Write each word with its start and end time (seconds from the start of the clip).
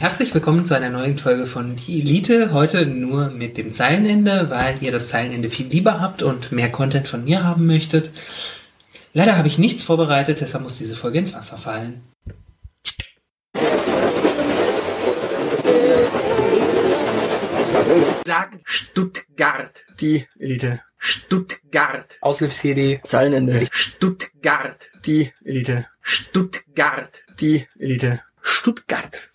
Herzlich 0.00 0.32
willkommen 0.32 0.64
zu 0.64 0.76
einer 0.76 0.90
neuen 0.90 1.18
Folge 1.18 1.44
von 1.44 1.74
Die 1.74 1.98
Elite. 1.98 2.52
Heute 2.52 2.86
nur 2.86 3.30
mit 3.30 3.58
dem 3.58 3.72
Zeilenende, 3.72 4.48
weil 4.48 4.76
ihr 4.80 4.92
das 4.92 5.08
Zeilenende 5.08 5.50
viel 5.50 5.66
lieber 5.66 6.00
habt 6.00 6.22
und 6.22 6.52
mehr 6.52 6.70
Content 6.70 7.08
von 7.08 7.24
mir 7.24 7.42
haben 7.42 7.66
möchtet. 7.66 8.12
Leider 9.12 9.36
habe 9.36 9.48
ich 9.48 9.58
nichts 9.58 9.82
vorbereitet, 9.82 10.40
deshalb 10.40 10.62
muss 10.62 10.78
diese 10.78 10.94
Folge 10.94 11.18
ins 11.18 11.34
Wasser 11.34 11.56
fallen. 11.56 12.02
Sag 18.24 18.60
Stuttgart. 18.62 19.84
Die 20.00 20.28
Elite. 20.38 20.80
Stuttgart. 20.96 22.18
Auslöfs-CD. 22.20 23.00
Zeilenende. 23.02 23.66
Stuttgart. 23.72 24.92
Die 25.04 25.32
Elite. 25.44 25.88
Stuttgart. 26.02 27.24
Die 27.40 27.66
Elite. 27.80 28.20
Stuttgart. 28.40 29.28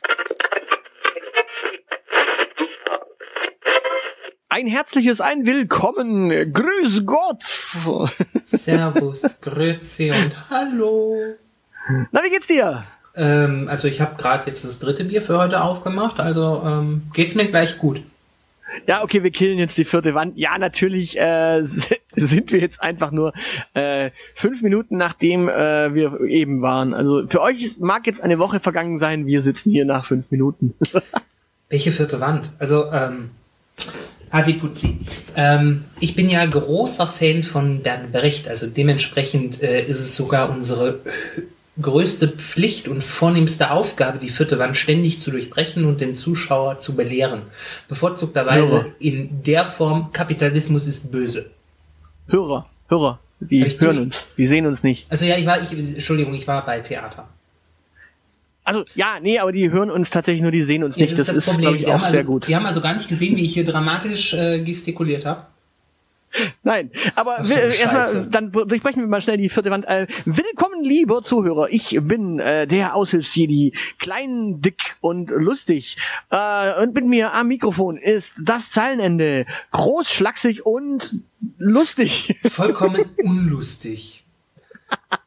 Ein 4.55 4.67
herzliches 4.67 5.19
Ein 5.19 5.47
Willkommen. 5.47 6.29
Grüß 6.29 7.07
Gott. 7.07 7.41
Servus, 7.41 9.41
Grüezi 9.41 10.11
und 10.11 10.51
Hallo. 10.51 11.17
Na, 12.11 12.21
wie 12.23 12.29
geht's 12.29 12.45
dir? 12.45 12.83
Ähm, 13.15 13.67
also 13.67 13.87
ich 13.87 13.99
habe 13.99 14.15
gerade 14.15 14.45
jetzt 14.45 14.63
das 14.63 14.77
dritte 14.77 15.05
Bier 15.05 15.23
für 15.23 15.39
heute 15.39 15.63
aufgemacht, 15.63 16.19
also 16.19 16.61
ähm, 16.63 17.01
geht's 17.15 17.33
mir 17.33 17.47
gleich 17.47 17.79
gut. 17.79 18.03
Ja, 18.85 19.01
okay, 19.01 19.23
wir 19.23 19.31
killen 19.31 19.57
jetzt 19.57 19.75
die 19.79 19.85
vierte 19.85 20.13
Wand. 20.13 20.37
Ja, 20.37 20.59
natürlich 20.59 21.19
äh, 21.19 21.63
sind 22.11 22.51
wir 22.51 22.59
jetzt 22.59 22.79
einfach 22.79 23.09
nur 23.09 23.33
äh, 23.73 24.11
fünf 24.35 24.61
Minuten 24.61 24.97
nachdem 24.97 25.49
äh, 25.49 25.95
wir 25.95 26.21
eben 26.27 26.61
waren. 26.61 26.93
Also 26.93 27.27
für 27.27 27.41
euch 27.41 27.79
mag 27.79 28.05
jetzt 28.05 28.21
eine 28.21 28.37
Woche 28.37 28.59
vergangen 28.59 28.99
sein, 28.99 29.25
wir 29.25 29.41
sitzen 29.41 29.71
hier 29.71 29.85
nach 29.85 30.05
fünf 30.05 30.29
Minuten. 30.29 30.75
Welche 31.69 31.91
vierte 31.91 32.19
Wand? 32.19 32.51
Also, 32.59 32.91
ähm, 32.91 33.31
Hasiputzi. 34.33 34.97
Ähm, 35.35 35.85
ich 35.99 36.15
bin 36.15 36.27
ja 36.27 36.43
großer 36.43 37.05
Fan 37.07 37.43
von 37.43 37.81
Bernd 37.81 38.11
Brecht, 38.11 38.47
also 38.49 38.65
dementsprechend 38.65 39.61
äh, 39.61 39.85
ist 39.85 39.99
es 39.99 40.15
sogar 40.15 40.49
unsere 40.49 40.99
größte 41.79 42.27
Pflicht 42.27 42.87
und 42.87 43.03
vornehmste 43.03 43.71
Aufgabe, 43.71 44.17
die 44.17 44.29
vierte 44.29 44.59
Wand 44.59 44.75
ständig 44.75 45.19
zu 45.19 45.31
durchbrechen 45.31 45.85
und 45.85 46.01
den 46.01 46.15
Zuschauer 46.15 46.79
zu 46.79 46.95
belehren. 46.95 47.43
Bevorzugterweise 47.87 48.67
Hörer. 48.67 48.85
in 48.99 49.43
der 49.43 49.65
Form, 49.65 50.11
Kapitalismus 50.11 50.87
ist 50.87 51.11
böse. 51.11 51.51
Hörer, 52.27 52.67
Hörer, 52.89 53.19
die 53.39 53.63
hören 53.63 53.99
uns, 53.99 54.25
die 54.37 54.47
sehen 54.47 54.65
uns 54.65 54.83
nicht. 54.83 55.11
Also 55.11 55.25
ja, 55.25 55.37
ich 55.37 55.45
war, 55.45 55.61
ich, 55.61 55.71
Entschuldigung, 55.71 56.33
ich 56.33 56.47
war 56.47 56.65
bei 56.65 56.79
Theater. 56.79 57.27
Also 58.63 58.85
ja, 58.95 59.19
nee, 59.21 59.39
aber 59.39 59.51
die 59.51 59.71
hören 59.71 59.91
uns 59.91 60.09
tatsächlich 60.09 60.41
nur, 60.41 60.51
die 60.51 60.61
sehen 60.61 60.83
uns 60.83 60.95
Ja, 60.95 61.05
nicht. 61.05 61.17
Das, 61.17 61.29
ist, 61.29 61.59
glaube 61.59 61.77
ich, 61.77 61.85
Sie 61.85 61.91
auch 61.91 61.99
sehr 61.99 62.19
also, 62.19 62.31
gut. 62.31 62.47
Die 62.47 62.55
haben 62.55 62.65
also 62.65 62.81
gar 62.81 62.93
nicht 62.93 63.07
gesehen, 63.07 63.35
wie 63.35 63.45
ich 63.45 63.53
hier 63.53 63.65
dramatisch 63.65 64.33
äh, 64.33 64.59
gestikuliert 64.63 65.25
habe. 65.25 65.47
Nein, 66.63 66.89
aber 67.15 67.47
erstmal, 67.47 68.25
dann 68.27 68.51
durchbrechen 68.51 69.01
wir 69.01 69.07
mal 69.07 69.21
schnell 69.21 69.37
die 69.37 69.49
vierte 69.49 69.69
Wand. 69.69 69.85
Äh, 69.85 70.07
willkommen, 70.25 70.81
lieber 70.81 71.21
Zuhörer. 71.21 71.67
Ich 71.69 71.99
bin 72.01 72.39
äh, 72.39 72.65
der 72.65 72.95
Aushilfsjedi, 72.95 73.73
klein, 73.99 74.59
dick 74.59 74.95
und 75.01 75.29
lustig. 75.29 75.97
Äh, 76.31 76.81
und 76.81 76.95
mit 76.95 77.05
mir 77.05 77.33
am 77.33 77.49
Mikrofon 77.49 77.97
ist 77.97 78.41
das 78.43 78.71
Zeilenende, 78.71 79.45
groß, 79.71 80.09
schlaksig 80.09 80.65
und 80.65 81.13
lustig. 81.57 82.35
Vollkommen 82.49 83.05
unlustig. 83.17 84.25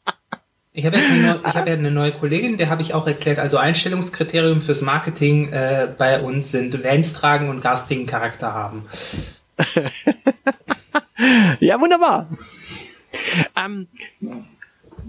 Ich 0.77 0.85
habe 0.85 0.99
eine 0.99 1.43
habe 1.43 1.71
ja 1.71 1.77
eine 1.77 1.91
neue 1.91 2.13
Kollegin, 2.13 2.59
der 2.59 2.69
habe 2.69 2.83
ich 2.83 2.93
auch 2.93 3.07
erklärt, 3.07 3.39
also 3.39 3.57
Einstellungskriterium 3.57 4.61
fürs 4.61 4.83
Marketing 4.83 5.51
äh, 5.51 5.89
bei 5.97 6.21
uns 6.21 6.51
sind 6.51 6.85
Vans 6.85 7.15
tragen 7.15 7.49
und 7.49 7.63
garstigen 7.63 8.05
Charakter 8.05 8.53
haben. 8.53 8.85
ja, 11.61 11.81
wunderbar. 11.81 12.29
Ähm, 13.57 13.89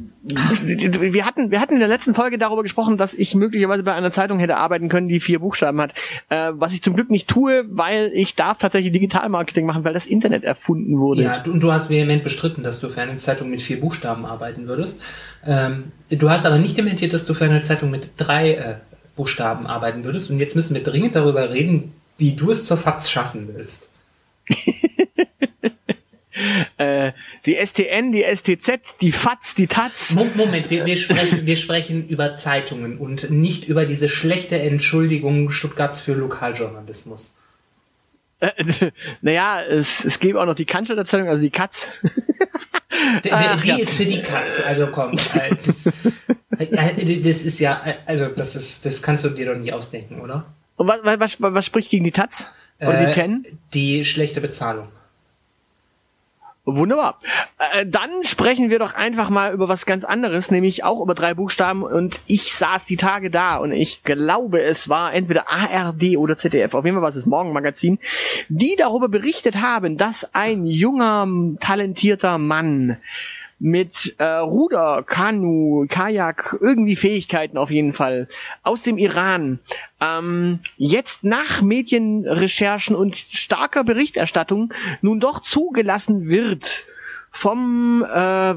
wir 0.23 1.25
hatten, 1.25 1.51
wir 1.51 1.61
hatten 1.61 1.73
in 1.73 1.79
der 1.79 1.87
letzten 1.87 2.13
Folge 2.13 2.37
darüber 2.37 2.63
gesprochen, 2.63 2.97
dass 2.97 3.13
ich 3.13 3.33
möglicherweise 3.35 3.83
bei 3.83 3.93
einer 3.93 4.11
Zeitung 4.11 4.39
hätte 4.39 4.57
arbeiten 4.57 4.89
können, 4.89 5.07
die 5.07 5.19
vier 5.19 5.39
Buchstaben 5.39 5.79
hat. 5.79 5.93
Äh, 6.29 6.51
was 6.53 6.73
ich 6.73 6.81
zum 6.83 6.95
Glück 6.95 7.09
nicht 7.09 7.27
tue, 7.27 7.65
weil 7.69 8.11
ich 8.13 8.35
darf 8.35 8.57
tatsächlich 8.57 8.91
Digitalmarketing 8.91 9.65
machen, 9.65 9.83
weil 9.83 9.93
das 9.93 10.05
Internet 10.05 10.43
erfunden 10.43 10.99
wurde. 10.99 11.23
Ja, 11.23 11.39
du, 11.39 11.51
und 11.51 11.61
du 11.61 11.71
hast 11.71 11.89
vehement 11.89 12.23
bestritten, 12.23 12.63
dass 12.63 12.79
du 12.79 12.89
für 12.89 13.01
eine 13.01 13.15
Zeitung 13.17 13.49
mit 13.49 13.61
vier 13.61 13.79
Buchstaben 13.79 14.25
arbeiten 14.25 14.67
würdest. 14.67 14.99
Ähm, 15.45 15.91
du 16.09 16.29
hast 16.29 16.45
aber 16.45 16.57
nicht 16.57 16.77
dementiert, 16.77 17.13
dass 17.13 17.25
du 17.25 17.33
für 17.33 17.45
eine 17.45 17.61
Zeitung 17.61 17.89
mit 17.89 18.11
drei 18.17 18.53
äh, 18.53 18.75
Buchstaben 19.15 19.65
arbeiten 19.67 20.03
würdest. 20.03 20.29
Und 20.29 20.39
jetzt 20.39 20.55
müssen 20.55 20.73
wir 20.73 20.83
dringend 20.83 21.15
darüber 21.15 21.51
reden, 21.51 21.93
wie 22.17 22.33
du 22.33 22.51
es 22.51 22.65
zur 22.65 22.77
FAZ 22.77 23.09
schaffen 23.09 23.49
willst. 23.53 23.89
Äh, 26.77 27.13
die 27.45 27.55
STN, 27.55 28.11
die 28.11 28.23
STZ, 28.23 29.01
die 29.01 29.11
FAZ, 29.11 29.55
die. 29.55 29.67
Mo- 30.13 30.27
Moment, 30.35 30.69
wir, 30.69 30.85
wir, 30.85 30.97
sprechen, 30.97 31.45
wir 31.45 31.55
sprechen 31.55 32.07
über 32.07 32.35
Zeitungen 32.35 32.97
und 32.99 33.31
nicht 33.31 33.65
über 33.65 33.85
diese 33.85 34.07
schlechte 34.09 34.59
Entschuldigung 34.59 35.49
Stuttgarts 35.49 35.99
für 35.99 36.13
Lokaljournalismus. 36.13 37.31
Äh, 38.39 38.51
naja, 39.21 39.61
es, 39.63 40.05
es 40.05 40.19
gäbe 40.19 40.39
auch 40.41 40.45
noch 40.45 40.53
die 40.55 40.65
Cannstatter 40.65 41.05
Zeitung, 41.05 41.29
also 41.29 41.41
die 41.41 41.49
Katz. 41.49 41.89
Die 43.23 43.29
ja. 43.29 43.77
ist 43.77 43.93
für 43.93 44.05
die 44.05 44.21
Katz, 44.21 44.61
also 44.65 44.87
komm. 44.87 45.13
äh, 45.35 45.55
Das, 45.63 45.85
äh, 46.57 47.19
das 47.19 47.43
ist 47.43 47.59
ja, 47.59 47.81
also 48.05 48.27
das 48.27 48.55
ist, 48.55 48.85
das 48.85 49.01
kannst 49.01 49.23
du 49.23 49.29
dir 49.29 49.45
doch 49.53 49.59
nicht 49.59 49.71
ausdenken, 49.71 50.19
oder? 50.19 50.45
Und 50.77 50.87
was, 50.87 50.99
was, 51.03 51.37
was 51.39 51.65
spricht 51.65 51.89
gegen 51.89 52.05
die 52.05 52.11
TAZ? 52.11 52.51
Oder 52.79 53.05
die 53.05 53.11
TEN? 53.11 53.45
Die 53.73 54.03
schlechte 54.05 54.41
Bezahlung. 54.41 54.87
Wunderbar. 56.69 57.17
Äh, 57.71 57.85
dann 57.85 58.09
sprechen 58.23 58.69
wir 58.69 58.77
doch 58.77 58.93
einfach 58.93 59.29
mal 59.29 59.53
über 59.53 59.69
was 59.69 59.85
ganz 59.85 60.03
anderes, 60.03 60.51
nämlich 60.51 60.83
auch 60.83 61.01
über 61.01 61.13
drei 61.13 61.33
Buchstaben. 61.33 61.81
Und 61.81 62.19
ich 62.27 62.53
saß 62.53 62.85
die 62.85 62.97
Tage 62.97 63.31
da 63.31 63.55
und 63.55 63.71
ich 63.71 64.03
glaube, 64.03 64.61
es 64.61 64.89
war 64.89 65.13
entweder 65.13 65.47
ARD 65.47 66.17
oder 66.17 66.35
ZDF, 66.35 66.73
auf 66.73 66.83
jeden 66.83 66.97
Fall 66.97 67.01
war 67.01 67.09
es 67.09 67.15
das 67.15 67.25
Morgenmagazin, 67.25 67.99
die 68.49 68.75
darüber 68.77 69.07
berichtet 69.07 69.61
haben, 69.61 69.95
dass 69.95 70.35
ein 70.35 70.65
junger, 70.65 71.25
talentierter 71.61 72.37
Mann 72.37 72.97
mit 73.59 74.15
äh, 74.19 74.23
Ruder, 74.23 75.03
Kanu, 75.03 75.85
Kajak, 75.89 76.57
irgendwie 76.61 76.95
Fähigkeiten 76.95 77.57
auf 77.57 77.71
jeden 77.71 77.93
Fall 77.93 78.27
aus 78.63 78.83
dem 78.83 78.97
Iran 78.97 79.59
ähm, 79.99 80.59
jetzt 80.77 81.23
nach 81.23 81.61
Medienrecherchen 81.61 82.95
und 82.95 83.17
starker 83.17 83.83
Berichterstattung 83.83 84.73
nun 85.01 85.19
doch 85.19 85.39
zugelassen 85.39 86.29
wird 86.29 86.85
vom, 87.31 88.03
äh, 88.03 88.09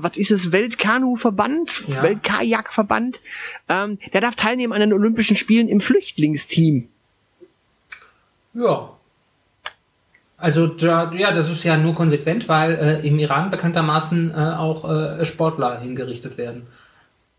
was 0.02 0.16
ist 0.16 0.30
es, 0.30 0.52
Weltkanu-Verband, 0.52 1.84
Ja. 1.88 2.02
Weltkajak-Verband. 2.02 3.20
Ähm, 3.68 3.98
der 4.12 4.20
darf 4.20 4.36
teilnehmen 4.36 4.72
an 4.72 4.80
den 4.80 4.92
Olympischen 4.92 5.36
Spielen 5.36 5.68
im 5.68 5.80
Flüchtlingsteam. 5.80 6.88
Ja. 8.54 8.96
Also 10.40 10.66
da, 10.66 11.12
ja, 11.16 11.32
das 11.32 11.50
ist 11.50 11.64
ja 11.64 11.76
nur 11.76 11.94
konsequent, 11.94 12.48
weil 12.48 12.72
äh, 12.72 13.06
im 13.06 13.18
Iran 13.18 13.50
bekanntermaßen 13.50 14.30
äh, 14.30 14.34
auch 14.34 14.90
äh, 14.90 15.24
Sportler 15.24 15.80
hingerichtet 15.80 16.38
werden. 16.38 16.62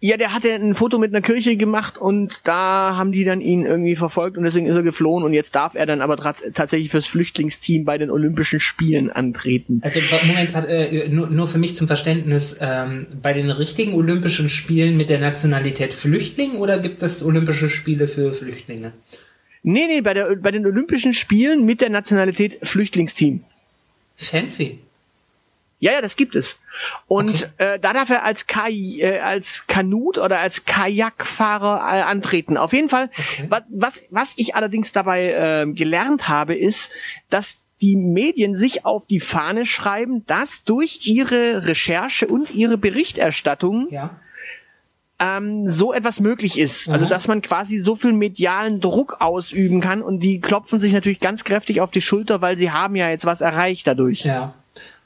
Ja, 0.03 0.17
der 0.17 0.33
hatte 0.33 0.49
ein 0.49 0.73
Foto 0.73 0.97
mit 0.97 1.13
einer 1.13 1.21
Kirche 1.21 1.57
gemacht 1.57 1.99
und 1.99 2.39
da 2.43 2.95
haben 2.97 3.11
die 3.11 3.23
dann 3.23 3.39
ihn 3.39 3.67
irgendwie 3.67 3.95
verfolgt 3.95 4.35
und 4.35 4.43
deswegen 4.45 4.65
ist 4.65 4.75
er 4.75 4.81
geflohen 4.81 5.23
und 5.23 5.33
jetzt 5.33 5.53
darf 5.53 5.75
er 5.75 5.85
dann 5.85 6.01
aber 6.01 6.15
tats- 6.15 6.51
tatsächlich 6.53 6.89
fürs 6.89 7.05
Flüchtlingsteam 7.05 7.85
bei 7.85 7.99
den 7.99 8.09
Olympischen 8.09 8.59
Spielen 8.59 9.11
antreten. 9.11 9.79
Also 9.83 9.99
Moment, 10.25 10.55
hat, 10.55 10.67
äh, 10.67 11.07
nur, 11.07 11.29
nur 11.29 11.47
für 11.47 11.59
mich 11.59 11.75
zum 11.75 11.85
Verständnis, 11.85 12.57
ähm, 12.59 13.05
bei 13.21 13.33
den 13.33 13.51
richtigen 13.51 13.93
Olympischen 13.93 14.49
Spielen 14.49 14.97
mit 14.97 15.09
der 15.09 15.19
Nationalität 15.19 15.93
Flüchtling 15.93 16.55
oder 16.55 16.79
gibt 16.79 17.03
es 17.03 17.23
Olympische 17.23 17.69
Spiele 17.69 18.07
für 18.07 18.33
Flüchtlinge? 18.33 18.93
Nee, 19.63 19.87
nee, 19.87 20.01
bei, 20.01 20.13
der, 20.13 20.35
bei 20.35 20.51
den 20.51 20.65
Olympischen 20.65 21.13
Spielen 21.13 21.65
mit 21.65 21.81
der 21.81 21.89
Nationalität 21.89 22.59
Flüchtlingsteam. 22.67 23.43
Fancy. 24.17 24.79
Ja, 25.79 25.93
ja, 25.93 26.01
das 26.01 26.15
gibt 26.15 26.35
es. 26.35 26.57
Und 27.07 27.29
Okay. 27.57 27.73
äh, 27.75 27.79
da 27.79 27.93
darf 27.93 28.09
er 28.09 28.23
als, 28.23 28.45
Kaj 28.47 28.71
äh, 29.01 29.19
als 29.19 29.65
Kanut 29.67 30.17
oder 30.19 30.39
als 30.39 30.65
Kajakfahrer 30.65 31.77
äh, 31.77 32.01
antreten. 32.01 32.57
Auf 32.57 32.73
jeden 32.73 32.89
Fall, 32.89 33.09
Okay. 33.17 33.47
was, 33.49 33.63
was, 33.69 34.03
was 34.11 34.33
ich 34.37 34.55
allerdings 34.55 34.91
dabei 34.91 35.31
äh, 35.67 35.71
gelernt 35.73 36.27
habe, 36.27 36.55
ist, 36.55 36.91
dass 37.29 37.65
die 37.81 37.95
Medien 37.95 38.55
sich 38.55 38.85
auf 38.85 39.07
die 39.07 39.19
Fahne 39.19 39.65
schreiben, 39.65 40.23
dass 40.27 40.63
durch 40.63 41.01
ihre 41.07 41.65
Recherche 41.65 42.27
und 42.27 42.51
ihre 42.53 42.77
Berichterstattung 42.77 43.87
Ja. 43.89 44.19
Ähm, 45.21 45.69
so 45.69 45.93
etwas 45.93 46.19
möglich 46.19 46.57
ist. 46.57 46.89
Also 46.89 47.05
Mhm. 47.05 47.09
dass 47.09 47.27
man 47.27 47.41
quasi 47.41 47.77
so 47.77 47.95
viel 47.95 48.11
medialen 48.11 48.81
Druck 48.81 49.17
ausüben 49.19 49.79
kann 49.79 50.01
und 50.01 50.19
die 50.19 50.39
klopfen 50.39 50.79
sich 50.79 50.93
natürlich 50.93 51.19
ganz 51.19 51.43
kräftig 51.43 51.79
auf 51.79 51.91
die 51.91 52.01
Schulter, 52.01 52.41
weil 52.41 52.57
sie 52.57 52.71
haben 52.71 52.95
ja 52.95 53.09
jetzt 53.09 53.25
was 53.25 53.41
erreicht 53.41 53.85
dadurch. 53.85 54.23
Ja. 54.23 54.55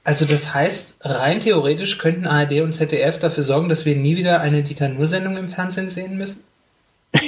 Also 0.05 0.25
das 0.25 0.53
heißt, 0.53 0.97
rein 1.01 1.39
theoretisch 1.39 1.97
könnten 1.97 2.27
ARD 2.27 2.61
und 2.61 2.73
ZDF 2.73 3.19
dafür 3.19 3.43
sorgen, 3.43 3.69
dass 3.69 3.85
wir 3.85 3.95
nie 3.95 4.15
wieder 4.15 4.39
eine 4.39 4.63
Dieter 4.63 4.87
Nuhr-Sendung 4.87 5.35
im 5.35 5.49
Fernsehen 5.49 5.89
sehen 5.89 6.17
müssen? 6.17 6.43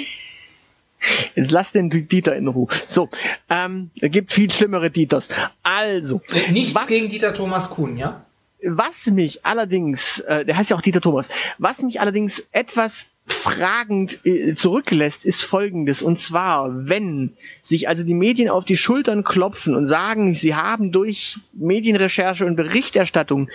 Jetzt 1.35 1.51
lass 1.51 1.71
den 1.71 1.89
Dieter 1.89 2.35
in 2.35 2.47
Ruhe. 2.47 2.67
So, 2.85 3.09
ähm, 3.49 3.89
es 3.99 4.11
gibt 4.11 4.31
viel 4.31 4.51
schlimmere 4.51 4.91
Dieters. 4.91 5.27
Also. 5.63 6.21
Nichts 6.51 6.75
was, 6.75 6.87
gegen 6.87 7.09
Dieter 7.09 7.33
Thomas 7.33 7.69
Kuhn, 7.69 7.97
ja? 7.97 8.25
Was 8.63 9.05
mich 9.07 9.45
allerdings, 9.45 10.19
äh, 10.21 10.43
der 10.43 10.57
heißt 10.57 10.71
ja 10.71 10.75
auch 10.75 10.81
Dieter 10.81 11.01
Thomas, 11.01 11.29
was 11.59 11.83
mich 11.83 12.01
allerdings 12.01 12.47
etwas 12.51 13.07
fragend 13.27 14.25
äh, 14.25 14.55
zurücklässt, 14.55 15.25
ist 15.25 15.43
folgendes. 15.43 16.01
Und 16.01 16.17
zwar, 16.17 16.87
wenn 16.87 17.33
sich 17.61 17.87
also 17.87 18.03
die 18.03 18.15
Medien 18.15 18.49
auf 18.49 18.65
die 18.65 18.77
Schultern 18.77 19.23
klopfen 19.23 19.75
und 19.75 19.85
sagen, 19.85 20.33
sie 20.33 20.55
haben 20.55 20.91
durch 20.91 21.37
Medienrecherche 21.53 22.45
und 22.45 22.55
Berichterstattung 22.55 23.49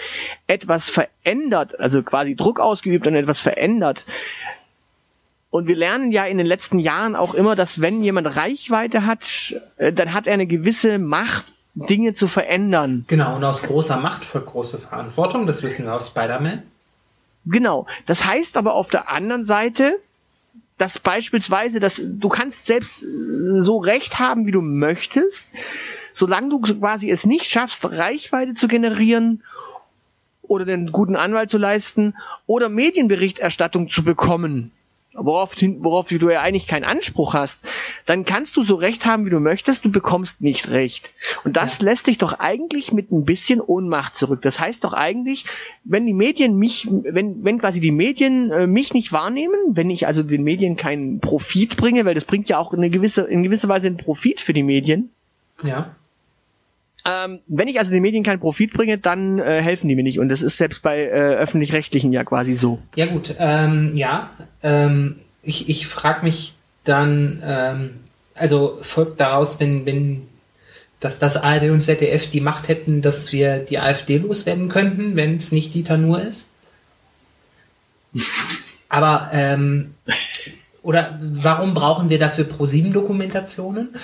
etwas 0.46 0.88
verändert, 0.88 1.80
also 1.80 2.02
quasi 2.02 2.36
Druck 2.36 2.60
ausgeübt 2.60 3.06
und 3.06 3.16
etwas 3.16 3.40
verändert. 3.40 4.04
Und 5.50 5.68
wir 5.68 5.76
lernen 5.76 6.12
ja 6.12 6.26
in 6.26 6.38
den 6.38 6.46
letzten 6.46 6.78
Jahren 6.78 7.16
auch 7.16 7.34
immer, 7.34 7.56
dass 7.56 7.80
wenn 7.80 8.02
jemand 8.02 8.36
Reichweite 8.36 9.04
hat, 9.04 9.54
äh, 9.78 9.92
dann 9.92 10.14
hat 10.14 10.26
er 10.26 10.34
eine 10.34 10.46
gewisse 10.46 10.98
Macht, 10.98 11.52
Dinge 11.74 12.12
zu 12.12 12.28
verändern. 12.28 13.04
Genau, 13.08 13.36
und 13.36 13.44
aus 13.44 13.62
großer 13.62 13.96
Macht 13.96 14.24
folgt 14.24 14.48
große 14.48 14.78
Verantwortung, 14.78 15.46
das 15.46 15.62
wissen 15.62 15.86
wir 15.86 15.94
aus 15.94 16.08
Spider-Man. 16.08 16.62
Genau. 17.46 17.86
Das 18.06 18.24
heißt 18.24 18.56
aber 18.56 18.74
auf 18.74 18.90
der 18.90 19.08
anderen 19.08 19.44
Seite, 19.44 19.98
dass 20.78 20.98
beispielsweise, 20.98 21.80
dass 21.80 22.02
du 22.02 22.28
kannst 22.28 22.66
selbst 22.66 23.02
äh, 23.02 23.60
so 23.60 23.78
recht 23.78 24.18
haben, 24.18 24.46
wie 24.46 24.52
du 24.52 24.60
möchtest, 24.60 25.54
solange 26.12 26.50
du 26.50 26.60
quasi 26.60 27.10
es 27.10 27.26
nicht 27.26 27.46
schaffst, 27.46 27.84
Reichweite 27.90 28.54
zu 28.54 28.68
generieren 28.68 29.42
oder 30.42 30.64
den 30.64 30.92
guten 30.92 31.16
Anwalt 31.16 31.50
zu 31.50 31.58
leisten 31.58 32.14
oder 32.46 32.68
Medienberichterstattung 32.68 33.88
zu 33.88 34.04
bekommen, 34.04 34.72
worauf, 35.14 35.54
worauf 35.78 36.08
du 36.08 36.30
ja 36.30 36.40
eigentlich 36.40 36.66
keinen 36.66 36.84
Anspruch 36.84 37.34
hast, 37.34 37.64
dann 38.06 38.24
kannst 38.24 38.56
du 38.56 38.62
so 38.62 38.76
recht 38.76 39.06
haben, 39.06 39.26
wie 39.26 39.30
du 39.30 39.40
möchtest, 39.40 39.84
du 39.84 39.90
bekommst 39.90 40.40
nicht 40.40 40.70
recht. 40.70 41.10
Und 41.44 41.56
das 41.56 41.78
ja. 41.78 41.84
lässt 41.86 42.06
dich 42.06 42.18
doch 42.18 42.38
eigentlich 42.38 42.92
mit 42.92 43.12
ein 43.12 43.24
bisschen 43.24 43.60
Ohnmacht 43.60 44.14
zurück. 44.14 44.42
Das 44.42 44.58
heißt 44.58 44.84
doch 44.84 44.92
eigentlich, 44.92 45.44
wenn 45.84 46.06
die 46.06 46.14
Medien 46.14 46.56
mich, 46.56 46.88
wenn, 46.90 47.44
wenn 47.44 47.58
quasi 47.58 47.80
die 47.80 47.92
Medien 47.92 48.50
äh, 48.50 48.66
mich 48.66 48.94
nicht 48.94 49.12
wahrnehmen, 49.12 49.56
wenn 49.68 49.90
ich 49.90 50.06
also 50.06 50.22
den 50.22 50.44
Medien 50.44 50.76
keinen 50.76 51.20
Profit 51.20 51.76
bringe, 51.76 52.04
weil 52.04 52.14
das 52.14 52.24
bringt 52.24 52.48
ja 52.48 52.58
auch 52.58 52.72
eine 52.72 52.90
gewisse, 52.90 53.22
in 53.22 53.42
gewisser 53.42 53.68
Weise 53.68 53.88
einen 53.88 53.96
Profit 53.96 54.40
für 54.40 54.52
die 54.52 54.62
Medien. 54.62 55.10
Ja. 55.62 55.94
Ähm, 57.04 57.40
wenn 57.46 57.68
ich 57.68 57.78
also 57.78 57.90
den 57.90 58.02
Medien 58.02 58.22
keinen 58.22 58.40
Profit 58.40 58.72
bringe, 58.72 58.98
dann 58.98 59.38
äh, 59.38 59.60
helfen 59.60 59.88
die 59.88 59.96
mir 59.96 60.04
nicht. 60.04 60.18
Und 60.18 60.28
das 60.28 60.42
ist 60.42 60.56
selbst 60.56 60.82
bei 60.82 61.02
äh, 61.02 61.10
öffentlich-rechtlichen 61.10 62.12
ja 62.12 62.24
quasi 62.24 62.54
so. 62.54 62.80
Ja 62.94 63.06
gut, 63.06 63.34
ähm, 63.38 63.96
ja. 63.96 64.30
Ähm, 64.62 65.16
ich 65.42 65.68
ich 65.68 65.86
frage 65.86 66.24
mich 66.24 66.54
dann, 66.84 67.42
ähm, 67.44 67.90
also 68.34 68.78
folgt 68.82 69.20
daraus, 69.20 69.58
wenn, 69.58 69.86
wenn 69.86 70.28
dass 71.02 71.18
das 71.18 71.36
ARD 71.36 71.70
und 71.70 71.80
ZDF 71.80 72.30
die 72.30 72.40
Macht 72.40 72.68
hätten, 72.68 73.02
dass 73.02 73.32
wir 73.32 73.58
die 73.58 73.80
AfD 73.80 74.18
loswerden 74.18 74.68
könnten, 74.68 75.16
wenn 75.16 75.36
es 75.36 75.50
nicht 75.50 75.74
Dieter 75.74 75.96
Nur 75.96 76.22
ist? 76.22 76.48
Aber, 78.88 79.30
ähm, 79.32 79.94
oder 80.82 81.18
warum 81.20 81.74
brauchen 81.74 82.08
wir 82.08 82.20
dafür 82.20 82.44
ProSieben-Dokumentationen? 82.44 83.96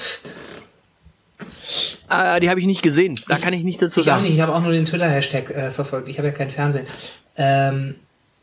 Äh, 2.10 2.40
die 2.40 2.50
habe 2.50 2.60
ich 2.60 2.66
nicht 2.66 2.82
gesehen. 2.82 3.18
Da 3.28 3.36
ich, 3.36 3.42
kann 3.42 3.52
ich 3.52 3.64
nicht 3.64 3.80
dazu 3.82 4.00
ich 4.00 4.06
sagen. 4.06 4.20
Auch 4.20 4.22
nicht. 4.24 4.34
Ich 4.34 4.40
habe 4.40 4.54
auch 4.54 4.62
nur 4.62 4.72
den 4.72 4.84
Twitter-Hashtag 4.84 5.50
äh, 5.50 5.70
verfolgt. 5.70 6.08
Ich 6.08 6.18
habe 6.18 6.28
ja 6.28 6.34
kein 6.34 6.50
Fernsehen. 6.50 6.86
Ähm, 7.36 7.94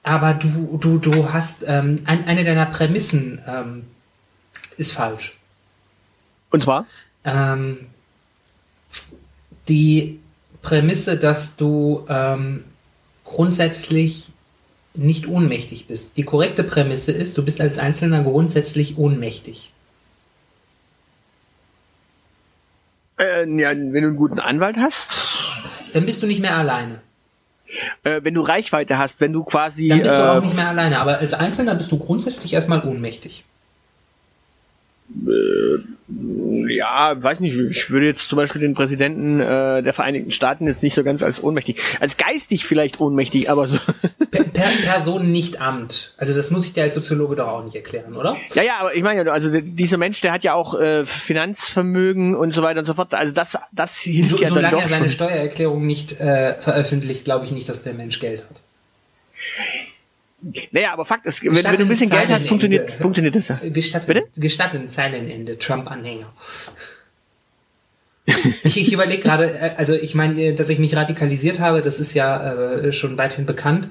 aber 0.04 0.34
du, 0.34 0.78
du, 0.80 1.00
du 1.00 1.34
hast 1.34 1.64
ähm, 1.68 1.98
ein, 2.06 2.26
eine 2.28 2.44
deiner 2.44 2.68
Prämissen 2.68 3.42
ähm, 3.48 3.84
ist 4.78 4.92
falsch. 4.92 5.38
Und 6.52 6.64
zwar? 6.64 6.86
Ähm, 7.24 7.78
die 9.68 10.20
Prämisse, 10.62 11.18
dass 11.18 11.56
du 11.56 12.06
ähm, 12.08 12.64
grundsätzlich 13.24 14.30
nicht 14.94 15.28
ohnmächtig 15.28 15.88
bist. 15.88 16.16
Die 16.18 16.24
korrekte 16.24 16.64
Prämisse 16.64 17.12
ist, 17.12 17.38
du 17.38 17.44
bist 17.44 17.60
als 17.60 17.78
Einzelner 17.78 18.24
grundsätzlich 18.24 18.98
ohnmächtig. 18.98 19.72
Äh, 23.20 23.48
ja, 23.60 23.70
wenn 23.70 23.94
du 23.94 23.98
einen 23.98 24.16
guten 24.18 24.40
Anwalt 24.40 24.78
hast. 24.78 25.12
Dann 25.94 26.06
bist 26.06 26.22
du 26.22 26.28
nicht 26.28 26.42
mehr 26.42 26.56
alleine. 26.56 27.00
Äh, 28.04 28.22
wenn 28.24 28.34
du 28.34 28.42
Reichweite 28.42 28.98
hast, 28.98 29.22
wenn 29.22 29.34
du 29.34 29.44
quasi. 29.44 29.88
Dann 29.88 30.02
bist 30.02 30.16
du 30.16 30.32
auch 30.32 30.38
äh, 30.38 30.46
nicht 30.46 30.56
mehr 30.56 30.70
alleine, 30.70 31.00
aber 31.00 31.20
als 31.20 31.34
Einzelner 31.34 31.76
bist 31.76 31.92
du 31.92 31.98
grundsätzlich 31.98 32.54
erstmal 32.54 32.86
ohnmächtig. 32.86 33.46
Äh, 35.28 35.96
ja, 36.68 37.16
weiß 37.18 37.40
nicht, 37.40 37.56
ich 37.56 37.90
würde 37.90 38.06
jetzt 38.06 38.30
zum 38.30 38.38
Beispiel 38.38 38.62
den 38.62 38.76
Präsidenten 38.76 39.40
äh, 39.40 39.82
der 39.82 39.94
Vereinigten 39.94 40.30
Staaten 40.30 40.68
jetzt 40.68 40.84
nicht 40.84 40.94
so 40.94 41.04
ganz 41.04 41.24
als 41.24 41.42
ohnmächtig, 41.42 41.82
als 42.00 42.18
geistig 42.18 42.66
vielleicht 42.66 43.00
ohnmächtig, 43.00 43.50
aber 43.50 43.68
so. 43.68 43.80
Per, 44.32 44.44
per 44.44 44.70
Person 44.84 45.32
nicht 45.32 45.62
Amt. 45.62 46.14
Also 46.18 46.34
das 46.34 46.52
muss 46.52 46.66
ich 46.66 46.74
dir 46.74 46.84
als 46.84 46.94
Soziologe 46.94 47.38
doch 47.38 47.48
auch 47.48 47.64
nicht 47.64 47.76
erklären, 47.76 48.16
oder? 48.16 48.38
Ja, 48.54 48.64
ja, 48.64 48.74
aber 48.80 48.94
ich 48.94 49.02
meine, 49.02 49.32
also 49.32 49.50
dieser 49.62 49.98
Mensch, 49.98 50.20
der 50.22 50.34
hat 50.34 50.44
ja 50.44 50.54
auch 50.54 50.78
äh, 50.80 51.06
Finanzvermögen 51.06 52.36
und 52.36 52.54
so 52.54 52.62
weiter 52.62 52.80
und 52.80 52.86
so 52.86 52.94
fort. 52.94 53.14
Also 53.14 53.34
das, 53.34 53.58
das 53.72 54.00
hilft 54.00 54.32
so, 54.32 54.38
ja 54.38 54.50
dann 54.50 54.56
Solange 54.56 54.82
er 54.82 54.90
seine 54.90 55.10
Steuererklärung 55.10 55.86
nicht 55.86 56.20
äh, 56.20 56.56
veröffentlicht, 56.60 57.24
glaube 57.24 57.46
ich 57.46 57.52
nicht, 57.52 57.70
dass 57.70 57.84
der 57.84 57.94
Mensch 57.94 58.20
Geld 58.20 58.44
hat. 58.50 58.65
Naja, 60.72 60.94
aber 60.94 61.06
Fakt 61.06 61.26
ist, 61.26 61.44
wenn, 61.44 61.56
wenn, 61.56 61.76
du 61.76 61.82
ein 61.84 61.88
bisschen 61.88 62.10
Geld 62.10 62.30
hast, 62.30 62.48
funktioniert, 62.48 62.92
funktioniert 62.92 63.36
das 63.36 63.48
ja. 63.48 63.60
Gestatten, 63.64 64.06
Bitte? 64.06 64.28
Gestatten 64.38 64.90
Zeilenende, 64.90 65.58
Trump-Anhänger. 65.58 66.32
ich 68.64 68.78
ich 68.78 68.94
überlege 68.94 69.24
gerade, 69.24 69.52
äh, 69.52 69.72
also 69.78 69.94
ich 69.94 70.14
meine, 70.14 70.40
äh, 70.42 70.54
dass 70.54 70.70
ich 70.70 70.78
mich 70.78 70.96
radikalisiert 70.96 71.60
habe, 71.60 71.82
das 71.82 72.00
ist 72.00 72.14
ja 72.14 72.54
äh, 72.54 72.94
schon 72.94 73.18
weithin 73.18 73.46
bekannt. 73.46 73.90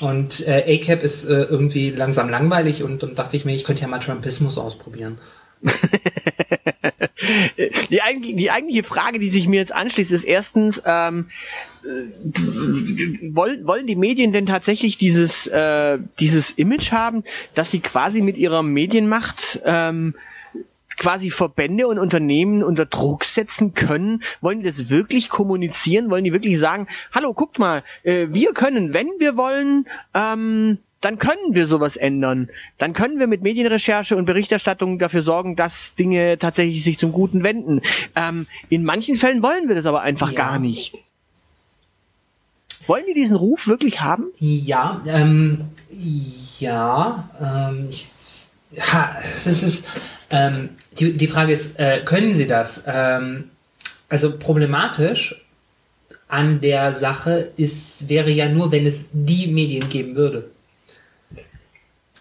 Und 0.00 0.46
äh, 0.48 0.80
ACAP 0.80 1.04
ist 1.04 1.24
äh, 1.24 1.42
irgendwie 1.44 1.90
langsam 1.90 2.28
langweilig 2.28 2.82
und 2.82 3.02
dann 3.04 3.14
dachte 3.14 3.36
ich 3.36 3.44
mir, 3.44 3.54
ich 3.54 3.62
könnte 3.62 3.82
ja 3.82 3.88
mal 3.88 4.00
Trumpismus 4.00 4.58
ausprobieren. 4.58 5.18
die, 7.90 8.02
eigentlich, 8.02 8.36
die 8.36 8.50
eigentliche 8.50 8.84
Frage, 8.84 9.18
die 9.18 9.30
sich 9.30 9.48
mir 9.48 9.56
jetzt 9.56 9.74
anschließt, 9.74 10.12
ist 10.12 10.24
erstens, 10.24 10.82
ähm, 10.84 11.30
äh, 11.84 13.34
wollen, 13.34 13.66
wollen 13.66 13.86
die 13.86 13.96
Medien 13.96 14.32
denn 14.32 14.46
tatsächlich 14.46 14.98
dieses, 14.98 15.46
äh, 15.46 15.98
dieses 16.20 16.50
Image 16.50 16.92
haben, 16.92 17.24
dass 17.54 17.70
sie 17.70 17.80
quasi 17.80 18.20
mit 18.20 18.36
ihrer 18.36 18.62
Medienmacht 18.62 19.62
ähm, 19.64 20.14
quasi 20.96 21.30
Verbände 21.30 21.88
und 21.88 21.98
Unternehmen 21.98 22.62
unter 22.62 22.86
Druck 22.86 23.24
setzen 23.24 23.74
können? 23.74 24.22
Wollen 24.40 24.60
die 24.60 24.66
das 24.66 24.90
wirklich 24.90 25.28
kommunizieren? 25.28 26.10
Wollen 26.10 26.24
die 26.24 26.32
wirklich 26.32 26.58
sagen, 26.58 26.86
hallo, 27.12 27.32
guckt 27.32 27.58
mal, 27.58 27.82
äh, 28.02 28.28
wir 28.30 28.52
können, 28.52 28.92
wenn 28.92 29.08
wir 29.18 29.36
wollen, 29.36 29.86
ähm, 30.14 30.78
dann 31.04 31.18
können 31.18 31.54
wir 31.54 31.66
sowas 31.66 31.96
ändern. 31.96 32.48
Dann 32.78 32.94
können 32.94 33.18
wir 33.18 33.26
mit 33.26 33.42
Medienrecherche 33.42 34.16
und 34.16 34.24
Berichterstattung 34.24 34.98
dafür 34.98 35.22
sorgen, 35.22 35.54
dass 35.54 35.94
Dinge 35.94 36.38
tatsächlich 36.38 36.82
sich 36.82 36.98
zum 36.98 37.12
Guten 37.12 37.42
wenden. 37.44 37.82
Ähm, 38.16 38.46
in 38.70 38.84
manchen 38.84 39.16
Fällen 39.16 39.42
wollen 39.42 39.68
wir 39.68 39.74
das 39.74 39.86
aber 39.86 40.00
einfach 40.00 40.32
ja. 40.32 40.38
gar 40.38 40.58
nicht. 40.58 40.94
Wollen 42.86 43.06
wir 43.06 43.14
diesen 43.14 43.36
Ruf 43.36 43.66
wirklich 43.66 44.00
haben? 44.00 44.24
Ja, 44.38 45.02
ähm, 45.06 45.66
ja, 46.58 47.30
ähm, 47.40 47.88
ich, 47.90 48.08
ha, 48.80 49.16
es 49.20 49.46
ist, 49.46 49.86
ähm, 50.30 50.70
die, 50.98 51.16
die 51.16 51.26
Frage 51.26 51.52
ist, 51.52 51.78
äh, 51.78 52.00
können 52.04 52.32
sie 52.32 52.46
das? 52.46 52.82
Ähm, 52.86 53.50
also 54.08 54.38
problematisch 54.38 55.40
an 56.28 56.60
der 56.60 56.92
Sache 56.94 57.52
ist, 57.56 58.08
wäre 58.08 58.30
ja 58.30 58.48
nur, 58.48 58.72
wenn 58.72 58.86
es 58.86 59.06
die 59.12 59.46
Medien 59.46 59.88
geben 59.88 60.16
würde. 60.16 60.50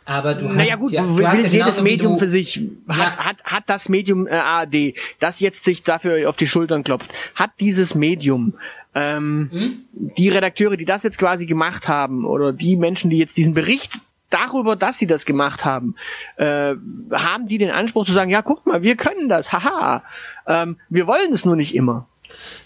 Aber 0.05 0.35
du 0.35 0.49
hast 0.49 0.55
naja 0.55 0.75
gut, 0.75 0.91
ja, 0.91 1.03
du 1.03 1.27
hast 1.27 1.43
ja 1.43 1.47
jedes 1.47 1.81
Medium 1.81 2.17
für 2.17 2.27
sich 2.27 2.61
hat, 2.87 3.15
ja. 3.15 3.17
hat, 3.17 3.43
hat 3.43 3.63
das 3.67 3.89
Medium 3.89 4.27
äh, 4.27 4.31
ARD, 4.31 4.95
das 5.19 5.39
jetzt 5.39 5.63
sich 5.63 5.83
dafür 5.83 6.27
auf 6.29 6.35
die 6.35 6.47
Schultern 6.47 6.83
klopft, 6.83 7.11
hat 7.35 7.51
dieses 7.59 7.95
Medium 7.95 8.53
ähm, 8.95 9.49
hm? 9.51 9.85
die 9.93 10.29
Redakteure, 10.29 10.77
die 10.77 10.85
das 10.85 11.03
jetzt 11.03 11.17
quasi 11.17 11.45
gemacht 11.45 11.87
haben 11.87 12.25
oder 12.25 12.53
die 12.53 12.75
Menschen, 12.75 13.09
die 13.09 13.17
jetzt 13.17 13.37
diesen 13.37 13.53
Bericht 13.53 13.99
darüber, 14.29 14.75
dass 14.75 14.97
sie 14.97 15.07
das 15.07 15.25
gemacht 15.25 15.63
haben, 15.63 15.95
äh, 16.37 16.73
haben 17.11 17.47
die 17.47 17.57
den 17.57 17.71
Anspruch 17.71 18.05
zu 18.05 18.11
sagen, 18.11 18.31
ja, 18.31 18.41
guckt 18.41 18.65
mal, 18.65 18.81
wir 18.81 18.95
können 18.95 19.29
das, 19.29 19.51
haha, 19.53 20.03
ähm, 20.47 20.77
wir 20.89 21.07
wollen 21.07 21.31
es 21.31 21.45
nur 21.45 21.55
nicht 21.55 21.75
immer. 21.75 22.07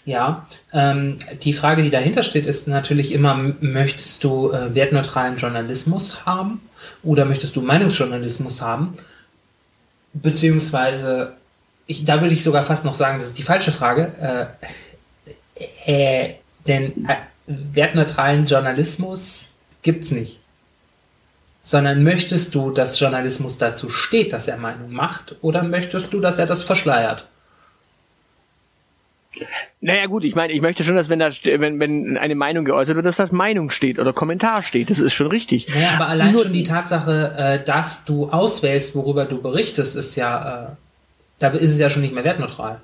Ja, 0.06 0.46
ähm, 0.72 1.18
die 1.42 1.52
Frage, 1.52 1.82
die 1.82 1.90
dahinter 1.90 2.22
steht, 2.22 2.46
ist 2.46 2.68
natürlich 2.68 3.12
immer, 3.12 3.34
möchtest 3.60 4.24
du 4.24 4.50
äh, 4.50 4.74
wertneutralen 4.74 5.36
Journalismus 5.36 6.24
haben? 6.24 6.62
Oder 7.02 7.24
möchtest 7.24 7.56
du 7.56 7.62
Meinungsjournalismus 7.62 8.62
haben? 8.62 8.96
Beziehungsweise, 10.12 11.34
ich, 11.86 12.04
da 12.04 12.20
würde 12.20 12.34
ich 12.34 12.42
sogar 12.42 12.62
fast 12.62 12.84
noch 12.84 12.94
sagen, 12.94 13.18
das 13.18 13.28
ist 13.28 13.38
die 13.38 13.42
falsche 13.42 13.72
Frage. 13.72 14.56
Äh, 15.86 16.26
äh, 16.26 16.34
denn 16.66 17.08
äh, 17.08 17.16
wertneutralen 17.46 18.46
Journalismus 18.46 19.46
gibt 19.82 20.04
es 20.04 20.10
nicht. 20.10 20.38
sondern 21.68 22.02
möchtest 22.02 22.54
du, 22.54 22.70
dass 22.70 22.98
Journalismus 22.98 23.58
dazu 23.58 23.90
steht, 23.90 24.32
dass 24.32 24.48
er 24.48 24.56
Meinung 24.56 24.90
macht, 24.90 25.36
oder 25.42 25.62
möchtest 25.62 26.14
du, 26.14 26.20
dass 26.20 26.38
er 26.38 26.46
das 26.46 26.62
verschleiert? 26.62 27.28
Naja 29.80 30.06
gut, 30.06 30.24
ich 30.24 30.34
meine, 30.34 30.52
ich 30.52 30.60
möchte 30.60 30.82
schon, 30.82 30.96
dass 30.96 31.08
wenn 31.08 31.20
da 31.20 31.30
wenn, 31.44 31.78
wenn 31.78 32.16
eine 32.16 32.34
Meinung 32.34 32.64
geäußert 32.64 32.96
wird, 32.96 33.06
dass 33.06 33.16
das 33.16 33.30
Meinung 33.30 33.70
steht 33.70 33.98
oder 34.00 34.12
Kommentar 34.12 34.62
steht. 34.62 34.90
Das 34.90 34.98
ist 34.98 35.14
schon 35.14 35.28
richtig. 35.28 35.68
Naja, 35.68 35.90
aber 35.94 36.08
allein 36.08 36.32
Nur, 36.32 36.42
schon 36.42 36.52
die 36.52 36.64
Tatsache, 36.64 37.34
äh, 37.36 37.64
dass 37.64 38.04
du 38.04 38.28
auswählst, 38.28 38.96
worüber 38.96 39.24
du 39.24 39.40
berichtest, 39.40 39.94
ist 39.94 40.16
ja, 40.16 40.64
äh, 40.64 40.76
da 41.38 41.50
ist 41.50 41.70
es 41.70 41.78
ja 41.78 41.90
schon 41.90 42.02
nicht 42.02 42.14
mehr 42.14 42.24
wertneutral 42.24 42.80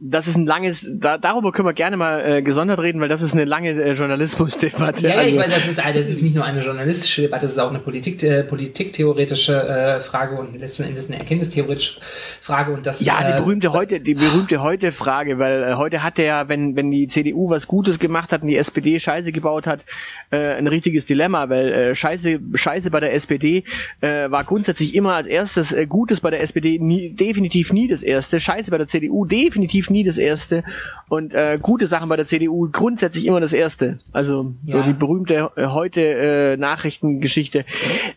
das 0.00 0.28
ist 0.28 0.36
ein 0.36 0.46
langes, 0.46 0.86
da, 0.88 1.18
darüber 1.18 1.50
können 1.50 1.66
wir 1.66 1.72
gerne 1.72 1.96
mal 1.96 2.24
äh, 2.24 2.42
gesondert 2.42 2.80
reden, 2.80 3.00
weil 3.00 3.08
das 3.08 3.20
ist 3.20 3.34
eine 3.34 3.44
lange 3.44 3.70
äh, 3.70 3.92
Journalismusdebatte. 3.92 5.02
Ja, 5.02 5.08
ja, 5.08 5.16
also, 5.16 5.30
ich 5.30 5.36
meine, 5.36 5.52
das 5.52 5.66
ist, 5.66 5.78
das 5.78 6.08
ist 6.08 6.22
nicht 6.22 6.36
nur 6.36 6.44
eine 6.44 6.60
journalistische 6.60 7.22
Debatte, 7.22 7.46
das 7.46 7.52
ist 7.52 7.58
auch 7.58 7.70
eine 7.70 7.80
Politik, 7.80 8.22
äh, 8.22 8.44
politiktheoretische 8.44 9.54
äh, 9.54 10.00
Frage 10.00 10.36
und 10.36 10.56
letzten 10.56 10.84
Endes 10.84 11.08
eine 11.08 11.18
erkenntnistheoretische 11.18 11.98
Frage 12.40 12.72
und 12.74 12.86
das. 12.86 13.04
Ja, 13.04 13.24
die 13.24 13.32
äh, 13.32 13.42
berühmte 13.42 13.72
heute, 13.72 13.98
die 13.98 14.14
berühmte 14.14 14.62
heute 14.62 14.92
Frage, 14.92 15.40
weil 15.40 15.64
äh, 15.64 15.74
heute 15.74 16.04
hat 16.04 16.18
der, 16.18 16.48
wenn 16.48 16.76
wenn 16.76 16.92
die 16.92 17.08
CDU 17.08 17.50
was 17.50 17.66
Gutes 17.66 17.98
gemacht 17.98 18.32
hat 18.32 18.42
und 18.42 18.48
die 18.48 18.56
SPD 18.56 19.00
Scheiße 19.00 19.32
gebaut 19.32 19.66
hat, 19.66 19.84
äh, 20.30 20.54
ein 20.54 20.68
richtiges 20.68 21.06
Dilemma, 21.06 21.48
weil 21.48 21.72
äh, 21.72 21.94
Scheiße 21.96 22.38
Scheiße 22.54 22.92
bei 22.92 23.00
der 23.00 23.14
SPD 23.14 23.64
äh, 24.00 24.30
war 24.30 24.44
grundsätzlich 24.44 24.94
immer 24.94 25.14
als 25.14 25.26
erstes 25.26 25.72
äh, 25.72 25.86
Gutes 25.86 26.20
bei 26.20 26.30
der 26.30 26.40
SPD 26.40 26.78
nie, 26.78 27.10
definitiv 27.10 27.72
nie 27.72 27.88
das 27.88 28.04
erste, 28.04 28.38
Scheiße 28.38 28.70
bei 28.70 28.78
der 28.78 28.86
CDU 28.86 29.24
definitiv 29.24 29.87
nie 29.90 30.04
das 30.04 30.18
erste 30.18 30.62
und 31.08 31.34
äh, 31.34 31.58
gute 31.60 31.86
Sachen 31.86 32.08
bei 32.08 32.16
der 32.16 32.26
CDU 32.26 32.68
grundsätzlich 32.70 33.26
immer 33.26 33.40
das 33.40 33.52
erste. 33.52 33.98
Also 34.12 34.54
ja. 34.64 34.76
so 34.76 34.82
die 34.82 34.92
berühmte 34.92 35.50
äh, 35.56 35.66
heute 35.66 36.00
äh, 36.00 36.56
Nachrichtengeschichte, 36.56 37.64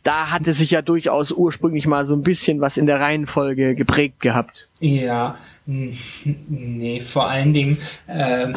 da 0.04 0.32
hatte 0.32 0.54
sich 0.54 0.72
ja 0.72 0.82
durchaus 0.82 1.32
ursprünglich 1.32 1.88
mal 1.88 2.06
so 2.06 2.16
ein 2.16 2.24
bisschen 2.24 2.62
was 2.62 2.78
in 2.78 2.86
der 2.86 3.00
Reihenfolge 3.00 3.76
geprägt 3.76 4.20
gehabt. 4.20 4.68
Ja, 4.80 5.38
nee, 5.66 7.02
vor 7.02 7.30
allen 7.30 7.54
Dingen. 7.54 7.78
Ähm 8.08 8.56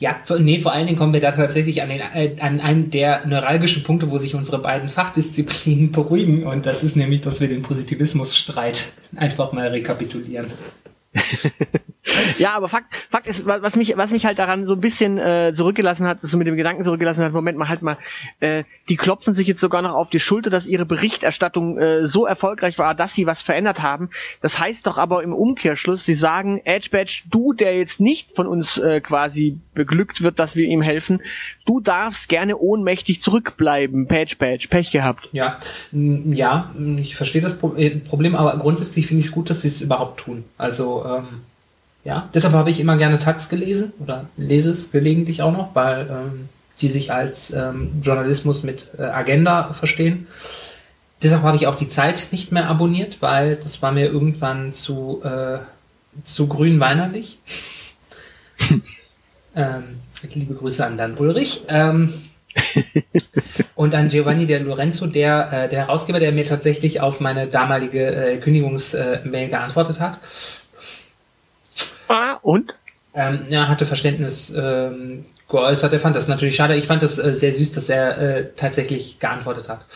ja, 0.00 0.16
nee, 0.38 0.60
vor 0.60 0.72
allen 0.72 0.86
Dingen 0.86 0.98
kommen 0.98 1.12
wir 1.12 1.20
da 1.20 1.30
tatsächlich 1.30 1.82
an, 1.82 1.90
den, 1.90 2.00
äh, 2.00 2.30
an 2.40 2.60
einen 2.60 2.88
der 2.88 3.26
neuralgischen 3.26 3.82
Punkte, 3.82 4.10
wo 4.10 4.16
sich 4.16 4.34
unsere 4.34 4.58
beiden 4.58 4.88
Fachdisziplinen 4.88 5.92
beruhigen. 5.92 6.44
Und 6.44 6.64
das 6.64 6.82
ist 6.82 6.96
nämlich, 6.96 7.20
dass 7.20 7.42
wir 7.42 7.48
den 7.48 7.60
Positivismusstreit 7.60 8.94
einfach 9.14 9.52
mal 9.52 9.68
rekapitulieren. 9.68 10.46
ja, 12.38 12.52
aber 12.52 12.68
Fakt, 12.68 12.94
Fakt 13.10 13.26
ist, 13.26 13.44
was 13.44 13.76
mich, 13.76 13.96
was 13.96 14.10
mich 14.10 14.24
halt 14.24 14.38
daran 14.38 14.66
so 14.66 14.72
ein 14.72 14.80
bisschen 14.80 15.18
äh, 15.18 15.52
zurückgelassen 15.54 16.06
hat, 16.06 16.20
so 16.20 16.36
mit 16.38 16.46
dem 16.46 16.56
Gedanken 16.56 16.82
zurückgelassen 16.82 17.24
hat, 17.24 17.32
Moment 17.32 17.58
mal 17.58 17.68
halt 17.68 17.82
mal, 17.82 17.98
äh, 18.40 18.64
die 18.88 18.96
klopfen 18.96 19.34
sich 19.34 19.46
jetzt 19.46 19.60
sogar 19.60 19.82
noch 19.82 19.94
auf 19.94 20.08
die 20.08 20.18
Schulter, 20.18 20.48
dass 20.48 20.66
ihre 20.66 20.86
Berichterstattung 20.86 21.78
äh, 21.78 22.06
so 22.06 22.24
erfolgreich 22.24 22.78
war, 22.78 22.94
dass 22.94 23.14
sie 23.14 23.26
was 23.26 23.42
verändert 23.42 23.82
haben. 23.82 24.08
Das 24.40 24.58
heißt 24.58 24.86
doch 24.86 24.96
aber 24.96 25.22
im 25.22 25.34
Umkehrschluss, 25.34 26.04
sie 26.06 26.14
sagen, 26.14 26.62
Edge 26.64 26.88
Badge, 26.90 27.22
du, 27.30 27.52
der 27.52 27.76
jetzt 27.76 28.00
nicht 28.00 28.32
von 28.32 28.46
uns 28.46 28.78
äh, 28.78 29.00
quasi 29.00 29.58
beglückt 29.74 30.22
wird, 30.22 30.38
dass 30.38 30.56
wir 30.56 30.66
ihm 30.66 30.80
helfen, 30.80 31.20
du 31.66 31.80
darfst 31.80 32.28
gerne 32.30 32.56
ohnmächtig 32.56 33.20
zurückbleiben. 33.20 34.06
Patch 34.06 34.38
Badge, 34.38 34.68
Pech 34.70 34.90
gehabt. 34.90 35.28
Ja, 35.32 35.58
ja, 35.92 36.74
ich 36.98 37.14
verstehe 37.14 37.42
das 37.42 37.56
äh, 37.76 37.90
Problem, 37.90 38.34
aber 38.34 38.56
grundsätzlich 38.56 39.06
finde 39.06 39.20
ich 39.20 39.26
es 39.26 39.32
gut, 39.32 39.50
dass 39.50 39.62
sie 39.62 39.68
es 39.68 39.80
überhaupt 39.82 40.20
tun. 40.20 40.44
Also 40.56 41.04
ähm 41.04 41.42
ja, 42.04 42.28
deshalb 42.32 42.54
habe 42.54 42.70
ich 42.70 42.80
immer 42.80 42.96
gerne 42.96 43.18
Taz 43.18 43.48
gelesen 43.48 43.92
oder 44.00 44.26
lese 44.36 44.70
es 44.70 44.90
gelegentlich 44.90 45.42
auch 45.42 45.52
noch, 45.52 45.74
weil 45.74 46.08
ähm, 46.10 46.48
die 46.80 46.88
sich 46.88 47.12
als 47.12 47.50
ähm, 47.50 48.00
Journalismus 48.02 48.62
mit 48.62 48.86
äh, 48.98 49.02
Agenda 49.02 49.74
verstehen. 49.74 50.26
Deshalb 51.22 51.42
habe 51.42 51.56
ich 51.56 51.66
auch 51.66 51.74
die 51.74 51.88
Zeit 51.88 52.28
nicht 52.30 52.52
mehr 52.52 52.68
abonniert, 52.68 53.18
weil 53.20 53.56
das 53.56 53.82
war 53.82 53.92
mir 53.92 54.06
irgendwann 54.06 54.72
zu, 54.72 55.20
äh, 55.22 55.58
zu 56.24 56.46
grün 56.46 56.80
weinerlich. 56.80 57.38
ähm, 59.54 59.82
liebe 60.32 60.54
Grüße 60.54 60.84
an 60.84 60.96
Dan 60.96 61.18
Ulrich. 61.18 61.64
Ähm, 61.68 62.14
und 63.74 63.94
an 63.94 64.08
Giovanni 64.08 64.46
de 64.46 64.58
Lorenzo, 64.60 65.06
der, 65.06 65.52
äh, 65.52 65.68
der 65.68 65.80
Herausgeber, 65.80 66.18
der 66.18 66.32
mir 66.32 66.46
tatsächlich 66.46 67.02
auf 67.02 67.20
meine 67.20 67.46
damalige 67.46 68.06
äh, 68.06 68.36
Kündigungsmail 68.38 69.24
äh, 69.34 69.48
geantwortet 69.48 70.00
hat 70.00 70.18
Ah, 72.10 72.38
und? 72.42 72.74
Ähm, 73.14 73.46
er 73.50 73.68
hatte 73.68 73.86
Verständnis 73.86 74.52
ähm, 74.56 75.24
geäußert. 75.48 75.92
Er 75.92 76.00
fand 76.00 76.16
das 76.16 76.26
natürlich 76.26 76.56
schade. 76.56 76.74
Ich 76.74 76.86
fand 76.86 77.04
das 77.04 77.18
äh, 77.18 77.34
sehr 77.34 77.52
süß, 77.52 77.70
dass 77.72 77.88
er 77.88 78.18
äh, 78.18 78.48
tatsächlich 78.56 79.20
geantwortet 79.20 79.68
hat. 79.68 79.86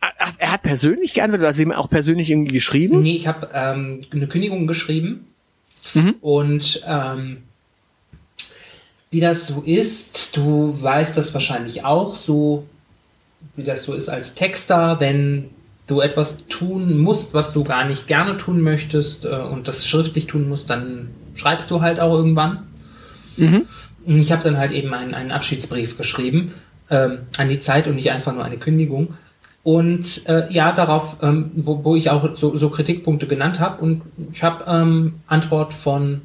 Ach, 0.00 0.32
er 0.38 0.52
hat 0.52 0.62
persönlich 0.62 1.12
geantwortet, 1.12 1.46
also 1.46 1.62
ihm 1.62 1.70
auch 1.70 1.90
persönlich 1.90 2.30
irgendwie 2.30 2.54
geschrieben? 2.54 3.02
Nee, 3.02 3.14
ich 3.14 3.26
habe 3.26 3.50
ähm, 3.52 4.00
eine 4.10 4.26
Kündigung 4.26 4.66
geschrieben 4.66 5.26
mhm. 5.94 6.14
und 6.22 6.82
ähm, 6.88 7.42
wie 9.10 9.20
das 9.20 9.46
so 9.46 9.62
ist, 9.64 10.36
du 10.36 10.72
weißt 10.82 11.16
das 11.16 11.34
wahrscheinlich 11.34 11.84
auch, 11.84 12.16
so 12.16 12.66
wie 13.54 13.64
das 13.64 13.82
so 13.82 13.92
ist 13.92 14.08
als 14.08 14.34
Texter, 14.34 14.98
wenn 14.98 15.50
du 15.86 16.00
etwas 16.00 16.46
tun 16.48 16.98
musst, 16.98 17.34
was 17.34 17.52
du 17.52 17.64
gar 17.64 17.84
nicht 17.84 18.06
gerne 18.06 18.36
tun 18.36 18.60
möchtest 18.60 19.24
äh, 19.24 19.28
und 19.28 19.68
das 19.68 19.86
schriftlich 19.86 20.26
tun 20.26 20.48
musst, 20.48 20.70
dann 20.70 21.08
schreibst 21.34 21.70
du 21.70 21.80
halt 21.80 22.00
auch 22.00 22.14
irgendwann. 22.14 22.64
Mhm. 23.36 23.66
Und 24.04 24.18
ich 24.18 24.32
habe 24.32 24.42
dann 24.42 24.58
halt 24.58 24.72
eben 24.72 24.92
einen, 24.94 25.14
einen 25.14 25.32
Abschiedsbrief 25.32 25.96
geschrieben 25.96 26.52
ähm, 26.90 27.20
an 27.38 27.48
die 27.48 27.58
Zeit 27.58 27.86
und 27.86 27.96
nicht 27.96 28.10
einfach 28.10 28.32
nur 28.32 28.44
eine 28.44 28.58
Kündigung. 28.58 29.14
Und 29.62 30.28
äh, 30.28 30.52
ja, 30.52 30.72
darauf, 30.72 31.16
ähm, 31.22 31.52
wo, 31.54 31.84
wo 31.84 31.94
ich 31.94 32.10
auch 32.10 32.36
so, 32.36 32.56
so 32.56 32.68
Kritikpunkte 32.68 33.26
genannt 33.26 33.60
habe. 33.60 33.80
Und 33.80 34.02
ich 34.32 34.42
habe 34.42 34.64
ähm, 34.66 35.20
Antwort 35.28 35.72
von 35.72 36.22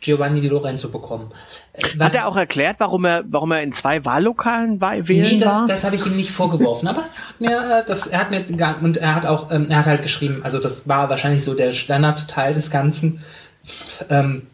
Giovanni 0.00 0.40
Di 0.40 0.48
Lorenzo 0.48 0.88
bekommen. 0.88 1.30
Was, 1.96 2.08
Hat 2.08 2.14
er 2.14 2.26
auch 2.26 2.36
erklärt, 2.36 2.76
warum 2.78 3.04
er, 3.04 3.22
warum 3.28 3.52
er 3.52 3.62
in 3.62 3.72
zwei 3.72 4.04
Wahllokalen 4.04 4.80
war, 4.80 4.92
wählen 5.08 5.34
nee, 5.34 5.38
das, 5.38 5.52
war? 5.52 5.66
das 5.68 5.84
habe 5.84 5.96
ich 5.96 6.06
ihm 6.06 6.16
nicht 6.16 6.30
vorgeworfen. 6.30 6.88
Aber 6.88 7.02
er 7.02 7.28
hat 7.28 7.40
mir, 7.40 7.78
äh, 7.78 7.86
das, 7.86 8.06
er 8.06 8.20
hat 8.20 8.30
mir, 8.30 8.44
und 8.80 8.96
er 8.96 9.14
hat 9.14 9.26
auch, 9.26 9.50
ähm, 9.50 9.66
er 9.68 9.78
hat 9.78 9.86
halt 9.86 10.02
geschrieben, 10.02 10.40
also 10.42 10.58
das 10.58 10.88
war 10.88 11.10
wahrscheinlich 11.10 11.44
so 11.44 11.54
der 11.54 11.72
Standardteil 11.72 12.54
des 12.54 12.70
Ganzen, 12.70 13.20
ähm, 14.08 14.46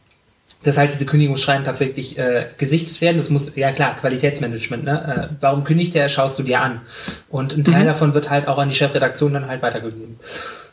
dass 0.64 0.78
halt 0.78 0.92
diese 0.92 1.06
Kündigungsschreiben 1.06 1.64
tatsächlich 1.64 2.18
äh, 2.18 2.46
gesichtet 2.58 3.00
werden. 3.00 3.16
Das 3.16 3.30
muss, 3.30 3.52
ja 3.54 3.70
klar, 3.70 3.94
Qualitätsmanagement, 3.94 4.82
ne? 4.82 5.30
Äh, 5.30 5.36
warum 5.40 5.62
kündigt 5.62 5.94
der, 5.94 6.08
schaust 6.08 6.40
du 6.40 6.42
dir 6.42 6.60
an. 6.60 6.80
Und 7.28 7.56
ein 7.56 7.62
Teil 7.62 7.82
mhm. 7.82 7.86
davon 7.86 8.14
wird 8.14 8.30
halt 8.30 8.48
auch 8.48 8.58
an 8.58 8.68
die 8.68 8.74
Chefredaktion 8.74 9.32
dann 9.32 9.46
halt 9.46 9.62
weitergegeben. 9.62 10.18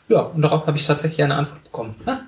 Ja, 0.08 0.20
und 0.20 0.42
darauf 0.42 0.66
habe 0.66 0.76
ich 0.76 0.86
tatsächlich 0.86 1.22
eine 1.22 1.36
Antwort 1.36 1.62
bekommen. 1.62 1.94
Ha? 2.06 2.22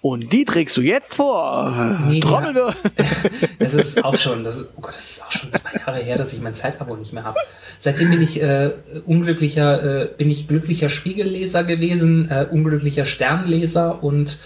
Und 0.00 0.32
die 0.32 0.44
trägst 0.44 0.76
du 0.76 0.80
jetzt 0.80 1.14
vor. 1.14 2.00
Nee, 2.08 2.20
Trommelwirbel. 2.20 2.74
Ja. 2.98 3.48
Das 3.58 3.74
ist 3.74 4.04
auch 4.04 4.16
schon, 4.16 4.42
das 4.42 4.56
ist, 4.56 4.70
oh 4.76 4.80
Gott, 4.80 4.94
das 4.94 5.10
ist 5.10 5.22
auch 5.22 5.30
schon 5.30 5.52
zwei 5.52 5.78
Jahre 5.78 5.98
her, 5.98 6.16
dass 6.18 6.32
ich 6.32 6.40
mein 6.40 6.54
Zeitabo 6.54 6.96
nicht 6.96 7.12
mehr 7.12 7.24
habe. 7.24 7.38
Seitdem 7.78 8.10
bin 8.10 8.22
ich 8.22 8.42
äh, 8.42 8.72
unglücklicher, 9.06 10.02
äh, 10.02 10.08
bin 10.16 10.30
ich 10.30 10.48
glücklicher 10.48 10.90
Spiegelleser 10.90 11.62
gewesen, 11.64 12.30
äh, 12.30 12.46
unglücklicher 12.50 13.04
Sternleser 13.04 14.02
und 14.02 14.38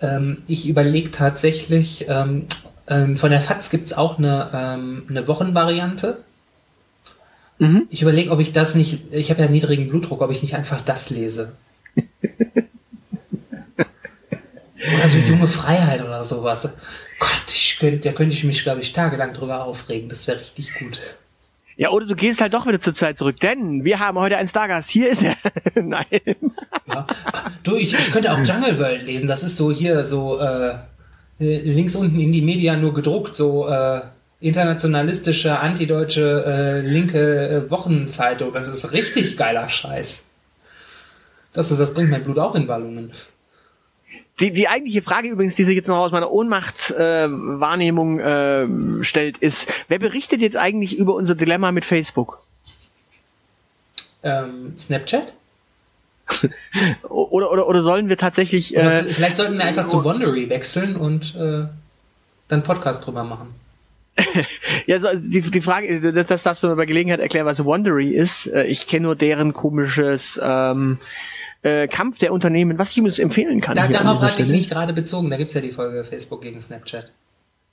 ähm, 0.00 0.38
ich 0.46 0.68
überlege 0.68 1.10
tatsächlich, 1.10 2.06
ähm, 2.08 2.46
ähm, 2.88 3.16
von 3.16 3.30
der 3.30 3.40
FAZ 3.40 3.70
gibt's 3.70 3.92
auch 3.92 4.18
eine, 4.18 4.50
ähm, 4.52 5.04
eine 5.08 5.28
Wochenvariante. 5.28 6.18
Mhm. 7.58 7.86
Ich 7.90 8.02
überlege, 8.02 8.30
ob 8.30 8.40
ich 8.40 8.52
das 8.52 8.74
nicht, 8.74 9.12
ich 9.12 9.30
habe 9.30 9.42
ja 9.42 9.48
niedrigen 9.48 9.88
Blutdruck, 9.88 10.22
ob 10.22 10.30
ich 10.30 10.42
nicht 10.42 10.54
einfach 10.54 10.80
das 10.80 11.10
lese. 11.10 11.52
Oder 14.80 15.08
so 15.08 15.18
junge 15.18 15.48
Freiheit 15.48 16.02
oder 16.02 16.22
sowas. 16.22 16.68
Gott, 17.18 17.44
ich 17.48 17.78
könnte, 17.78 18.08
da 18.08 18.12
könnte 18.12 18.34
ich 18.34 18.44
mich, 18.44 18.62
glaube 18.62 18.80
ich, 18.80 18.92
tagelang 18.92 19.34
drüber 19.34 19.64
aufregen. 19.64 20.08
Das 20.08 20.26
wäre 20.26 20.40
richtig 20.40 20.72
gut. 20.74 20.98
Ja, 21.76 21.90
oder 21.90 22.06
du 22.06 22.14
gehst 22.14 22.40
halt 22.40 22.54
doch 22.54 22.66
wieder 22.66 22.80
zur 22.80 22.94
Zeit 22.94 23.16
zurück, 23.16 23.40
denn 23.40 23.84
wir 23.84 24.00
haben 24.00 24.18
heute 24.18 24.36
einen 24.36 24.48
Stargast. 24.48 24.90
Hier 24.90 25.10
ist 25.10 25.22
er. 25.22 25.34
Nein. 25.82 26.04
Ja. 26.86 27.06
Du, 27.62 27.76
ich, 27.76 27.92
ich 27.94 28.12
könnte 28.12 28.32
auch 28.32 28.38
Jungle 28.38 28.78
World 28.78 29.06
lesen. 29.06 29.28
Das 29.28 29.42
ist 29.42 29.56
so 29.56 29.70
hier, 29.70 30.04
so 30.04 30.38
äh, 30.40 30.74
links 31.38 31.96
unten 31.96 32.20
in 32.20 32.32
die 32.32 32.42
Media 32.42 32.76
nur 32.76 32.92
gedruckt, 32.92 33.34
so 33.34 33.66
äh, 33.68 34.02
internationalistische, 34.40 35.58
antideutsche, 35.58 36.44
äh, 36.46 36.80
linke 36.80 37.48
äh, 37.48 37.70
Wochenzeitung. 37.70 38.52
Das 38.52 38.68
ist 38.68 38.92
richtig 38.92 39.36
geiler 39.36 39.68
Scheiß. 39.68 40.24
Das, 41.52 41.70
ist, 41.70 41.78
das 41.78 41.92
bringt 41.92 42.10
mein 42.10 42.24
Blut 42.24 42.38
auch 42.38 42.54
in 42.54 42.68
Wallungen. 42.68 43.12
Die, 44.40 44.52
die 44.52 44.68
eigentliche 44.68 45.02
Frage 45.02 45.28
übrigens, 45.28 45.54
die 45.54 45.64
sich 45.64 45.76
jetzt 45.76 45.88
noch 45.88 45.98
aus 45.98 46.12
meiner 46.12 46.30
Ohnmachtswahrnehmung 46.30 48.20
äh, 48.20 48.62
äh, 48.62 49.02
stellt, 49.02 49.38
ist, 49.38 49.72
wer 49.88 49.98
berichtet 49.98 50.40
jetzt 50.40 50.56
eigentlich 50.56 50.96
über 50.98 51.14
unser 51.14 51.34
Dilemma 51.34 51.72
mit 51.72 51.84
Facebook? 51.84 52.42
Ähm, 54.22 54.74
Snapchat? 54.78 55.32
oder, 57.08 57.50
oder, 57.50 57.66
oder 57.66 57.82
sollen 57.82 58.08
wir 58.08 58.16
tatsächlich. 58.16 58.76
Äh, 58.76 59.04
vielleicht 59.12 59.36
sollten 59.36 59.58
wir 59.58 59.64
einfach 59.64 59.88
zu 59.88 60.04
Wondery 60.04 60.48
wechseln 60.48 60.96
und 60.96 61.34
äh, 61.34 61.64
dann 62.48 62.62
Podcast 62.62 63.04
drüber 63.04 63.24
machen. 63.24 63.54
ja, 64.86 64.98
so, 64.98 65.08
die, 65.14 65.40
die 65.40 65.60
Frage, 65.60 66.12
das, 66.12 66.26
das 66.26 66.42
darfst 66.42 66.62
du 66.62 66.68
mir 66.68 66.76
bei 66.76 66.86
Gelegenheit 66.86 67.20
erklären, 67.20 67.46
was 67.46 67.64
Wondery 67.64 68.10
ist. 68.10 68.46
Äh, 68.46 68.64
ich 68.64 68.86
kenne 68.86 69.04
nur 69.04 69.16
deren 69.16 69.52
komisches 69.52 70.40
ähm, 70.42 70.98
äh, 71.62 71.88
Kampf 71.88 72.18
der 72.18 72.32
Unternehmen, 72.32 72.78
was 72.78 72.92
ich 72.92 72.98
übrigens 72.98 73.18
empfehlen 73.18 73.60
kann. 73.60 73.76
Da, 73.76 73.88
darauf 73.88 74.22
hatte 74.22 74.42
ich 74.42 74.48
nicht 74.48 74.70
gerade 74.70 74.92
bezogen. 74.92 75.30
Da 75.30 75.36
gibt's 75.36 75.54
ja 75.54 75.60
die 75.60 75.72
Folge 75.72 76.04
Facebook 76.04 76.42
gegen 76.42 76.60
Snapchat. 76.60 77.12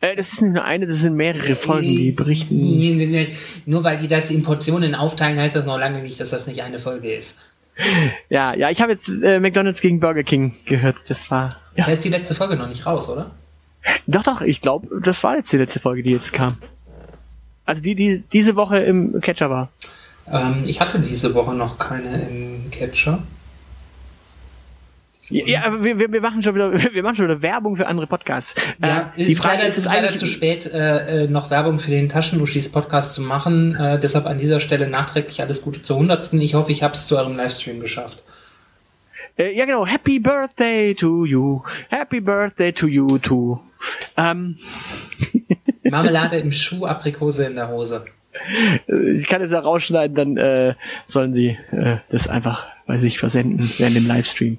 Äh, 0.02 0.16
das 0.16 0.34
ist 0.34 0.42
nicht 0.42 0.54
nur 0.54 0.64
eine, 0.64 0.86
das 0.86 0.98
sind 0.98 1.16
mehrere 1.16 1.56
Folgen, 1.56 1.88
die 1.88 2.12
berichten. 2.12 2.56
Nee, 2.56 2.94
nee, 2.94 3.06
nee. 3.06 3.30
Nur 3.66 3.84
weil 3.84 3.98
die 3.98 4.08
das 4.08 4.30
in 4.30 4.44
Portionen 4.44 4.94
aufteilen, 4.94 5.40
heißt 5.40 5.56
das 5.56 5.66
noch 5.66 5.78
lange 5.78 6.02
nicht, 6.02 6.20
dass 6.20 6.30
das 6.30 6.48
nicht 6.48 6.62
eine 6.62 6.80
Folge 6.80 7.14
ist. 7.14 7.38
Ja, 8.30 8.56
ja, 8.56 8.70
ich 8.70 8.82
habe 8.82 8.92
jetzt 8.92 9.08
äh, 9.08 9.40
McDonald's 9.40 9.82
gegen 9.82 10.00
Burger 10.00 10.24
King 10.24 10.54
gehört. 10.66 10.98
Das 11.08 11.30
war. 11.30 11.58
Ja. 11.76 11.86
Da 11.86 11.92
ist 11.92 12.04
die 12.04 12.10
letzte 12.10 12.36
Folge 12.36 12.56
noch 12.56 12.68
nicht 12.68 12.86
raus, 12.86 13.08
oder? 13.08 13.32
Doch, 14.08 14.24
doch, 14.24 14.42
ich 14.42 14.62
glaube, 14.62 15.00
das 15.02 15.24
war 15.24 15.38
jetzt 15.38 15.52
die 15.54 15.58
letzte 15.58 15.80
Folge, 15.80 16.04
die 16.04 16.12
jetzt 16.12 16.34
kam. 16.34 16.58
Also 17.66 17.82
die, 17.82 17.96
die 17.96 18.24
diese 18.34 18.56
Woche 18.56 18.80
im 18.80 19.22
Catcher 19.22 19.50
war. 19.50 19.70
Ähm, 20.32 20.64
ich 20.66 20.82
hatte 20.82 21.00
diese 21.00 21.34
Woche 21.34 21.54
noch 21.54 21.78
keine 21.78 22.28
im 22.28 22.72
Catcher. 22.72 23.20
Ja, 25.30 25.46
ja, 25.46 25.64
aber 25.66 25.84
wir, 25.84 26.00
wir 26.00 26.22
machen 26.22 26.42
schon 26.42 26.56
wieder, 26.56 26.72
wir 26.94 27.04
machen 27.04 27.16
schon 27.16 27.26
wieder 27.26 27.42
Werbung 27.42 27.76
für 27.76 27.88
andere 27.88 28.08
Podcasts. 28.08 28.56
Ja, 28.82 29.14
äh, 29.16 29.26
die 29.26 29.36
Frage 29.36 29.58
leider, 29.58 29.68
ist, 29.68 29.78
ist 29.78 29.86
leider 29.86 30.10
zu 30.10 30.26
spät, 30.26 30.66
äh, 30.66 31.24
äh, 31.24 31.28
noch 31.28 31.50
Werbung 31.50 31.80
für 31.80 31.92
den 31.92 32.10
Taschenuschis 32.10 32.70
Podcast 32.70 33.14
zu 33.14 33.22
machen. 33.22 33.76
Äh, 33.76 34.00
deshalb 34.00 34.26
an 34.26 34.38
dieser 34.38 34.60
Stelle 34.60 34.88
nachträglich 34.88 35.42
alles 35.42 35.62
Gute 35.62 35.84
zur 35.84 35.98
hundertsten. 35.98 36.42
Ich 36.42 36.54
hoffe, 36.54 36.72
ich 36.72 36.84
habe 36.84 36.94
es 36.94 37.08
zu 37.08 37.18
eurem 37.18 37.36
Livestream 37.36 37.80
geschafft. 37.80 38.24
Äh, 39.38 39.56
ja, 39.56 39.66
genau. 39.66 39.86
Happy 39.86 40.20
Birthday 40.20 40.96
to 40.96 41.26
you. 41.26 41.62
Happy 41.90 42.22
Birthday 42.22 42.72
to 42.72 42.88
you 42.88 43.08
too. 43.20 43.60
Ähm. 44.16 44.58
Marmelade 45.84 46.38
im 46.40 46.52
Schuh, 46.52 46.86
Aprikose 46.86 47.46
in 47.46 47.56
der 47.56 47.70
Hose. 47.70 48.06
Ich 48.88 49.28
kann 49.28 49.42
es 49.42 49.52
ja 49.52 49.60
rausschneiden, 49.60 50.16
dann 50.16 50.38
äh, 50.38 50.76
sollen 51.06 51.34
sie 51.34 51.58
äh, 51.72 51.98
das 52.10 52.28
einfach 52.28 52.68
bei 52.86 52.98
sich 52.98 53.20
versenden 53.20 53.70
während 53.78 53.96
dem 53.96 54.08
Livestream. 54.08 54.58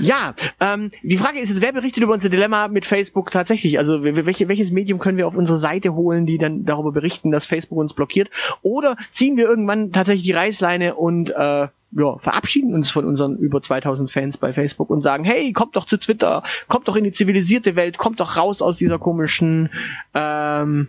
Ja, 0.00 0.34
ähm, 0.60 0.90
die 1.02 1.16
Frage 1.16 1.38
ist 1.38 1.48
jetzt, 1.48 1.62
wer 1.62 1.72
berichtet 1.72 2.02
über 2.02 2.12
unser 2.12 2.28
Dilemma 2.28 2.68
mit 2.68 2.86
Facebook 2.86 3.30
tatsächlich? 3.30 3.78
Also 3.78 4.04
welche, 4.04 4.48
welches 4.48 4.70
Medium 4.70 4.98
können 4.98 5.16
wir 5.16 5.26
auf 5.26 5.36
unsere 5.36 5.58
Seite 5.58 5.94
holen, 5.94 6.26
die 6.26 6.38
dann 6.38 6.64
darüber 6.64 6.92
berichten, 6.92 7.30
dass 7.30 7.46
Facebook 7.46 7.78
uns 7.78 7.94
blockiert? 7.94 8.30
Oder 8.62 8.96
ziehen 9.10 9.36
wir 9.36 9.48
irgendwann 9.48 9.92
tatsächlich 9.92 10.24
die 10.24 10.32
Reißleine 10.32 10.94
und 10.94 11.30
äh, 11.30 11.68
ja, 11.92 12.18
verabschieden 12.18 12.74
uns 12.74 12.90
von 12.90 13.04
unseren 13.04 13.36
über 13.36 13.60
2000 13.60 14.10
Fans 14.10 14.36
bei 14.36 14.52
Facebook 14.52 14.90
und 14.90 15.02
sagen, 15.02 15.24
hey, 15.24 15.52
kommt 15.52 15.76
doch 15.76 15.86
zu 15.86 15.96
Twitter, 15.98 16.42
kommt 16.68 16.86
doch 16.86 16.96
in 16.96 17.04
die 17.04 17.10
zivilisierte 17.10 17.74
Welt, 17.74 17.98
kommt 17.98 18.20
doch 18.20 18.36
raus 18.36 18.62
aus 18.62 18.76
dieser 18.76 18.98
komischen 18.98 19.70
ähm, 20.14 20.88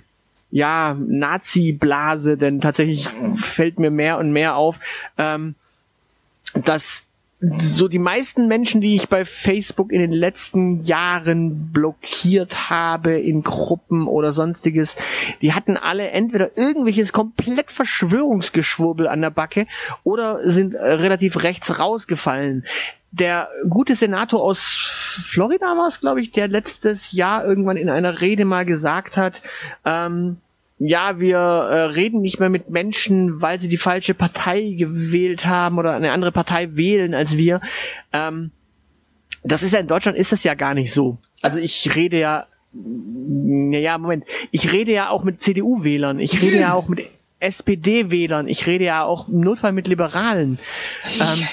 ja, 0.52 0.96
Nazi-Blase, 1.00 2.38
denn 2.38 2.62
tatsächlich 2.62 3.08
fällt 3.36 3.80
mir 3.80 3.90
mehr 3.90 4.18
und 4.18 4.32
mehr 4.32 4.56
auf, 4.56 4.80
ähm, 5.18 5.56
dass 6.54 7.04
so 7.58 7.88
die 7.88 7.98
meisten 7.98 8.48
Menschen, 8.48 8.82
die 8.82 8.96
ich 8.96 9.10
bei 9.10 9.26
Facebook 9.26 9.92
in 9.92 10.00
den 10.00 10.12
letzten 10.12 10.82
Jahren 10.82 11.72
blockiert 11.72 12.70
habe 12.70 13.14
in 13.14 13.42
Gruppen 13.42 14.06
oder 14.06 14.32
sonstiges, 14.32 14.96
die 15.42 15.54
hatten 15.54 15.76
alle 15.76 16.12
entweder 16.12 16.56
irgendwelches 16.56 17.14
komplett 17.14 17.72
Verschwörungsgeschwurbel 17.72 19.08
an 19.08 19.22
der 19.22 19.32
Backe 19.32 19.66
oder 20.04 20.48
sind 20.48 20.76
relativ 20.76 21.42
rechts 21.42 21.80
rausgefallen. 21.80 22.64
Der 23.12 23.50
gute 23.70 23.96
Senator 23.96 24.42
aus 24.42 24.62
Florida 25.30 25.66
war 25.78 25.88
es, 25.88 26.00
glaube 26.00 26.22
ich, 26.22 26.32
der 26.32 26.48
letztes 26.48 27.12
Jahr 27.12 27.46
irgendwann 27.46 27.78
in 27.78 27.90
einer 27.90 28.22
Rede 28.22 28.46
mal 28.46 28.66
gesagt 28.66 29.18
hat, 29.18 29.42
ähm, 29.84 30.38
ja, 30.84 31.20
wir 31.20 31.38
äh, 31.38 31.82
reden 31.84 32.22
nicht 32.22 32.40
mehr 32.40 32.50
mit 32.50 32.72
Menschen, 32.72 33.40
weil 33.40 33.60
sie 33.60 33.70
die 33.70 33.78
falsche 33.78 34.16
Partei 34.16 34.76
gewählt 34.78 35.46
haben 35.46 35.78
oder 35.78 35.94
eine 35.94 36.12
andere 36.12 36.32
Partei 36.32 36.76
wählen 36.76 37.14
als 37.14 37.38
wir. 37.38 37.60
Ähm, 38.14 38.50
das 39.44 39.62
ist 39.62 39.74
ja 39.74 39.80
in 39.80 39.88
Deutschland 39.88 40.18
ist 40.18 40.32
das 40.32 40.44
ja 40.44 40.56
gar 40.56 40.74
nicht 40.74 40.92
so. 40.92 41.18
Also 41.44 41.60
ich 41.60 41.96
rede 41.96 42.20
ja, 42.20 42.48
naja, 42.74 43.98
Moment, 43.98 44.26
ich 44.50 44.72
rede 44.72 44.92
ja 44.92 45.10
auch 45.10 45.24
mit 45.24 45.42
CDU-Wählern, 45.42 46.20
ich 46.20 46.42
rede 46.42 46.60
ja 46.60 46.74
auch 46.74 46.88
mit 46.88 47.08
SPD-Wählern, 47.40 48.48
ich 48.48 48.66
rede 48.66 48.86
ja 48.86 49.04
auch 49.04 49.28
im 49.28 49.42
Notfall 49.42 49.74
mit 49.74 49.88
Liberalen. 49.88 50.58
Ähm, 51.20 51.48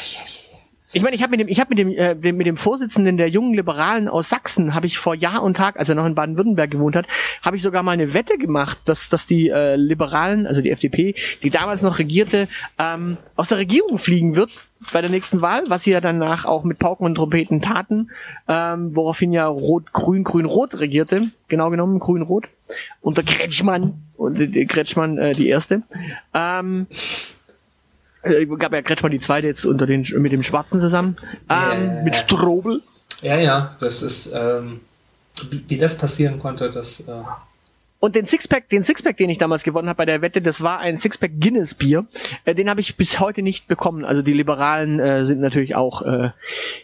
ich 0.92 1.02
meine, 1.02 1.14
ich 1.14 1.22
habe 1.22 1.32
mit 1.32 1.40
dem, 1.40 1.48
ich 1.48 1.60
habe 1.60 1.70
mit 1.70 1.78
dem, 1.78 1.90
äh, 1.90 2.32
mit 2.32 2.46
dem 2.46 2.56
Vorsitzenden 2.56 3.18
der 3.18 3.28
jungen 3.28 3.52
Liberalen 3.52 4.08
aus 4.08 4.30
Sachsen, 4.30 4.74
habe 4.74 4.86
ich 4.86 4.98
vor 4.98 5.14
Jahr 5.14 5.42
und 5.42 5.56
Tag, 5.56 5.78
als 5.78 5.88
er 5.90 5.94
noch 5.94 6.06
in 6.06 6.14
Baden-Württemberg 6.14 6.70
gewohnt 6.70 6.96
hat, 6.96 7.06
habe 7.42 7.56
ich 7.56 7.62
sogar 7.62 7.82
mal 7.82 7.92
eine 7.92 8.14
Wette 8.14 8.38
gemacht, 8.38 8.78
dass, 8.86 9.10
dass 9.10 9.26
die 9.26 9.50
äh, 9.50 9.76
Liberalen, 9.76 10.46
also 10.46 10.62
die 10.62 10.70
FDP, 10.70 11.14
die 11.42 11.50
damals 11.50 11.82
noch 11.82 11.98
regierte, 11.98 12.48
ähm, 12.78 13.18
aus 13.36 13.48
der 13.48 13.58
Regierung 13.58 13.98
fliegen 13.98 14.34
wird 14.34 14.50
bei 14.92 15.02
der 15.02 15.10
nächsten 15.10 15.42
Wahl, 15.42 15.64
was 15.68 15.84
sie 15.84 15.90
ja 15.90 16.00
danach 16.00 16.46
auch 16.46 16.64
mit 16.64 16.78
Pauken 16.78 17.04
und 17.04 17.16
Trompeten 17.16 17.60
taten, 17.60 18.10
ähm, 18.48 18.96
woraufhin 18.96 19.32
ja 19.32 19.46
Rot, 19.46 19.92
Grün, 19.92 20.24
Grün, 20.24 20.46
Rot 20.46 20.78
regierte, 20.78 21.30
genau 21.48 21.68
genommen 21.68 21.98
Grün, 21.98 22.22
Rot, 22.22 22.48
unter 23.02 23.22
Kretschmann 23.22 24.04
und 24.16 24.40
äh, 24.40 24.64
Kretschmann 24.64 25.18
äh, 25.18 25.32
die 25.32 25.48
erste. 25.48 25.82
Ähm, 26.32 26.86
äh, 28.28 28.46
gab 28.46 28.72
ja 28.72 28.82
Kretschmann 28.82 29.12
die 29.12 29.20
zweite 29.20 29.46
jetzt 29.46 29.66
unter 29.66 29.86
den 29.86 30.04
mit 30.18 30.32
dem 30.32 30.42
Schwarzen 30.42 30.80
zusammen. 30.80 31.16
Ähm, 31.48 31.56
yeah. 31.56 32.02
Mit 32.02 32.16
Strobel. 32.16 32.82
Ja, 33.22 33.36
ja, 33.38 33.76
das 33.80 34.02
ist, 34.02 34.30
ähm, 34.34 34.80
wie, 35.50 35.64
wie 35.68 35.78
das 35.78 35.96
passieren 35.96 36.38
konnte, 36.38 36.70
das. 36.70 37.00
Äh 37.00 37.22
und 38.00 38.14
den 38.14 38.26
Sixpack, 38.26 38.68
den 38.68 38.84
Sixpack, 38.84 39.16
den 39.16 39.28
ich 39.28 39.38
damals 39.38 39.64
gewonnen 39.64 39.88
habe 39.88 39.96
bei 39.96 40.04
der 40.04 40.22
Wette, 40.22 40.40
das 40.40 40.62
war 40.62 40.78
ein 40.78 40.96
Sixpack 40.96 41.32
Guinness 41.40 41.74
Bier. 41.74 42.06
Äh, 42.44 42.54
den 42.54 42.70
habe 42.70 42.80
ich 42.80 42.96
bis 42.96 43.18
heute 43.18 43.42
nicht 43.42 43.66
bekommen. 43.66 44.04
Also 44.04 44.22
die 44.22 44.32
Liberalen 44.32 45.00
äh, 45.00 45.24
sind 45.24 45.40
natürlich 45.40 45.74
auch 45.74 46.02
äh, 46.02 46.30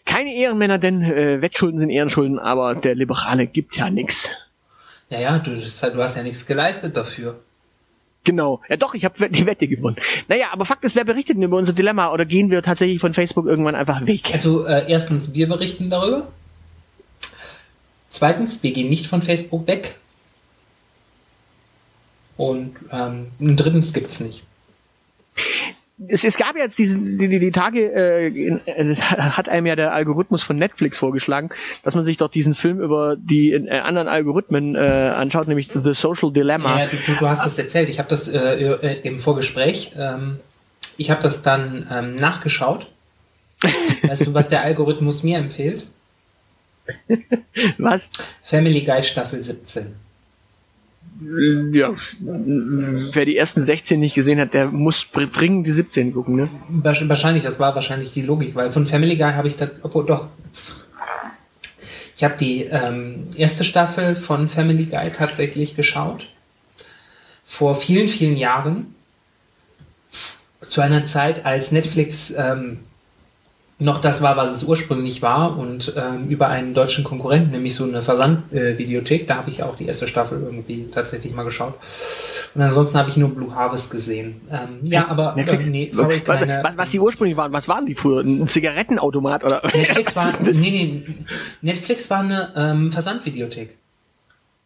keine 0.05 0.35
Ehrenmänner, 0.35 0.79
denn 0.79 1.03
äh, 1.03 1.41
Wettschulden 1.41 1.79
sind 1.79 1.91
Ehrenschulden, 1.91 2.41
aber 2.41 2.75
der 2.75 2.97
Liberale 2.97 3.47
gibt 3.47 3.77
ja 3.77 3.91
nix. 3.91 4.31
Ja, 5.09 5.21
ja, 5.21 5.39
du, 5.39 5.53
du 5.55 6.03
hast 6.03 6.17
ja 6.17 6.25
nichts 6.25 6.47
geleistet 6.47 6.97
dafür. 6.97 7.39
Genau. 8.25 8.61
Ja 8.69 8.77
doch, 8.77 8.95
ich 8.95 9.05
habe 9.05 9.29
die 9.29 9.47
Wette 9.47 9.69
gewonnen. 9.69 9.97
Naja, 10.29 10.47
aber 10.53 10.65
Fakt 10.65 10.85
ist, 10.85 10.97
wer 10.97 11.05
berichtet 11.05 11.37
denn 11.37 11.43
über 11.43 11.59
unser 11.59 11.75
Dilemma 11.75 12.11
oder 12.11 12.25
gehen 12.25 12.51
wir 12.51 12.63
tatsächlich 12.63 13.01
von 13.01 13.15
Facebook 13.15 13.47
irgendwann 13.47 13.75
einfach 13.75 14.07
weg? 14.07 14.33
Also 14.33 14.67
äh, 14.67 14.91
erstens, 14.91 15.35
wir 15.35 15.49
berichten 15.49 15.91
darüber. 15.91 16.29
Zweitens, 18.09 18.63
wir 18.63 18.73
gehen 18.73 18.89
nicht 18.89 19.07
von 19.07 19.23
Facebook 19.23 19.67
weg. 19.67 19.99
Und 22.37 22.77
ähm, 22.91 23.29
drittens 23.39 23.93
gibt 23.93 24.11
es 24.11 24.21
nicht 24.21 24.45
es, 26.09 26.25
es 26.25 26.37
gab 26.37 26.57
jetzt 26.57 26.79
diesen, 26.79 27.19
die, 27.19 27.29
die, 27.29 27.39
die 27.39 27.51
Tage, 27.51 27.93
äh, 27.93 28.27
äh, 28.27 28.97
hat 28.97 29.49
einem 29.49 29.67
ja 29.67 29.77
der 29.77 29.93
Algorithmus 29.93 30.43
von 30.43 30.57
Netflix 30.57 30.99
vorgeschlagen, 30.99 31.51
dass 31.83 31.95
man 31.95 32.05
sich 32.05 32.17
doch 32.17 32.29
diesen 32.29 32.55
Film 32.55 32.81
über 32.81 33.17
die 33.17 33.53
äh, 33.53 33.79
anderen 33.79 34.09
Algorithmen 34.09 34.75
äh, 34.75 34.79
anschaut, 34.79 35.47
nämlich 35.49 35.71
The 35.73 35.95
Social 35.95 36.33
Dilemma. 36.33 36.81
Ja, 36.81 36.87
du, 36.87 36.97
du 37.19 37.29
hast 37.29 37.45
das 37.47 37.59
erzählt. 37.59 37.89
Ich 37.89 37.99
habe 37.99 38.09
das 38.09 38.29
äh, 38.29 38.39
äh, 38.39 39.01
im 39.03 39.19
Vorgespräch, 39.21 39.93
ähm, 39.97 40.41
ich 40.97 41.11
habe 41.11 41.23
das 41.23 41.43
dann 41.43 41.87
ähm, 41.91 42.15
nachgeschaut. 42.17 42.91
weißt 44.03 44.27
du, 44.27 44.35
was 44.35 44.49
der 44.49 44.63
Algorithmus 44.63 45.23
mir 45.23 45.39
empfiehlt? 45.39 45.87
was? 47.79 48.11
Family 48.43 48.83
Guy 48.83 49.03
Staffel 49.03 49.43
17 49.43 50.04
ja, 51.73 51.95
wer 52.21 53.25
die 53.25 53.37
ersten 53.37 53.63
16 53.63 54.01
nicht 54.01 54.15
gesehen 54.15 54.41
hat, 54.41 54.53
der 54.53 54.67
muss 54.67 55.07
dringend 55.11 55.67
die 55.67 55.73
17 55.73 56.13
gucken, 56.13 56.37
ne? 56.37 56.49
Wahrscheinlich, 56.69 57.45
das 57.45 57.61
war 57.61 57.75
wahrscheinlich 57.75 58.13
die 58.13 58.23
Logik, 58.23 58.55
weil 58.55 58.73
von 58.73 58.87
Family 58.87 59.17
Guy 59.17 59.33
habe 59.33 59.49
ich 59.49 59.57
das, 59.57 59.71
obwohl 59.83 60.07
doch. 60.07 60.29
Ich 62.17 62.25
habe 62.25 62.35
die 62.39 62.65
ähm, 62.65 63.29
erste 63.37 63.65
Staffel 63.65 64.15
von 64.17 64.49
Family 64.49 64.85
Guy 64.85 65.11
tatsächlich 65.13 65.77
geschaut. 65.77 66.27
Vor 67.45 67.75
vielen, 67.75 68.09
vielen 68.09 68.37
Jahren. 68.37 68.95
Zu 70.69 70.81
einer 70.81 71.05
Zeit, 71.05 71.45
als 71.45 71.73
Netflix 71.73 72.33
ähm, 72.37 72.81
noch 73.79 74.01
das 74.01 74.23
war, 74.23 74.37
was 74.37 74.55
es 74.55 74.63
ursprünglich 74.63 75.21
war 75.21 75.59
und 75.59 75.95
ähm, 75.97 76.29
über 76.29 76.49
einen 76.49 76.75
deutschen 76.75 77.03
Konkurrenten, 77.03 77.51
nämlich 77.51 77.75
so 77.75 77.85
eine 77.85 78.03
Versandvideothek, 78.03 79.23
äh, 79.23 79.27
da 79.27 79.37
habe 79.37 79.51
ich 79.51 79.63
auch 79.63 79.77
die 79.77 79.87
erste 79.87 80.07
Staffel 80.07 80.41
irgendwie 80.43 80.89
tatsächlich 80.93 81.35
mal 81.35 81.43
geschaut. 81.43 81.75
Und 82.55 82.63
ansonsten 82.63 82.99
habe 82.99 83.11
ich 83.11 83.17
nur 83.17 83.31
Blue 83.31 83.53
Harvest 83.53 83.91
gesehen. 83.91 84.41
Ähm, 84.49 84.79
ja, 84.83 85.09
aber 85.09 85.35
Netflix, 85.35 85.67
äh, 85.67 85.71
nee, 85.71 85.91
sorry, 85.93 86.21
keine, 86.21 86.61
was, 86.63 86.77
was 86.77 86.91
die 86.91 87.01
ursprünglich 87.01 87.37
waren, 87.37 87.53
was 87.53 87.69
waren 87.69 87.85
die 87.85 87.97
früher? 87.97 88.21
Ein 88.21 88.47
Zigarettenautomat 88.47 89.43
oder? 89.43 89.61
Netflix 89.75 90.15
war, 90.15 90.33
nee, 90.53 90.53
nee, 90.53 91.03
Netflix 91.63 92.09
war 92.11 92.21
eine 92.21 92.53
ähm, 92.55 92.93
Versandvideothek. 92.93 93.77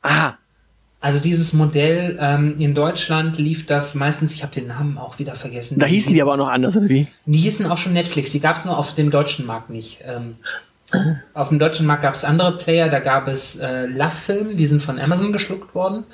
Aha. 0.03 0.37
Also 1.01 1.21
dieses 1.21 1.53
Modell 1.53 2.19
ähm, 2.21 2.57
in 2.59 2.75
Deutschland 2.75 3.39
lief 3.39 3.67
das 3.67 3.95
meistens, 3.95 4.35
ich 4.35 4.43
habe 4.43 4.53
den 4.53 4.67
Namen 4.67 4.99
auch 4.99 5.21
wieder 5.21 5.37
vergessen. 5.37 5.79
Da 5.79 5.87
hießen 5.87 6.13
die, 6.13 6.21
aber 6.21 6.33
auch 6.33 6.39
noch 6.39 6.49
anders, 6.49 6.77
oder 6.77 6.89
wie? 6.89 7.07
Die 7.25 7.39
hießen 7.39 7.67
auch 7.67 7.79
schon 7.79 7.93
Netflix, 7.93 8.33
die 8.33 8.41
gab 8.41 8.57
es 8.57 8.65
nur 8.65 8.77
auf 8.77 8.95
dem 8.95 9.11
deutschen 9.11 9.47
Markt 9.47 9.71
nicht. 9.71 10.01
Ähm, 10.05 10.37
auf 11.35 11.51
dem 11.51 11.61
deutschen 11.61 11.87
Markt 11.87 12.03
gab 12.03 12.15
es 12.15 12.25
andere 12.25 12.57
Player, 12.59 12.89
da 12.89 12.99
gab 12.99 13.29
es 13.29 13.57
äh, 13.57 13.87
Love 13.87 14.11
Film, 14.11 14.57
die 14.57 14.67
sind 14.67 14.83
von 14.83 14.99
Amazon 14.99 15.33
geschluckt 15.33 15.75
worden. 15.75 16.05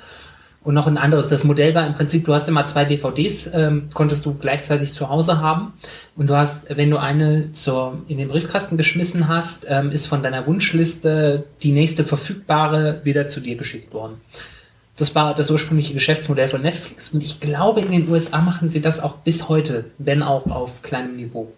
Und 0.63 0.73
noch 0.73 0.87
ein 0.87 0.97
anderes. 0.97 1.27
Das 1.27 1.43
Modell 1.43 1.75
war 1.75 1.85
im 1.85 1.93
Prinzip, 1.93 2.25
du 2.25 2.33
hast 2.33 2.49
immer 2.49 2.65
zwei 2.65 2.85
DVDs, 2.85 3.51
ähm, 3.53 3.89
konntest 3.93 4.25
du 4.25 4.33
gleichzeitig 4.33 4.93
zu 4.93 5.09
Hause 5.09 5.39
haben. 5.39 5.73
Und 6.15 6.27
du 6.27 6.35
hast, 6.35 6.75
wenn 6.75 6.89
du 6.89 6.97
eine 6.97 7.53
zur, 7.53 8.01
in 8.07 8.17
den 8.17 8.29
Briefkasten 8.29 8.75
geschmissen 8.75 9.27
hast, 9.27 9.67
ähm, 9.69 9.91
ist 9.91 10.07
von 10.07 10.23
deiner 10.23 10.47
Wunschliste 10.47 11.43
die 11.61 11.71
nächste 11.71 12.03
verfügbare 12.03 13.01
wieder 13.03 13.27
zu 13.27 13.41
dir 13.41 13.57
geschickt 13.57 13.93
worden. 13.93 14.15
Das 14.97 15.13
war 15.13 15.35
das 15.35 15.51
ursprüngliche 15.51 15.93
Geschäftsmodell 15.93 16.47
von 16.47 16.61
Netflix. 16.61 17.09
Und 17.09 17.21
ich 17.21 17.39
glaube, 17.39 17.81
in 17.81 17.91
den 17.91 18.09
USA 18.09 18.39
machen 18.39 18.69
sie 18.69 18.81
das 18.81 18.99
auch 18.99 19.17
bis 19.17 19.49
heute, 19.49 19.85
wenn 19.97 20.23
auch 20.23 20.45
auf 20.47 20.81
kleinem 20.81 21.17
Niveau. 21.17 21.51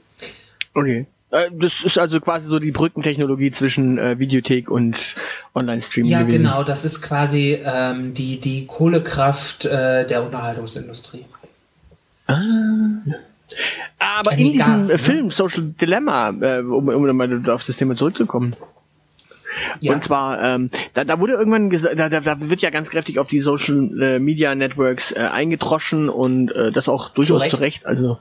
Okay. 0.73 1.06
Äh, 1.30 1.50
das 1.52 1.84
ist 1.84 1.97
also 1.97 2.19
quasi 2.19 2.47
so 2.47 2.60
die 2.60 2.71
Brückentechnologie 2.71 3.52
zwischen 3.52 3.97
äh, 3.97 4.17
Videothek 4.17 4.71
und 4.71 5.15
Online-Streaming. 5.54 6.12
Ja, 6.12 6.23
gewesen. 6.23 6.43
genau. 6.43 6.63
Das 6.63 6.86
ist 6.86 7.02
quasi 7.02 7.60
ähm, 7.63 8.13
die, 8.13 8.39
die 8.39 8.65
Kohlekraft 8.65 9.65
äh, 9.65 10.08
der 10.08 10.23
Unterhaltungsindustrie. 10.23 11.26
Ah. 12.28 12.36
Aber 14.00 14.34
in 14.34 14.52
diesem 14.52 14.76
Gas, 14.76 14.88
ne? 14.89 14.97
Film 14.97 15.32
Social 15.32 15.63
Dilemma, 15.80 16.30
äh, 16.41 16.60
um, 16.60 16.89
um 16.89 17.17
mal 17.17 17.50
auf 17.50 17.65
das 17.65 17.78
Thema 17.78 17.95
zurückzukommen. 17.95 18.56
Ja. 19.80 19.93
Und 19.93 20.04
zwar, 20.04 20.41
ähm, 20.41 20.70
da, 20.93 21.04
da 21.04 21.20
wurde 21.20 21.34
irgendwann 21.34 21.70
gesagt, 21.70 21.98
da, 21.98 22.10
da, 22.10 22.20
da 22.20 22.50
wird 22.50 22.62
ja 22.62 22.70
ganz 22.70 22.89
kräftig 22.89 23.20
auf 23.20 23.28
die 23.28 23.41
Social 23.41 24.02
äh, 24.02 24.20
Media 24.20 24.56
Networks 24.56 25.12
äh, 25.12 25.20
eingetroschen 25.20 26.10
und 26.10 26.52
äh, 26.52 26.72
das 26.72 26.89
auch 26.89 27.10
durchaus 27.10 27.48
zu 27.50 27.58
Recht. 27.58 27.86
Also 27.86 28.20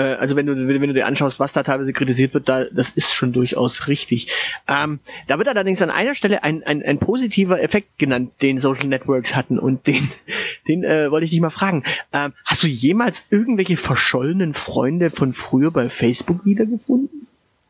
äh, 0.00 0.14
also 0.14 0.36
wenn 0.36 0.46
du, 0.46 0.54
wenn 0.54 0.80
du 0.80 0.94
dir 0.94 1.06
anschaust, 1.06 1.38
was 1.38 1.52
da 1.52 1.62
teilweise 1.62 1.92
kritisiert 1.92 2.34
wird, 2.34 2.48
da, 2.48 2.64
das 2.64 2.90
ist 2.90 3.12
schon 3.12 3.32
durchaus 3.32 3.88
richtig. 3.88 4.28
Ähm, 4.66 5.00
da 5.26 5.38
wird 5.38 5.48
allerdings 5.48 5.82
an 5.82 5.90
einer 5.90 6.14
Stelle 6.14 6.42
ein, 6.42 6.62
ein, 6.62 6.82
ein 6.82 6.98
positiver 6.98 7.62
Effekt 7.62 7.98
genannt, 7.98 8.32
den 8.42 8.58
Social 8.58 8.88
Networks 8.88 9.36
hatten 9.36 9.58
und 9.58 9.86
den, 9.86 10.08
den 10.68 10.84
äh, 10.84 11.10
wollte 11.10 11.24
ich 11.24 11.30
dich 11.30 11.40
mal 11.40 11.50
fragen. 11.50 11.82
Ähm, 12.12 12.32
hast 12.44 12.62
du 12.62 12.66
jemals 12.66 13.24
irgendwelche 13.30 13.76
verschollenen 13.76 14.54
Freunde 14.54 15.10
von 15.10 15.32
früher 15.32 15.70
bei 15.70 15.88
Facebook 15.88 16.44
wiedergefunden? 16.44 17.26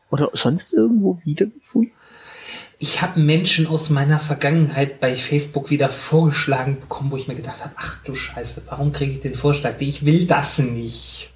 Oder 0.09 0.29
sonst 0.33 0.73
irgendwo 0.73 1.19
wiedergefunden? 1.23 1.93
Ich 2.81 3.03
habe 3.03 3.19
Menschen 3.19 3.67
aus 3.67 3.91
meiner 3.91 4.19
Vergangenheit 4.19 4.99
bei 4.99 5.15
Facebook 5.15 5.69
wieder 5.69 5.89
vorgeschlagen 5.89 6.79
bekommen, 6.79 7.11
wo 7.11 7.15
ich 7.15 7.27
mir 7.27 7.35
gedacht 7.35 7.63
habe, 7.63 7.75
ach 7.77 8.03
du 8.03 8.15
Scheiße, 8.15 8.63
warum 8.65 8.91
kriege 8.91 9.11
ich 9.11 9.19
den 9.19 9.35
Vorschlag? 9.35 9.75
Ich 9.79 10.03
will 10.03 10.25
das 10.25 10.57
nicht. 10.57 11.31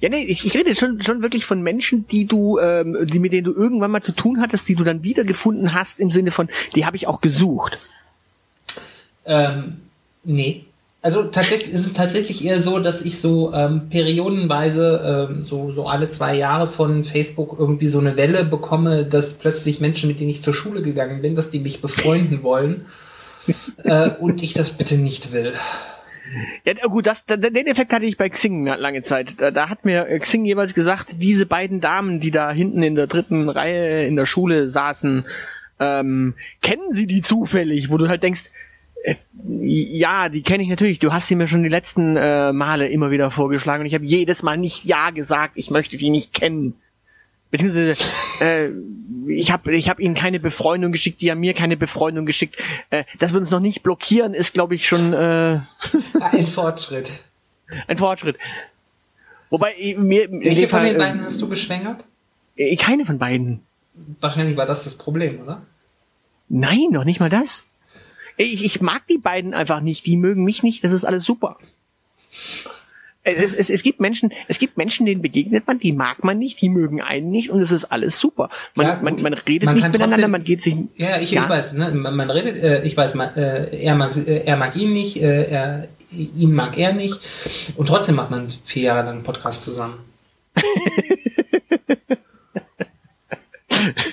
Ja, 0.00 0.08
nee, 0.08 0.24
ich, 0.24 0.46
ich 0.46 0.56
rede 0.56 0.74
schon, 0.74 1.02
schon 1.02 1.20
wirklich 1.20 1.44
von 1.44 1.60
Menschen, 1.60 2.06
die 2.08 2.26
du, 2.26 2.58
ähm, 2.58 2.96
die 3.04 3.18
mit 3.18 3.34
denen 3.34 3.44
du 3.44 3.52
irgendwann 3.52 3.90
mal 3.90 4.00
zu 4.00 4.12
tun 4.12 4.40
hattest, 4.40 4.70
die 4.70 4.74
du 4.74 4.84
dann 4.84 5.04
wiedergefunden 5.04 5.74
hast, 5.74 6.00
im 6.00 6.10
Sinne 6.10 6.30
von, 6.30 6.48
die 6.74 6.86
habe 6.86 6.96
ich 6.96 7.06
auch 7.06 7.20
gesucht. 7.20 7.78
Ähm, 9.26 9.82
nee. 10.24 10.64
Also 11.06 11.22
tatsächlich 11.22 11.72
ist 11.72 11.86
es 11.86 11.92
tatsächlich 11.92 12.44
eher 12.44 12.58
so, 12.58 12.80
dass 12.80 13.00
ich 13.00 13.20
so 13.20 13.54
ähm, 13.54 13.88
periodenweise, 13.90 15.28
ähm, 15.30 15.44
so, 15.44 15.70
so 15.70 15.86
alle 15.86 16.10
zwei 16.10 16.34
Jahre 16.34 16.66
von 16.66 17.04
Facebook 17.04 17.54
irgendwie 17.60 17.86
so 17.86 18.00
eine 18.00 18.16
Welle 18.16 18.42
bekomme, 18.42 19.04
dass 19.04 19.34
plötzlich 19.34 19.78
Menschen, 19.78 20.08
mit 20.08 20.18
denen 20.18 20.30
ich 20.30 20.42
zur 20.42 20.52
Schule 20.52 20.82
gegangen 20.82 21.22
bin, 21.22 21.36
dass 21.36 21.48
die 21.48 21.60
mich 21.60 21.80
befreunden 21.80 22.42
wollen 22.42 22.86
äh, 23.84 24.10
und 24.18 24.42
ich 24.42 24.54
das 24.54 24.70
bitte 24.70 24.96
nicht 24.96 25.30
will. 25.30 25.54
Ja, 26.64 26.72
gut, 26.88 27.06
das, 27.06 27.24
den 27.24 27.68
Effekt 27.68 27.92
hatte 27.92 28.04
ich 28.04 28.16
bei 28.16 28.28
Xing 28.28 28.66
lange 28.66 29.00
Zeit. 29.02 29.40
Da, 29.40 29.52
da 29.52 29.68
hat 29.68 29.84
mir 29.84 30.08
äh, 30.08 30.18
Xing 30.18 30.44
jeweils 30.44 30.74
gesagt, 30.74 31.22
diese 31.22 31.46
beiden 31.46 31.80
Damen, 31.80 32.18
die 32.18 32.32
da 32.32 32.50
hinten 32.50 32.82
in 32.82 32.96
der 32.96 33.06
dritten 33.06 33.48
Reihe 33.48 34.08
in 34.08 34.16
der 34.16 34.26
Schule 34.26 34.68
saßen, 34.68 35.24
ähm, 35.78 36.34
kennen 36.62 36.90
sie 36.90 37.06
die 37.06 37.22
zufällig, 37.22 37.90
wo 37.90 37.96
du 37.96 38.08
halt 38.08 38.24
denkst, 38.24 38.50
ja, 39.44 40.28
die 40.28 40.42
kenne 40.42 40.62
ich 40.62 40.68
natürlich. 40.68 40.98
Du 40.98 41.12
hast 41.12 41.28
sie 41.28 41.36
mir 41.36 41.46
schon 41.46 41.62
die 41.62 41.68
letzten 41.68 42.16
äh, 42.16 42.52
Male 42.52 42.88
immer 42.88 43.10
wieder 43.10 43.30
vorgeschlagen 43.30 43.82
und 43.82 43.86
ich 43.86 43.94
habe 43.94 44.04
jedes 44.04 44.42
Mal 44.42 44.56
nicht 44.56 44.84
Ja 44.84 45.10
gesagt. 45.10 45.56
Ich 45.56 45.70
möchte 45.70 45.96
die 45.96 46.10
nicht 46.10 46.32
kennen. 46.32 46.74
Beziehungsweise, 47.50 47.94
äh, 48.40 48.70
ich 49.28 49.52
habe 49.52 49.74
ich 49.76 49.88
hab 49.88 50.00
ihnen 50.00 50.14
keine 50.14 50.40
Befreundung 50.40 50.90
geschickt, 50.90 51.20
die 51.20 51.30
haben 51.30 51.38
mir 51.40 51.54
keine 51.54 51.76
Befreundung 51.76 52.26
geschickt. 52.26 52.60
Äh, 52.90 53.04
dass 53.18 53.32
wir 53.32 53.38
uns 53.38 53.50
noch 53.50 53.60
nicht 53.60 53.82
blockieren, 53.82 54.34
ist, 54.34 54.52
glaube 54.52 54.74
ich, 54.74 54.88
schon 54.88 55.12
äh, 55.12 55.60
ein 56.20 56.46
Fortschritt. 56.46 57.24
Ein 57.88 57.98
Fortschritt. 57.98 58.36
Wobei 59.50 59.74
mir. 59.98 60.30
Welche 60.30 60.68
von 60.68 60.78
Fall, 60.78 60.90
den 60.90 60.98
beiden 60.98 61.20
äh, 61.20 61.24
hast 61.24 61.42
du 61.42 61.48
geschwängert? 61.48 62.04
Äh, 62.56 62.76
keine 62.76 63.04
von 63.04 63.18
beiden. 63.18 63.62
Wahrscheinlich 64.20 64.56
war 64.56 64.66
das 64.66 64.84
das 64.84 64.94
Problem, 64.94 65.40
oder? 65.40 65.62
Nein, 66.48 66.90
doch 66.92 67.04
nicht 67.04 67.18
mal 67.18 67.28
das. 67.28 67.64
Ich, 68.36 68.64
ich 68.64 68.80
mag 68.80 69.06
die 69.08 69.18
beiden 69.18 69.54
einfach 69.54 69.80
nicht. 69.80 70.06
Die 70.06 70.16
mögen 70.16 70.44
mich 70.44 70.62
nicht. 70.62 70.84
Das 70.84 70.92
ist 70.92 71.04
alles 71.04 71.24
super 71.24 71.58
es, 73.26 73.54
es, 73.54 73.70
es 73.70 73.82
gibt 73.82 74.00
Menschen, 74.00 74.32
es 74.48 74.58
gibt 74.58 74.76
Menschen, 74.76 75.06
denen 75.06 75.20
begegnet 75.20 75.66
man, 75.66 75.78
die 75.78 75.92
mag 75.92 76.22
man 76.22 76.38
nicht, 76.38 76.60
die 76.60 76.68
mögen 76.68 77.02
einen 77.02 77.30
nicht 77.30 77.50
und 77.50 77.60
es 77.60 77.72
ist 77.72 77.86
alles 77.86 78.18
super. 78.18 78.50
Man, 78.74 78.86
ja, 78.86 78.98
man, 79.02 79.20
man 79.20 79.34
redet 79.34 79.66
man 79.66 79.74
nicht 79.74 79.84
miteinander, 79.84 80.16
trotzdem, 80.16 80.30
man 80.30 80.44
geht 80.44 80.62
sich. 80.62 80.76
Ja, 80.96 81.18
ich, 81.18 81.32
ja. 81.32 81.42
ich 81.42 81.48
weiß, 81.48 81.72
ne? 81.72 81.90
man, 81.90 82.14
man 82.14 82.30
redet, 82.30 82.62
äh, 82.62 82.82
ich 82.84 82.96
weiß, 82.96 83.14
man, 83.14 83.34
äh, 83.36 83.76
er, 83.76 83.94
mag, 83.96 84.16
äh, 84.16 84.44
er 84.44 84.56
mag 84.56 84.76
ihn 84.76 84.92
nicht, 84.92 85.20
äh, 85.20 85.44
er, 85.44 85.88
ihn 86.12 86.52
mag 86.52 86.78
er 86.78 86.92
nicht 86.92 87.18
und 87.76 87.86
trotzdem 87.86 88.14
macht 88.14 88.30
man 88.30 88.52
vier 88.64 88.82
Jahre 88.82 89.04
lang 89.04 89.16
einen 89.16 89.24
Podcast 89.24 89.64
zusammen. 89.64 89.98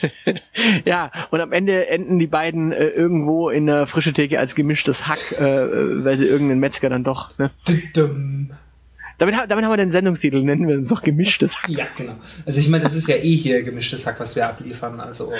ja, 0.86 1.12
und 1.32 1.42
am 1.42 1.52
Ende 1.52 1.88
enden 1.88 2.20
die 2.20 2.28
beiden 2.28 2.72
äh, 2.72 2.88
irgendwo 2.88 3.50
in 3.50 3.66
der 3.66 3.88
frische 3.88 4.14
Theke 4.14 4.40
als 4.40 4.56
gemischtes 4.56 5.08
Hack, 5.08 5.32
äh, 5.40 6.04
weil 6.04 6.18
sie 6.18 6.26
irgendeinen 6.26 6.60
Metzger 6.60 6.90
dann 6.90 7.04
doch. 7.04 7.38
Ne? 7.38 7.52
Damit, 9.18 9.36
damit 9.48 9.66
haben 9.66 9.72
wir 9.72 9.78
den 9.78 9.92
Sendungstitel, 9.92 10.44
nennen 10.44 10.68
wir 10.68 10.76
uns 10.78 10.90
doch 10.90 11.02
gemischtes 11.02 11.62
Hack. 11.62 11.70
Ja, 11.70 11.88
genau. 11.96 12.16
Also 12.46 12.60
ich 12.60 12.68
meine, 12.68 12.84
das 12.84 12.96
ist 12.96 13.08
ja 13.08 13.16
eh 13.16 13.36
hier 13.36 13.64
gemischtes 13.64 14.06
Hack, 14.06 14.20
was 14.20 14.36
wir 14.36 14.48
abliefern. 14.48 15.00
Also. 15.00 15.32
Äh. 15.32 15.38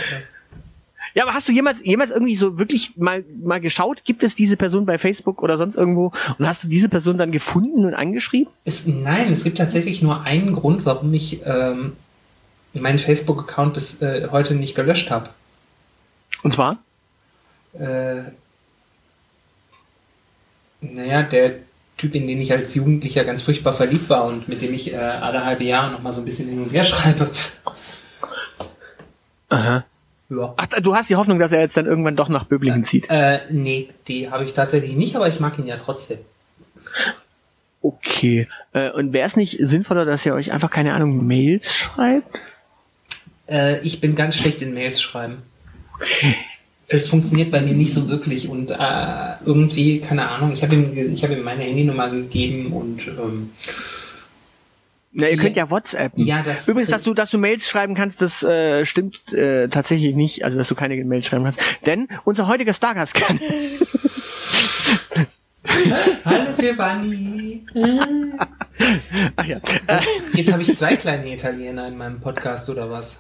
Ja, 1.16 1.24
aber 1.24 1.34
hast 1.34 1.48
du 1.48 1.52
jemals, 1.52 1.86
jemals 1.86 2.12
irgendwie 2.12 2.36
so 2.36 2.58
wirklich 2.58 2.98
mal, 2.98 3.24
mal 3.44 3.62
geschaut, 3.62 4.04
gibt 4.04 4.24
es 4.24 4.36
diese 4.36 4.58
Person 4.58 4.86
bei 4.86 4.98
Facebook 4.98 5.44
oder 5.44 5.58
sonst 5.58 5.76
irgendwo 5.76 6.12
und 6.40 6.48
hast 6.48 6.64
du 6.64 6.68
diese 6.68 6.90
Person 6.90 7.18
dann 7.18 7.32
gefunden 7.32 7.86
und 7.86 7.94
angeschrieben? 7.94 8.52
Es, 8.66 8.88
nein, 8.88 9.32
es 9.32 9.44
gibt 9.44 9.60
tatsächlich 9.60 10.02
nur 10.02 10.24
einen 10.24 10.54
Grund, 10.54 10.86
warum 10.86 11.14
ich 11.14 11.42
ähm, 11.46 11.94
meinen 12.82 13.00
Facebook-Account 13.00 13.74
bis 13.74 14.02
äh, 14.02 14.28
heute 14.32 14.56
nicht 14.56 14.76
gelöscht 14.76 15.12
habe. 15.12 15.30
Und 16.42 16.52
zwar? 16.52 16.78
Äh, 17.74 18.24
naja, 20.82 21.24
der 21.24 21.54
Typ, 21.98 22.16
in 22.16 22.28
den 22.28 22.42
ich 22.42 22.52
als 22.52 22.76
Jugendlicher 22.76 23.24
ganz 23.24 23.44
furchtbar 23.44 23.74
verliebt 23.74 24.10
war 24.10 24.26
und 24.26 24.50
mit 24.50 24.62
dem 24.62 24.74
ich 24.74 24.94
äh, 24.94 24.98
alle 24.98 25.46
halbe 25.46 25.64
Jahre 25.64 25.92
noch 25.92 26.02
mal 26.02 26.12
so 26.12 26.22
ein 26.22 26.26
bisschen 26.26 26.50
hin 26.50 26.64
und 26.64 26.74
her 26.74 26.84
schreibe. 26.84 27.30
Aha. 29.50 29.86
Ja. 30.30 30.54
Ach, 30.58 30.66
du 30.66 30.96
hast 30.96 31.10
die 31.10 31.16
Hoffnung, 31.16 31.38
dass 31.38 31.52
er 31.52 31.62
jetzt 31.62 31.78
dann 31.78 31.86
irgendwann 31.86 32.16
doch 32.16 32.30
nach 32.30 32.46
Böblingen 32.46 32.84
zieht? 32.84 33.10
Äh, 33.10 33.42
nee, 33.52 33.90
die 34.08 34.32
habe 34.32 34.46
ich 34.46 34.54
tatsächlich 34.54 34.96
nicht, 34.96 35.16
aber 35.16 35.28
ich 35.28 35.40
mag 35.40 35.60
ihn 35.60 35.68
ja 35.68 35.78
trotzdem. 35.78 36.20
Okay. 37.82 38.48
Äh, 38.72 38.90
und 38.92 39.14
wäre 39.14 39.28
es 39.28 39.36
nicht 39.36 39.58
sinnvoller, 39.60 40.06
dass 40.06 40.26
ihr 40.26 40.34
euch 40.34 40.52
einfach, 40.52 40.72
keine 40.72 40.94
Ahnung, 40.94 41.28
Mails 41.28 41.74
schreibt? 41.74 42.40
Äh, 43.48 43.80
ich 43.82 44.02
bin 44.02 44.16
ganz 44.16 44.36
schlecht 44.36 44.62
in 44.62 44.74
Mails 44.74 45.02
schreiben 45.02 45.44
das 46.90 47.08
funktioniert 47.08 47.50
bei 47.52 47.62
mir 47.62 47.74
nicht 47.74 47.94
so 47.94 48.08
wirklich 48.10 48.48
und 48.48 48.72
äh, 48.72 48.76
irgendwie, 49.46 50.00
keine 50.00 50.30
Ahnung, 50.30 50.54
ich 50.54 50.62
habe 50.64 50.76
ihm, 50.76 51.14
ich 51.14 51.24
hab 51.24 51.32
ihm 51.32 51.44
meine 51.44 51.64
Handynummer 51.64 52.10
gegeben 52.10 52.72
und 52.74 53.08
ähm, 53.08 53.52
na, 55.16 55.30
ihr 55.30 55.38
könnt 55.38 55.56
ja 55.56 55.70
WhatsApp. 55.70 56.14
Ja, 56.16 56.42
das 56.42 56.68
Übrigens, 56.68 56.90
dass 56.90 57.04
du, 57.04 57.14
dass 57.14 57.30
du 57.30 57.38
Mails 57.38 57.70
schreiben 57.70 57.94
kannst, 57.94 58.24
das 58.24 58.42
äh, 58.42 58.84
stimmt 58.84 59.32
äh, 59.32 59.68
tatsächlich 59.68 60.16
nicht. 60.16 60.44
Also, 60.44 60.58
dass 60.58 60.68
du 60.68 60.74
keine 60.74 60.96
Mails 61.06 61.28
schreiben 61.28 61.44
kannst. 61.44 61.60
Denn 61.86 62.08
unser 62.24 62.48
heutiger 62.48 62.74
Stargast 62.74 63.14
kann. 63.14 63.40
Hallo 66.26 66.54
Giovanni. 66.58 67.64
Ach 69.36 69.46
ja. 69.46 69.62
Jetzt 70.34 70.52
habe 70.52 70.64
ich 70.64 70.76
zwei 70.76 70.96
kleine 70.96 71.32
Italiener 71.32 71.88
in 71.88 71.96
meinem 71.96 72.20
Podcast 72.20 72.68
oder 72.72 72.90
was? 72.90 73.20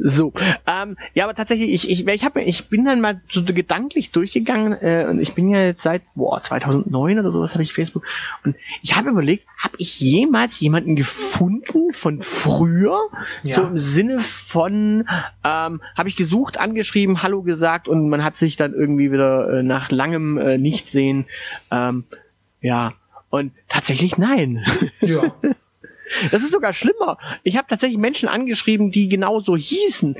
So, 0.00 0.32
ähm, 0.66 0.96
ja, 1.14 1.24
aber 1.24 1.34
tatsächlich, 1.34 1.72
ich, 1.72 1.90
ich, 1.90 2.06
ich, 2.06 2.24
hab, 2.24 2.36
ich 2.36 2.68
bin 2.68 2.84
dann 2.84 3.00
mal 3.00 3.20
so 3.30 3.44
gedanklich 3.44 4.12
durchgegangen 4.12 4.72
äh, 4.74 5.06
und 5.10 5.20
ich 5.20 5.34
bin 5.34 5.50
ja 5.50 5.60
jetzt 5.60 5.82
seit 5.82 6.02
boah, 6.14 6.40
2009 6.40 7.18
oder 7.18 7.32
sowas 7.32 7.54
habe 7.54 7.64
ich 7.64 7.72
Facebook 7.72 8.04
und 8.44 8.54
ich 8.80 8.96
habe 8.96 9.10
überlegt, 9.10 9.46
habe 9.58 9.74
ich 9.78 9.98
jemals 9.98 10.60
jemanden 10.60 10.94
gefunden 10.94 11.92
von 11.92 12.22
früher, 12.22 13.00
ja. 13.42 13.56
so 13.56 13.62
im 13.62 13.80
Sinne 13.80 14.20
von, 14.20 15.04
ähm, 15.42 15.82
habe 15.96 16.08
ich 16.08 16.14
gesucht, 16.14 16.60
angeschrieben, 16.60 17.22
Hallo 17.24 17.42
gesagt 17.42 17.88
und 17.88 18.08
man 18.08 18.22
hat 18.22 18.36
sich 18.36 18.54
dann 18.56 18.74
irgendwie 18.74 19.10
wieder 19.10 19.58
äh, 19.58 19.62
nach 19.64 19.90
langem 19.90 20.38
äh, 20.38 20.58
Nichtsehen, 20.58 21.26
ähm, 21.72 22.04
ja, 22.60 22.92
und 23.30 23.52
tatsächlich 23.68 24.16
nein. 24.16 24.64
Ja. 25.00 25.34
Das 26.30 26.42
ist 26.42 26.52
sogar 26.52 26.72
schlimmer. 26.72 27.18
Ich 27.42 27.56
habe 27.56 27.66
tatsächlich 27.68 27.98
Menschen 27.98 28.28
angeschrieben, 28.28 28.90
die 28.90 29.08
genauso 29.08 29.56
hießen. 29.56 30.16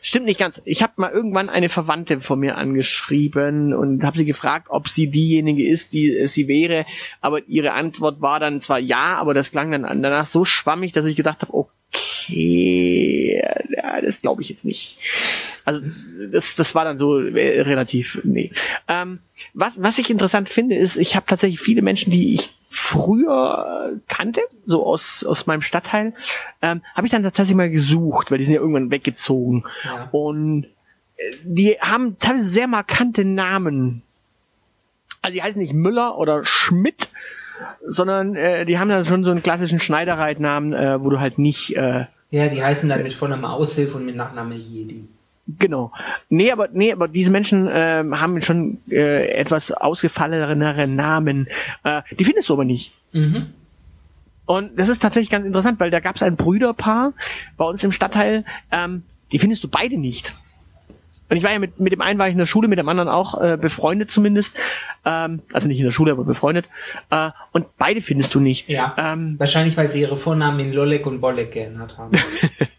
Stimmt 0.00 0.26
nicht 0.26 0.38
ganz. 0.38 0.62
Ich 0.64 0.82
habe 0.82 0.94
mal 0.96 1.10
irgendwann 1.10 1.48
eine 1.48 1.68
Verwandte 1.68 2.20
von 2.20 2.40
mir 2.40 2.56
angeschrieben 2.56 3.74
und 3.74 4.02
habe 4.04 4.18
sie 4.18 4.26
gefragt, 4.26 4.68
ob 4.70 4.88
sie 4.88 5.08
diejenige 5.08 5.66
ist, 5.66 5.92
die 5.92 6.26
sie 6.26 6.48
wäre. 6.48 6.86
Aber 7.20 7.46
ihre 7.48 7.72
Antwort 7.72 8.20
war 8.20 8.40
dann 8.40 8.60
zwar 8.60 8.78
ja, 8.78 9.16
aber 9.16 9.34
das 9.34 9.50
klang 9.50 9.70
dann 9.70 9.82
danach 10.02 10.26
so 10.26 10.44
schwammig, 10.44 10.92
dass 10.92 11.06
ich 11.06 11.16
gedacht 11.16 11.42
habe, 11.42 11.54
okay, 11.54 13.42
ja, 13.70 14.00
das 14.00 14.20
glaube 14.20 14.42
ich 14.42 14.48
jetzt 14.48 14.64
nicht. 14.64 14.98
Also 15.66 15.84
das, 16.30 16.54
das 16.54 16.76
war 16.76 16.84
dann 16.84 16.96
so 16.96 17.18
äh, 17.18 17.60
relativ, 17.62 18.20
nee. 18.22 18.52
Ähm, 18.86 19.18
was, 19.52 19.82
was 19.82 19.98
ich 19.98 20.10
interessant 20.10 20.48
finde, 20.48 20.76
ist, 20.76 20.96
ich 20.96 21.16
habe 21.16 21.26
tatsächlich 21.26 21.60
viele 21.60 21.82
Menschen, 21.82 22.12
die 22.12 22.34
ich 22.34 22.50
früher 22.68 23.92
äh, 23.92 23.98
kannte, 24.06 24.42
so 24.64 24.86
aus, 24.86 25.24
aus 25.24 25.46
meinem 25.46 25.62
Stadtteil, 25.62 26.14
ähm, 26.62 26.82
habe 26.94 27.08
ich 27.08 27.10
dann 27.10 27.24
tatsächlich 27.24 27.56
mal 27.56 27.68
gesucht, 27.68 28.30
weil 28.30 28.38
die 28.38 28.44
sind 28.44 28.54
ja 28.54 28.60
irgendwann 28.60 28.92
weggezogen. 28.92 29.64
Ja. 29.84 30.08
Und 30.12 30.68
äh, 31.16 31.32
die 31.42 31.76
haben 31.80 32.16
teilweise 32.20 32.44
sehr 32.44 32.68
markante 32.68 33.24
Namen. 33.24 34.02
Also 35.20 35.34
die 35.34 35.42
heißen 35.42 35.60
nicht 35.60 35.74
Müller 35.74 36.16
oder 36.16 36.44
Schmidt, 36.44 37.08
sondern 37.84 38.36
äh, 38.36 38.66
die 38.66 38.78
haben 38.78 38.88
dann 38.88 39.04
schon 39.04 39.24
so 39.24 39.32
einen 39.32 39.42
klassischen 39.42 39.80
Schneidereitnamen, 39.80 40.72
äh, 40.74 41.02
wo 41.02 41.10
du 41.10 41.18
halt 41.18 41.40
nicht... 41.40 41.74
Äh, 41.74 42.04
ja, 42.30 42.46
die 42.46 42.62
heißen 42.62 42.88
dann 42.88 43.02
mit 43.02 43.14
Vorname 43.14 43.50
Aushilfe 43.50 43.96
und 43.96 44.06
mit 44.06 44.14
Nachname 44.14 44.54
Jedi. 44.54 45.08
Genau. 45.46 45.92
Nee, 46.28 46.50
aber 46.50 46.68
nee, 46.72 46.92
aber 46.92 47.06
diese 47.06 47.30
Menschen 47.30 47.68
äh, 47.68 48.04
haben 48.12 48.40
schon 48.42 48.78
äh, 48.90 49.28
etwas 49.28 49.70
ausgefallenere 49.70 50.88
Namen. 50.88 51.48
Äh, 51.84 52.02
die 52.18 52.24
findest 52.24 52.48
du 52.48 52.54
aber 52.54 52.64
nicht. 52.64 52.92
Mhm. 53.12 53.50
Und 54.44 54.78
das 54.78 54.88
ist 54.88 55.02
tatsächlich 55.02 55.30
ganz 55.30 55.46
interessant, 55.46 55.78
weil 55.80 55.90
da 55.90 56.00
gab 56.00 56.16
es 56.16 56.22
ein 56.22 56.36
Brüderpaar 56.36 57.12
bei 57.56 57.64
uns 57.64 57.82
im 57.84 57.92
Stadtteil, 57.92 58.44
ähm, 58.70 59.02
die 59.32 59.38
findest 59.38 59.62
du 59.64 59.68
beide 59.68 59.98
nicht. 59.98 60.32
Und 61.28 61.36
ich 61.36 61.42
war 61.42 61.52
ja 61.52 61.58
mit, 61.58 61.80
mit 61.80 61.92
dem 61.92 62.00
einen 62.00 62.18
war 62.18 62.28
ich 62.28 62.32
in 62.32 62.38
der 62.38 62.46
Schule, 62.46 62.68
mit 62.68 62.78
dem 62.78 62.88
anderen 62.88 63.08
auch 63.08 63.40
äh, 63.40 63.56
befreundet 63.56 64.10
zumindest. 64.10 64.58
Ähm, 65.04 65.42
also 65.52 65.68
nicht 65.68 65.78
in 65.78 65.84
der 65.84 65.90
Schule, 65.90 66.12
aber 66.12 66.24
befreundet. 66.24 66.66
Äh, 67.10 67.30
und 67.52 67.66
beide 67.78 68.00
findest 68.00 68.34
du 68.34 68.40
nicht. 68.40 68.68
Ja. 68.68 68.94
Ähm, 68.96 69.34
wahrscheinlich, 69.38 69.76
weil 69.76 69.88
sie 69.88 70.00
ihre 70.00 70.16
Vornamen 70.16 70.60
in 70.60 70.72
Lolek 70.72 71.06
und 71.06 71.20
Bolek 71.20 71.52
geändert 71.52 71.98
haben. 71.98 72.12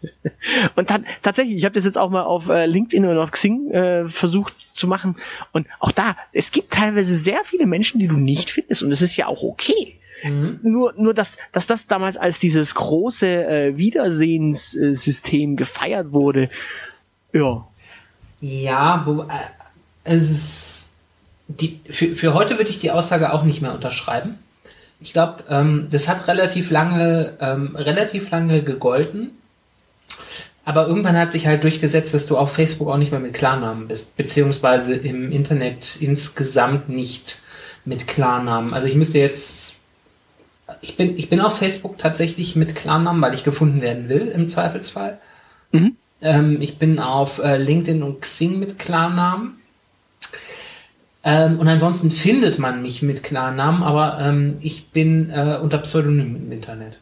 und 0.76 0.88
ta 0.88 1.00
tatsächlich, 1.22 1.56
ich 1.56 1.64
habe 1.64 1.74
das 1.74 1.84
jetzt 1.84 1.98
auch 1.98 2.10
mal 2.10 2.22
auf 2.22 2.48
äh, 2.48 2.66
LinkedIn 2.66 3.04
und 3.04 3.18
auf 3.18 3.30
Xing 3.30 3.70
äh, 3.70 4.08
versucht 4.08 4.54
zu 4.74 4.86
machen. 4.86 5.16
Und 5.52 5.66
auch 5.80 5.92
da, 5.92 6.16
es 6.32 6.50
gibt 6.50 6.72
teilweise 6.72 7.14
sehr 7.14 7.44
viele 7.44 7.66
Menschen, 7.66 7.98
die 7.98 8.08
du 8.08 8.16
nicht 8.16 8.50
findest. 8.50 8.82
Und 8.82 8.90
das 8.90 9.02
ist 9.02 9.16
ja 9.16 9.26
auch 9.26 9.42
okay. 9.42 9.98
Mhm. 10.22 10.60
Nur, 10.62 10.94
nur 10.96 11.14
dass, 11.14 11.38
dass 11.52 11.66
das 11.66 11.86
damals 11.86 12.16
als 12.16 12.38
dieses 12.38 12.74
große 12.74 13.46
äh, 13.46 13.76
Wiedersehenssystem 13.76 15.56
gefeiert 15.56 16.12
wurde, 16.12 16.50
ja, 17.32 17.68
ja, 18.40 19.02
wo, 19.04 19.22
äh, 19.22 19.26
es 20.04 20.30
ist 20.30 20.88
die, 21.48 21.80
für, 21.88 22.14
für 22.14 22.34
heute 22.34 22.58
würde 22.58 22.70
ich 22.70 22.78
die 22.78 22.90
Aussage 22.90 23.32
auch 23.32 23.42
nicht 23.42 23.62
mehr 23.62 23.74
unterschreiben. 23.74 24.38
Ich 25.00 25.12
glaube, 25.12 25.44
ähm, 25.48 25.88
das 25.90 26.08
hat 26.08 26.28
relativ 26.28 26.70
lange, 26.70 27.36
ähm, 27.40 27.74
relativ 27.76 28.30
lange 28.30 28.62
gegolten. 28.62 29.30
Aber 30.64 30.86
irgendwann 30.86 31.16
hat 31.16 31.32
sich 31.32 31.46
halt 31.46 31.62
durchgesetzt, 31.62 32.12
dass 32.12 32.26
du 32.26 32.36
auf 32.36 32.52
Facebook 32.52 32.88
auch 32.88 32.98
nicht 32.98 33.10
mehr 33.10 33.20
mit 33.20 33.32
Klarnamen 33.32 33.88
bist, 33.88 34.16
beziehungsweise 34.18 34.94
im 34.94 35.32
Internet 35.32 35.96
insgesamt 36.00 36.90
nicht 36.90 37.40
mit 37.86 38.06
Klarnamen. 38.06 38.74
Also 38.74 38.86
ich 38.86 38.94
müsste 38.94 39.18
jetzt, 39.18 39.76
ich 40.82 40.96
bin, 40.98 41.16
ich 41.16 41.30
bin 41.30 41.40
auf 41.40 41.56
Facebook 41.56 41.96
tatsächlich 41.96 42.54
mit 42.54 42.76
Klarnamen, 42.76 43.22
weil 43.22 43.32
ich 43.32 43.44
gefunden 43.44 43.80
werden 43.80 44.10
will, 44.10 44.28
im 44.28 44.50
Zweifelsfall. 44.50 45.18
Mhm. 45.72 45.96
Ähm, 46.20 46.58
ich 46.60 46.78
bin 46.78 46.98
auf 46.98 47.38
äh, 47.38 47.56
LinkedIn 47.56 48.02
und 48.02 48.20
Xing 48.20 48.58
mit 48.58 48.78
Klarnamen. 48.78 49.60
Ähm, 51.24 51.58
und 51.58 51.68
ansonsten 51.68 52.10
findet 52.10 52.58
man 52.58 52.82
mich 52.82 53.02
mit 53.02 53.22
Klarnamen, 53.22 53.82
aber 53.82 54.18
ähm, 54.20 54.56
ich 54.60 54.90
bin 54.90 55.30
äh, 55.30 55.58
unter 55.60 55.78
Pseudonym 55.78 56.36
im 56.36 56.52
Internet. 56.52 56.98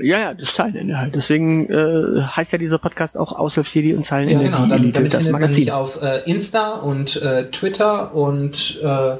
Ja, 0.00 0.18
ja, 0.18 0.34
das 0.34 0.54
Zeilenende 0.54 0.98
halt. 0.98 1.14
Deswegen 1.14 1.70
äh, 1.70 2.22
heißt 2.22 2.50
ja 2.50 2.58
dieser 2.58 2.78
Podcast 2.78 3.16
auch 3.16 3.32
Aushilfsjedi 3.38 3.94
und 3.94 4.04
Zeilenende. 4.04 4.46
Ja, 4.46 4.50
genau, 4.50 4.66
damit, 4.66 4.96
damit 4.96 5.14
das 5.14 5.24
findet 5.24 5.40
Magazin. 5.40 5.66
man 5.66 5.82
mich 5.82 5.94
auf 5.94 6.02
äh, 6.02 6.28
Insta 6.28 6.72
und 6.72 7.22
äh, 7.22 7.48
Twitter 7.50 8.12
und 8.12 8.80
äh, 8.82 9.16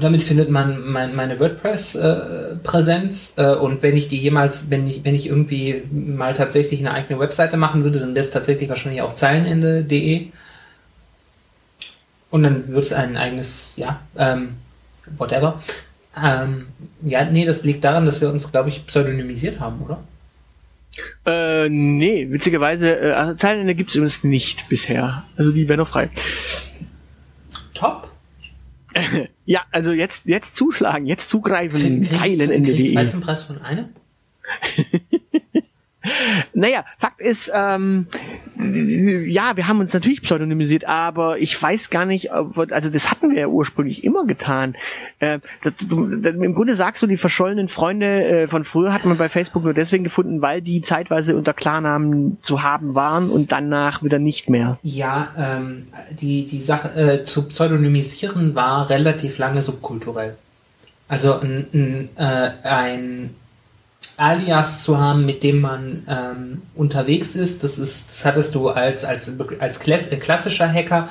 damit 0.00 0.22
findet 0.22 0.50
man 0.50 0.90
mein, 0.90 1.14
meine 1.14 1.38
WordPress-Präsenz 1.40 3.34
äh, 3.36 3.42
äh, 3.42 3.54
und 3.56 3.82
wenn 3.82 3.96
ich 3.96 4.08
die 4.08 4.18
jemals, 4.18 4.70
wenn 4.70 4.86
ich, 4.86 5.04
wenn 5.04 5.14
ich 5.14 5.26
irgendwie 5.26 5.82
mal 5.90 6.34
tatsächlich 6.34 6.80
eine 6.80 6.92
eigene 6.92 7.18
Webseite 7.18 7.56
machen 7.56 7.84
würde, 7.84 8.00
dann 8.00 8.14
wäre 8.14 8.24
es 8.24 8.30
tatsächlich 8.30 8.68
wahrscheinlich 8.68 9.02
auch 9.02 9.14
zeilenende.de 9.14 10.28
und 12.30 12.42
dann 12.42 12.68
wird 12.68 12.84
es 12.84 12.92
ein 12.92 13.16
eigenes, 13.16 13.74
ja, 13.76 14.00
ähm, 14.16 14.56
whatever. 15.16 15.62
Ähm, 16.22 16.66
ja, 17.02 17.24
nee, 17.24 17.44
das 17.44 17.64
liegt 17.64 17.84
daran, 17.84 18.04
dass 18.04 18.20
wir 18.20 18.30
uns, 18.30 18.50
glaube 18.50 18.68
ich, 18.68 18.86
pseudonymisiert 18.86 19.60
haben, 19.60 19.82
oder? 19.82 20.02
Äh, 21.26 21.68
nee, 21.68 22.28
witzigerweise, 22.30 22.98
äh, 22.98 23.12
also 23.12 23.34
Zeilenende 23.34 23.74
gibt 23.74 23.90
es 23.90 23.96
übrigens 23.96 24.24
nicht 24.24 24.68
bisher. 24.68 25.24
Also 25.36 25.52
die 25.52 25.68
wäre 25.68 25.78
noch 25.78 25.88
frei. 25.88 26.10
Top. 27.74 28.07
ja, 29.44 29.62
also 29.70 29.92
jetzt, 29.92 30.26
jetzt 30.26 30.56
zuschlagen, 30.56 31.06
jetzt 31.06 31.30
zugreifen, 31.30 32.08
teilen 32.10 32.50
in 32.50 32.64
der 32.64 32.92
Zwei 32.92 33.06
zum 33.06 33.20
Preis 33.20 33.42
von 33.42 33.60
einem? 33.60 33.86
Naja, 36.54 36.84
Fakt 36.96 37.20
ist, 37.20 37.50
ähm, 37.52 38.06
ja, 38.60 39.56
wir 39.56 39.68
haben 39.68 39.80
uns 39.80 39.92
natürlich 39.92 40.22
pseudonymisiert, 40.22 40.84
aber 40.86 41.38
ich 41.38 41.60
weiß 41.60 41.90
gar 41.90 42.04
nicht, 42.04 42.32
also 42.32 42.90
das 42.90 43.10
hatten 43.10 43.30
wir 43.30 43.40
ja 43.40 43.46
ursprünglich 43.46 44.04
immer 44.04 44.26
getan. 44.26 44.76
Äh, 45.20 45.38
das, 45.62 45.74
du, 45.76 46.16
das, 46.16 46.34
Im 46.34 46.54
Grunde 46.54 46.74
sagst 46.74 47.02
du, 47.02 47.06
die 47.06 47.16
verschollenen 47.16 47.68
Freunde 47.68 48.24
äh, 48.24 48.48
von 48.48 48.64
früher 48.64 48.92
hat 48.92 49.04
man 49.04 49.16
bei 49.16 49.28
Facebook 49.28 49.64
nur 49.64 49.74
deswegen 49.74 50.04
gefunden, 50.04 50.42
weil 50.42 50.60
die 50.60 50.80
zeitweise 50.80 51.36
unter 51.36 51.54
Klarnamen 51.54 52.38
zu 52.42 52.62
haben 52.62 52.94
waren 52.94 53.30
und 53.30 53.52
danach 53.52 54.02
wieder 54.02 54.18
nicht 54.18 54.50
mehr. 54.50 54.78
Ja, 54.82 55.32
ähm, 55.38 55.84
die, 56.10 56.44
die 56.44 56.60
Sache 56.60 56.94
äh, 56.94 57.24
zu 57.24 57.48
pseudonymisieren 57.48 58.54
war 58.54 58.90
relativ 58.90 59.38
lange 59.38 59.62
subkulturell. 59.62 60.36
Also 61.06 61.38
ein, 61.40 61.66
ein, 61.72 62.08
äh, 62.16 62.50
ein 62.64 63.30
Alias 64.18 64.82
zu 64.82 64.98
haben, 64.98 65.24
mit 65.24 65.42
dem 65.42 65.60
man 65.60 66.02
ähm, 66.08 66.62
unterwegs 66.74 67.34
ist. 67.34 67.62
Das 67.62 67.78
ist, 67.78 68.10
das 68.10 68.24
hattest 68.24 68.54
du 68.54 68.68
als, 68.68 69.04
als, 69.04 69.32
als 69.58 69.78
äh, 69.86 70.16
klassischer 70.16 70.70
Hacker. 70.70 71.08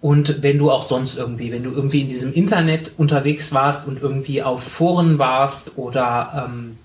Und 0.00 0.42
wenn 0.42 0.58
du 0.58 0.70
auch 0.70 0.88
sonst 0.88 1.16
irgendwie, 1.16 1.52
wenn 1.52 1.62
du 1.62 1.70
irgendwie 1.70 2.02
in 2.02 2.08
diesem 2.08 2.32
Internet 2.32 2.92
unterwegs 2.96 3.52
warst 3.52 3.86
und 3.86 4.00
irgendwie 4.00 4.42
auf 4.42 4.62
Foren 4.62 5.18
warst 5.18 5.76
oder 5.76 6.48
ähm, 6.48 6.78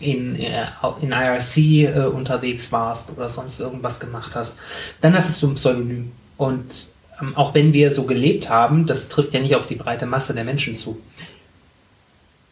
in, 0.00 0.36
äh, 0.36 0.66
in 1.00 1.12
IRC 1.12 1.56
äh, 1.56 2.06
unterwegs 2.06 2.72
warst 2.72 3.10
oder 3.10 3.28
sonst 3.28 3.60
irgendwas 3.60 4.00
gemacht 4.00 4.34
hast, 4.34 4.58
dann 5.00 5.16
hattest 5.16 5.42
du 5.42 5.48
ein 5.48 5.54
Pseudonym. 5.54 6.12
Und 6.36 6.88
ähm, 7.20 7.36
auch 7.36 7.54
wenn 7.54 7.72
wir 7.72 7.90
so 7.90 8.04
gelebt 8.04 8.50
haben, 8.50 8.86
das 8.86 9.08
trifft 9.08 9.32
ja 9.34 9.40
nicht 9.40 9.54
auf 9.54 9.66
die 9.66 9.76
breite 9.76 10.06
Masse 10.06 10.34
der 10.34 10.44
Menschen 10.44 10.76
zu 10.76 11.00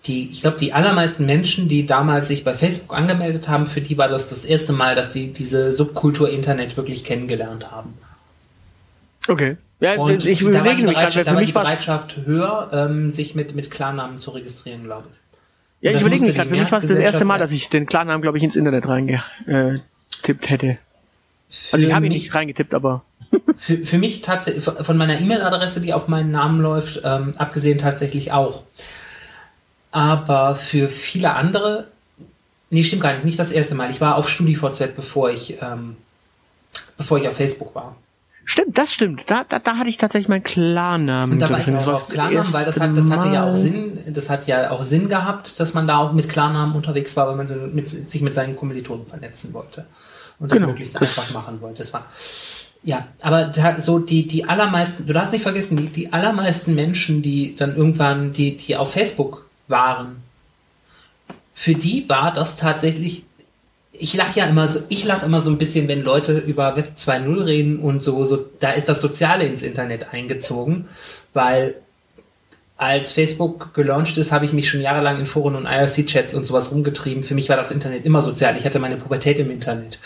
die, 0.07 0.29
ich 0.31 0.43
glaube, 0.43 0.59
die 0.59 0.73
allermeisten 0.73 1.25
Menschen, 1.25 1.69
die 1.69 1.87
damals 1.87 2.29
sich 2.29 2.45
bei 2.45 2.55
Facebook 2.55 2.97
angemeldet 2.97 3.49
haben, 3.49 3.67
für 3.67 3.81
die 3.81 3.97
war 3.97 4.09
das 4.09 4.29
das 4.29 4.45
erste 4.45 4.73
Mal, 4.73 4.95
dass 4.95 5.13
sie 5.13 5.29
diese 5.33 5.73
Subkultur 5.73 6.29
Internet 6.29 6.77
wirklich 6.77 7.05
kennengelernt 7.05 7.71
haben. 7.71 7.95
Okay. 9.29 9.57
Ja, 9.81 9.99
und 9.99 10.25
ich 10.25 10.41
überlege 10.43 10.85
mich 10.85 10.95
gerade, 10.95 11.25
für 11.25 11.35
mich 11.35 11.47
die 11.49 11.53
Bereitschaft 11.53 12.17
höher, 12.25 12.71
ähm, 12.73 13.11
sich 13.11 13.35
mit, 13.35 13.55
mit 13.55 13.71
Klarnamen 13.71 14.19
zu 14.19 14.31
registrieren, 14.31 14.85
glaube 14.85 15.09
ich. 15.11 15.19
Ja, 15.81 15.91
ich 15.95 16.01
überlege 16.01 16.25
mich 16.25 16.37
gerade, 16.37 16.49
für 16.49 16.57
mich 16.57 16.73
war 16.73 16.79
es 16.79 16.87
das 16.87 16.99
erste 16.99 17.25
Mal, 17.25 17.39
dass 17.39 17.53
ich 17.53 17.69
den 17.69 17.87
Klarnamen, 17.87 18.23
glaube 18.23 18.39
ich, 18.39 18.45
ins 18.45 18.57
Internet 18.57 18.89
reingetippt 18.89 20.49
hätte. 20.49 20.79
Also 21.73 21.87
ich 21.87 21.93
habe 21.93 22.07
ihn 22.07 22.13
nicht 22.13 22.35
reingetippt, 22.35 22.75
aber. 22.75 23.05
für, 23.57 23.85
für 23.85 23.99
mich 23.99 24.23
tatsächlich, 24.23 24.65
von 24.65 24.97
meiner 24.97 25.21
E-Mail-Adresse, 25.21 25.81
die 25.81 25.93
auf 25.93 26.09
meinen 26.09 26.31
Namen 26.31 26.61
läuft, 26.61 27.03
ähm, 27.05 27.35
abgesehen 27.37 27.79
tatsächlich 27.79 28.33
auch 28.33 28.63
aber 29.95 30.57
für 30.57 30.89
viele 30.89 31.35
andere, 31.35 31.87
nee, 32.69 32.83
stimmt 32.83 33.03
gar 33.03 33.13
nicht, 33.13 33.25
nicht 33.25 33.39
das 33.39 33.53
erste 33.53 33.77
Mal. 33.77 33.91
Ich 33.91 34.01
war 34.01 34.17
auf 34.17 34.29
StudiVZ, 34.29 34.97
bevor 34.97 35.31
ich, 35.31 35.59
ähm, 35.63 35.97
bevor 36.97 37.19
ich 37.19 37.29
auf 37.29 37.37
Facebook 37.37 37.77
war. 37.77 37.95
Stimmt, 38.45 38.77
das 38.77 38.93
stimmt. 38.93 39.23
Da, 39.29 39.45
da, 39.49 39.61
da 39.61 39.77
hatte 39.77 39.89
ich 39.89 39.97
tatsächlich 39.97 40.29
meinen 40.29 40.43
Klarnamen. 40.43 41.35
Und 41.35 41.39
da 41.39 41.49
war 41.49 41.61
ich 41.61 41.73
auch 41.73 41.87
auf 41.87 42.09
Klarnamen, 42.09 42.53
weil 42.53 42.65
das, 42.65 42.81
hat, 42.81 42.97
das 42.97 43.09
hatte 43.09 43.29
ja 43.29 43.49
auch 43.49 43.55
Sinn, 43.55 44.01
das 44.09 44.29
hat 44.29 44.49
ja 44.49 44.73
auch 44.73 44.83
Sinn 44.83 45.09
gehabt, 45.09 45.61
dass 45.61 45.75
man 45.75 45.87
da 45.87 45.99
auch 45.99 46.13
mit 46.13 46.29
Klarnamen 46.29 46.75
unterwegs 46.75 47.17
war, 47.17 47.29
weil 47.29 47.37
man 47.37 47.75
mit, 47.75 47.89
sich 47.89 48.21
mit 48.21 48.35
seinen 48.35 48.57
Kommilitonen 48.57 49.07
vernetzen 49.07 49.55
wollte. 49.55 49.87
Und 50.41 50.51
das 50.51 50.59
genau, 50.59 50.71
möglichst 50.71 51.01
einfach 51.01 51.33
machen 51.33 51.61
wollte. 51.61 51.79
Das 51.79 51.93
war, 51.93 52.07
ja, 52.83 53.07
aber 53.23 53.45
da, 53.45 53.81
so 53.81 54.01
die, 54.01 54.27
die 54.27 54.49
allermeisten, 54.49 55.07
du 55.07 55.13
darfst 55.13 55.33
nicht 55.33 55.43
vergessen, 55.43 55.77
die, 55.77 55.87
die 55.87 56.13
allermeisten 56.13 56.75
Menschen, 56.75 57.23
die 57.23 57.55
dann 57.55 57.77
irgendwann, 57.77 58.33
die, 58.33 58.57
die 58.57 58.77
auf 58.77 58.91
Facebook 58.91 59.44
waren, 59.69 60.23
für 61.55 61.75
die 61.75 62.09
war 62.09 62.33
das 62.33 62.57
tatsächlich. 62.57 63.25
Ich 63.93 64.15
lache 64.15 64.41
ja 64.41 64.47
immer 64.47 64.67
so, 64.67 64.81
ich 64.89 65.05
lache 65.05 65.25
immer 65.25 65.41
so 65.41 65.51
ein 65.51 65.59
bisschen, 65.59 65.87
wenn 65.87 66.03
Leute 66.03 66.39
über 66.39 66.77
Web 66.77 66.93
2.0 66.97 67.45
reden 67.47 67.79
und 67.79 68.03
so, 68.03 68.25
so, 68.25 68.45
da 68.59 68.73
ist 68.73 68.89
das 68.89 69.01
Soziale 69.01 69.47
ins 69.47 69.63
Internet 69.63 70.13
eingezogen, 70.13 70.89
weil 71.33 71.77
als 72.77 73.13
Facebook 73.13 73.73
gelauncht 73.73 74.19
ist, 74.19 74.33
habe 74.33 74.45
ich 74.45 74.53
mich 74.53 74.69
schon 74.69 74.81
jahrelang 74.81 75.21
in 75.21 75.27
Foren 75.27 75.55
und 75.55 75.67
IRC-Chats 75.67 76.35
und 76.35 76.45
sowas 76.45 76.73
rumgetrieben. 76.73 77.23
Für 77.23 77.35
mich 77.35 77.49
war 77.49 77.57
das 77.57 77.71
Internet 77.71 78.05
immer 78.05 78.21
sozial. 78.21 78.57
Ich 78.57 78.65
hatte 78.65 78.81
meine 78.81 78.97
Pubertät 78.97 79.39
im 79.39 79.51
Internet. 79.51 79.99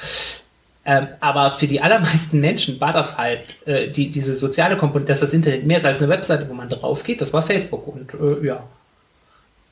Ähm, 0.85 1.09
aber 1.21 1.51
für 1.51 1.67
die 1.67 1.81
allermeisten 1.81 2.41
Menschen 2.41 2.81
war 2.81 2.93
das 2.93 3.17
halt 3.17 3.57
äh, 3.67 3.89
die, 3.89 4.11
diese 4.11 4.35
soziale 4.35 4.77
Komponente, 4.77 5.13
dass 5.13 5.21
das 5.21 5.33
Internet 5.33 5.67
mehr 5.67 5.79
ist 5.79 5.87
als 5.87 6.01
eine 6.03 6.11
Webseite, 6.11 6.49
wo 6.49 6.55
man 6.55 6.69
drauf 6.69 7.05
geht. 7.05 7.21
Das 7.21 7.33
war 7.33 7.43
Facebook. 7.43 7.87
Und 7.87 8.13
äh, 8.15 8.47
ja, 8.47 8.65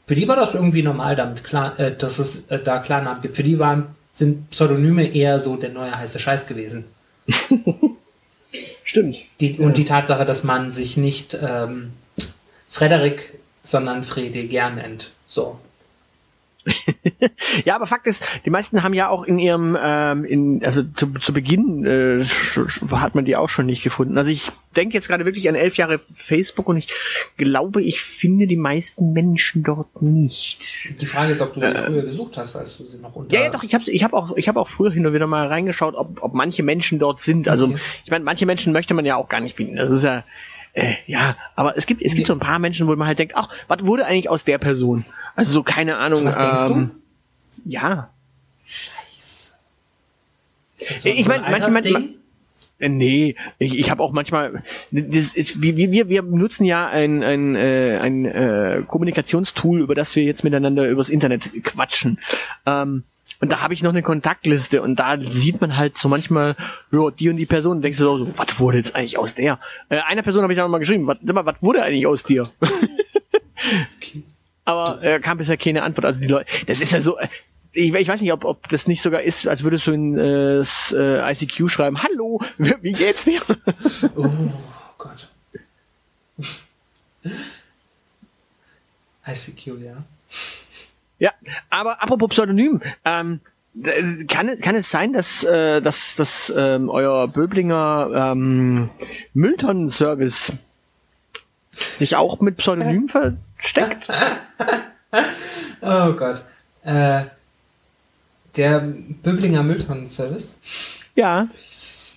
für 0.06 0.14
die 0.14 0.28
war 0.28 0.36
das 0.36 0.54
irgendwie 0.54 0.82
normal, 0.82 1.16
damit 1.16 1.44
klar, 1.44 1.78
äh, 1.78 1.94
dass 1.96 2.18
es 2.18 2.46
äh, 2.48 2.58
da 2.58 2.78
Klarnamen 2.78 3.22
gibt. 3.22 3.36
Für 3.36 3.42
die 3.42 3.58
waren 3.58 3.94
sind 4.14 4.50
Pseudonyme 4.50 5.14
eher 5.14 5.40
so 5.40 5.56
der 5.56 5.70
neue 5.70 5.94
heiße 5.96 6.18
Scheiß 6.18 6.46
gewesen. 6.46 6.84
Stimmt. 8.84 9.18
Die, 9.40 9.58
und 9.58 9.76
die 9.76 9.84
Tatsache, 9.84 10.24
dass 10.24 10.42
man 10.42 10.70
sich 10.70 10.96
nicht 10.96 11.38
ähm, 11.42 11.92
Frederik, 12.70 13.38
sondern 13.62 14.04
Frede 14.04 14.44
gern 14.46 14.76
nennt. 14.76 15.10
So. 15.28 15.58
Ja, 17.64 17.76
aber 17.76 17.86
Fakt 17.86 18.06
ist, 18.06 18.22
die 18.44 18.50
meisten 18.50 18.82
haben 18.82 18.94
ja 18.94 19.08
auch 19.08 19.24
in 19.24 19.38
ihrem, 19.38 19.76
ähm, 19.80 20.24
in, 20.24 20.64
also 20.64 20.82
zu, 20.82 21.12
zu 21.14 21.32
Beginn 21.32 21.84
äh, 21.84 22.24
hat 22.92 23.14
man 23.14 23.24
die 23.24 23.36
auch 23.36 23.48
schon 23.48 23.66
nicht 23.66 23.82
gefunden. 23.82 24.18
Also 24.18 24.30
ich 24.30 24.50
denke 24.74 24.94
jetzt 24.94 25.08
gerade 25.08 25.24
wirklich 25.24 25.48
an 25.48 25.54
elf 25.54 25.76
Jahre 25.76 26.00
Facebook 26.14 26.68
und 26.68 26.76
ich 26.76 26.88
glaube, 27.36 27.82
ich 27.82 28.00
finde 28.00 28.46
die 28.46 28.56
meisten 28.56 29.12
Menschen 29.12 29.62
dort 29.62 30.02
nicht. 30.02 30.60
Die 31.00 31.06
Frage 31.06 31.32
ist, 31.32 31.40
ob 31.40 31.54
du 31.54 31.60
sie 31.60 31.66
äh, 31.66 31.84
früher 31.84 32.02
gesucht 32.02 32.36
hast, 32.36 32.56
als 32.56 32.76
du 32.76 32.84
sie 32.84 32.98
noch 32.98 33.14
unter. 33.14 33.34
Ja, 33.34 33.44
ja, 33.44 33.50
doch. 33.50 33.62
Ich 33.62 33.74
habe 33.74 33.84
ich 33.86 34.04
hab 34.04 34.12
auch, 34.12 34.36
ich 34.36 34.48
habe 34.48 34.60
auch 34.60 34.68
früher 34.68 34.90
hin 34.90 35.06
und 35.06 35.14
wieder 35.14 35.26
mal 35.26 35.46
reingeschaut, 35.46 35.94
ob, 35.94 36.22
ob 36.22 36.34
manche 36.34 36.62
Menschen 36.62 36.98
dort 36.98 37.20
sind. 37.20 37.48
Also 37.48 37.66
okay. 37.66 37.78
ich 38.04 38.10
meine, 38.10 38.24
manche 38.24 38.46
Menschen 38.46 38.72
möchte 38.72 38.94
man 38.94 39.04
ja 39.04 39.16
auch 39.16 39.28
gar 39.28 39.40
nicht 39.40 39.56
finden. 39.56 39.76
Das 39.76 39.90
ist 39.90 40.02
ja 40.02 40.24
äh, 40.76 40.94
ja, 41.06 41.36
aber 41.54 41.78
es 41.78 41.86
gibt, 41.86 42.02
es 42.02 42.14
gibt 42.14 42.26
so 42.26 42.34
ein 42.34 42.38
paar 42.38 42.58
Menschen, 42.58 42.86
wo 42.86 42.94
man 42.94 43.08
halt 43.08 43.18
denkt, 43.18 43.34
ach, 43.34 43.48
was 43.66 43.86
wurde 43.86 44.04
eigentlich 44.04 44.28
aus 44.28 44.44
der 44.44 44.58
Person? 44.58 45.06
Also 45.34 45.52
so, 45.52 45.62
keine 45.62 45.96
Ahnung. 45.96 46.20
So, 46.20 46.24
was 46.26 46.36
denkst 46.36 46.60
ähm, 46.66 46.90
du? 47.64 47.70
Ja. 47.70 48.10
Scheiße. 48.66 49.52
So, 50.76 51.08
ich 51.08 51.22
so 51.22 51.28
meine, 51.30 51.44
manche, 51.50 51.70
manche, 51.70 52.14
äh, 52.78 52.90
Nee, 52.90 53.36
ich, 53.58 53.78
ich 53.78 53.90
habe 53.90 54.02
auch 54.02 54.12
manchmal, 54.12 54.62
das 54.90 55.32
ist, 55.32 55.62
wir, 55.62 55.78
wir, 55.78 56.10
wir 56.10 56.22
nutzen 56.22 56.66
ja 56.66 56.86
ein, 56.86 57.22
ein, 57.22 57.56
äh, 57.56 57.98
ein 57.98 58.26
äh, 58.26 58.82
Kommunikationstool, 58.86 59.80
über 59.80 59.94
das 59.94 60.14
wir 60.14 60.24
jetzt 60.24 60.44
miteinander 60.44 60.86
übers 60.90 61.08
Internet 61.08 61.50
quatschen. 61.64 62.18
Ähm, 62.66 63.04
und 63.40 63.52
da 63.52 63.60
habe 63.60 63.74
ich 63.74 63.82
noch 63.82 63.90
eine 63.90 64.02
Kontaktliste 64.02 64.82
und 64.82 64.96
da 64.96 65.20
sieht 65.20 65.60
man 65.60 65.76
halt 65.76 65.98
so 65.98 66.08
manchmal, 66.08 66.56
ja, 66.90 67.10
die 67.10 67.28
und 67.28 67.36
die 67.36 67.46
Person, 67.46 67.82
denkst 67.82 67.98
du 67.98 68.04
so, 68.04 68.28
was 68.36 68.58
wurde 68.58 68.78
jetzt 68.78 68.96
eigentlich 68.96 69.18
aus 69.18 69.34
der? 69.34 69.58
Äh, 69.88 69.98
einer 70.06 70.22
Person 70.22 70.42
habe 70.42 70.52
ich 70.52 70.58
dann 70.58 70.70
mal 70.70 70.78
geschrieben, 70.78 71.06
was, 71.06 71.18
wurde 71.60 71.82
eigentlich 71.82 72.06
aus 72.06 72.22
dir? 72.22 72.50
okay. 73.96 74.22
Aber 74.64 75.02
äh, 75.02 75.20
kam 75.20 75.38
bisher 75.38 75.56
keine 75.56 75.82
Antwort. 75.82 76.06
Also 76.06 76.20
die 76.20 76.26
Leute, 76.26 76.50
das 76.66 76.80
ist 76.80 76.92
ja 76.92 77.00
so, 77.00 77.18
äh, 77.18 77.28
ich, 77.72 77.94
ich 77.94 78.08
weiß 78.08 78.20
nicht, 78.20 78.32
ob, 78.32 78.44
ob 78.44 78.68
das 78.68 78.88
nicht 78.88 79.02
sogar 79.02 79.20
ist, 79.20 79.46
als 79.46 79.62
würdest 79.64 79.86
du 79.86 79.92
in 79.92 80.16
äh, 80.18 80.60
äh 80.60 81.32
ICQ 81.32 81.70
schreiben, 81.70 82.02
hallo, 82.02 82.40
wie 82.58 82.92
geht's 82.92 83.24
dir? 83.24 83.42
oh 84.16 84.28
Gott. 84.98 85.28
ICQ, 89.26 89.66
ja. 89.84 90.04
Ja, 91.18 91.32
aber 91.70 92.02
apropos 92.02 92.30
Pseudonym, 92.30 92.80
ähm, 93.04 93.40
kann, 94.28 94.58
kann 94.60 94.74
es 94.74 94.90
sein, 94.90 95.12
dass, 95.12 95.44
äh, 95.44 95.82
dass, 95.82 96.14
dass 96.16 96.52
ähm, 96.56 96.88
euer 96.88 97.28
Böblinger 97.28 98.32
ähm, 98.32 98.90
Mülltonnenservice 99.34 100.52
sich 101.72 102.16
auch 102.16 102.40
mit 102.40 102.56
Pseudonym 102.56 103.08
versteckt? 103.56 104.08
oh 105.82 106.12
Gott. 106.12 106.44
Äh, 106.84 107.24
der 108.56 108.80
Böblinger 108.80 109.62
Mülltonnenservice? 109.62 110.54
Ja. 111.14 111.48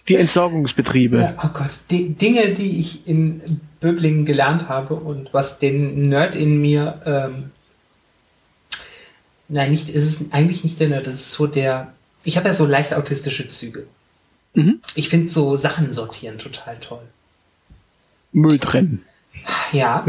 Die 0.08 0.16
Entsorgungsbetriebe. 0.16 1.20
Ja, 1.20 1.34
oh 1.44 1.50
Gott. 1.54 1.82
Die 1.92 2.14
Dinge, 2.14 2.50
die 2.54 2.80
ich 2.80 3.06
in 3.08 3.62
Böblingen 3.82 4.26
gelernt 4.26 4.70
habe 4.70 4.96
und 4.96 5.34
was 5.34 5.60
den 5.60 6.04
Nerd 6.04 6.36
in 6.36 6.62
mir 6.62 7.02
ähm, 7.06 7.52
Nein, 9.50 9.72
nicht, 9.72 9.90
ist 9.90 10.22
es 10.22 10.32
eigentlich 10.32 10.64
nicht 10.64 10.80
der 10.80 10.90
Nerd, 10.90 11.08
das 11.08 11.16
ist 11.16 11.32
so 11.32 11.48
der. 11.48 11.94
Ich 12.24 12.38
habe 12.38 12.48
ja 12.48 12.54
so 12.54 12.66
leicht 12.66 12.94
autistische 12.94 13.50
Züge. 13.50 13.88
Mhm. 14.54 14.82
Ich 14.96 15.10
finde 15.10 15.28
so 15.28 15.56
Sachen 15.56 15.92
sortieren 15.92 16.38
total 16.38 16.78
toll. 16.78 17.02
Müll 18.32 18.60
trennen. 18.60 19.04
Ja. 19.72 20.06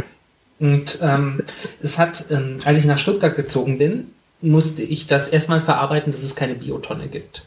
Und 0.59 0.99
ähm, 1.01 1.43
es 1.83 1.97
hat, 1.99 2.27
ähm, 2.31 2.59
als 2.65 2.79
ich 2.79 2.85
nach 2.85 2.99
Stuttgart 2.99 3.35
gezogen 3.35 3.79
bin, 3.79 4.09
musste 4.43 4.83
ich 4.83 5.07
das 5.07 5.29
erstmal 5.29 5.61
verarbeiten, 5.61 6.13
dass 6.13 6.23
es 6.23 6.35
keine 6.35 6.55
Biotonne 6.55 7.09
gibt. 7.09 7.47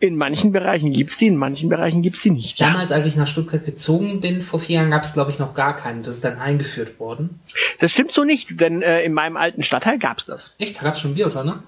In 0.00 0.16
manchen 0.16 0.52
Bereichen 0.52 0.92
gibt's 0.92 1.16
die, 1.16 1.26
in 1.26 1.36
manchen 1.36 1.68
Bereichen 1.68 2.02
gibt's 2.02 2.22
die 2.22 2.30
nicht. 2.30 2.60
Damals, 2.60 2.92
als 2.92 3.06
ich 3.06 3.16
nach 3.16 3.26
Stuttgart 3.26 3.64
gezogen 3.64 4.20
bin, 4.20 4.42
vor 4.42 4.60
vier 4.60 4.76
Jahren, 4.76 4.90
gab's 4.90 5.12
glaube 5.12 5.30
ich 5.30 5.38
noch 5.38 5.54
gar 5.54 5.76
keinen. 5.76 6.02
Das 6.02 6.16
ist 6.16 6.24
dann 6.24 6.38
eingeführt 6.38 6.98
worden. 6.98 7.40
Das 7.80 7.92
stimmt 7.92 8.12
so 8.12 8.24
nicht, 8.24 8.60
denn 8.60 8.82
äh, 8.82 9.02
in 9.02 9.12
meinem 9.12 9.36
alten 9.36 9.62
Stadtteil 9.62 9.98
gab's 9.98 10.26
das. 10.26 10.54
Echt? 10.58 10.78
Da 10.78 10.82
gab's 10.82 11.00
schon 11.00 11.14
Biotonne? 11.14 11.62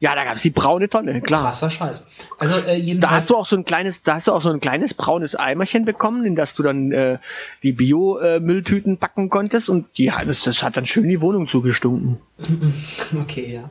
Ja, 0.00 0.14
da 0.14 0.24
gab's 0.24 0.40
die 0.40 0.50
braune 0.50 0.88
Tonne, 0.88 1.20
klar. 1.20 1.42
Krasser 1.42 1.68
Scheiß. 1.68 2.06
Also 2.38 2.56
äh, 2.56 2.76
jedenfalls. 2.76 3.10
Da 3.10 3.16
hast 3.16 3.30
du 3.30 3.36
auch 3.36 3.44
so 3.44 3.54
ein 3.56 3.66
kleines, 3.66 4.02
da 4.02 4.14
hast 4.14 4.28
du 4.28 4.32
auch 4.32 4.40
so 4.40 4.48
ein 4.48 4.58
kleines 4.58 4.94
braunes 4.94 5.36
Eimerchen 5.36 5.84
bekommen, 5.84 6.24
in 6.24 6.36
das 6.36 6.54
du 6.54 6.62
dann 6.62 6.90
äh, 6.90 7.18
die 7.62 7.72
Bio-Mülltüten 7.72 8.94
äh, 8.94 8.96
packen 8.96 9.28
konntest 9.28 9.68
und 9.68 9.98
die, 9.98 10.10
das, 10.26 10.42
das 10.42 10.62
hat 10.62 10.78
dann 10.78 10.86
schön 10.86 11.06
die 11.06 11.20
Wohnung 11.20 11.46
zugestunken. 11.46 12.18
Okay, 13.20 13.52
ja. 13.52 13.70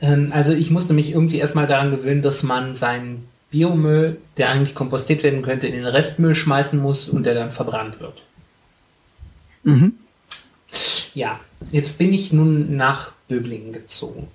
Ähm, 0.00 0.28
also 0.32 0.52
ich 0.52 0.70
musste 0.70 0.92
mich 0.92 1.12
irgendwie 1.12 1.38
erstmal 1.38 1.66
daran 1.66 1.90
gewöhnen, 1.90 2.20
dass 2.20 2.42
man 2.42 2.74
seinen 2.74 3.29
Biomüll, 3.50 4.18
der 4.36 4.50
eigentlich 4.50 4.74
kompostiert 4.74 5.22
werden 5.22 5.42
könnte, 5.42 5.66
in 5.66 5.74
den 5.74 5.86
Restmüll 5.86 6.34
schmeißen 6.34 6.80
muss 6.80 7.08
und 7.08 7.24
der 7.24 7.34
dann 7.34 7.50
verbrannt 7.50 8.00
wird. 8.00 8.22
Mhm. 9.64 9.94
Ja, 11.14 11.40
jetzt 11.72 11.98
bin 11.98 12.12
ich 12.12 12.32
nun 12.32 12.76
nach 12.76 13.12
Böblingen 13.28 13.72
gezogen. 13.72 14.28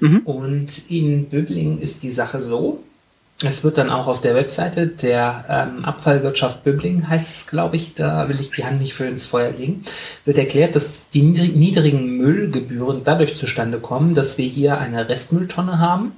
Mhm. 0.00 0.18
Und 0.20 0.90
in 0.90 1.28
Böblingen 1.28 1.80
ist 1.80 2.02
die 2.02 2.10
Sache 2.10 2.40
so, 2.40 2.82
es 3.42 3.64
wird 3.64 3.78
dann 3.78 3.88
auch 3.88 4.06
auf 4.06 4.20
der 4.20 4.34
Webseite 4.34 4.86
der 4.86 5.46
ähm, 5.48 5.84
Abfallwirtschaft 5.86 6.62
Böblingen, 6.62 7.08
heißt 7.08 7.34
es, 7.34 7.46
glaube 7.46 7.76
ich, 7.76 7.94
da 7.94 8.28
will 8.28 8.38
ich 8.38 8.50
die 8.50 8.64
Hand 8.64 8.80
nicht 8.80 8.92
für 8.92 9.06
ins 9.06 9.24
Feuer 9.24 9.52
legen, 9.52 9.82
wird 10.26 10.36
erklärt, 10.36 10.76
dass 10.76 11.08
die 11.08 11.22
niedrigen 11.22 12.18
Müllgebühren 12.18 13.02
dadurch 13.02 13.34
zustande 13.36 13.78
kommen, 13.78 14.14
dass 14.14 14.36
wir 14.36 14.46
hier 14.46 14.78
eine 14.78 15.08
Restmülltonne 15.08 15.78
haben 15.78 16.12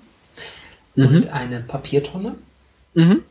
mhm. 0.94 1.06
und 1.06 1.28
eine 1.28 1.60
Papiertonne. 1.60 2.34
Mhm. 2.94 3.22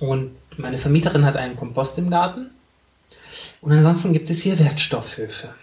Und 0.00 0.36
meine 0.56 0.78
Vermieterin 0.78 1.24
hat 1.24 1.36
einen 1.36 1.56
Kompost 1.56 1.98
im 1.98 2.10
Garten. 2.10 2.50
Und 3.60 3.72
ansonsten 3.72 4.12
gibt 4.12 4.30
es 4.30 4.42
hier 4.42 4.58
Wertstoffhöfe. 4.58 5.54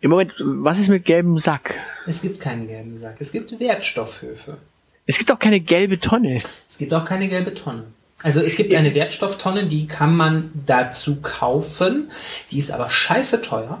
Im 0.00 0.10
Moment, 0.10 0.32
was 0.38 0.78
ist 0.78 0.88
mit 0.88 1.04
gelbem 1.04 1.38
Sack? 1.38 1.74
Es 2.06 2.20
gibt 2.22 2.40
keinen 2.40 2.66
gelben 2.66 2.98
Sack. 2.98 3.16
Es 3.18 3.32
gibt 3.32 3.58
Wertstoffhöfe. 3.58 4.58
Es 5.06 5.18
gibt 5.18 5.32
auch 5.32 5.38
keine 5.38 5.60
gelbe 5.60 5.98
Tonne. 5.98 6.38
Es 6.68 6.78
gibt 6.78 6.92
auch 6.92 7.04
keine 7.04 7.28
gelbe 7.28 7.54
Tonne. 7.54 7.84
Also 8.22 8.40
es 8.40 8.56
gibt 8.56 8.74
eine 8.74 8.94
Wertstofftonne, 8.94 9.66
die 9.66 9.86
kann 9.86 10.14
man 10.14 10.52
dazu 10.66 11.20
kaufen. 11.22 12.10
Die 12.50 12.58
ist 12.58 12.70
aber 12.70 12.90
scheiße 12.90 13.40
teuer. 13.40 13.80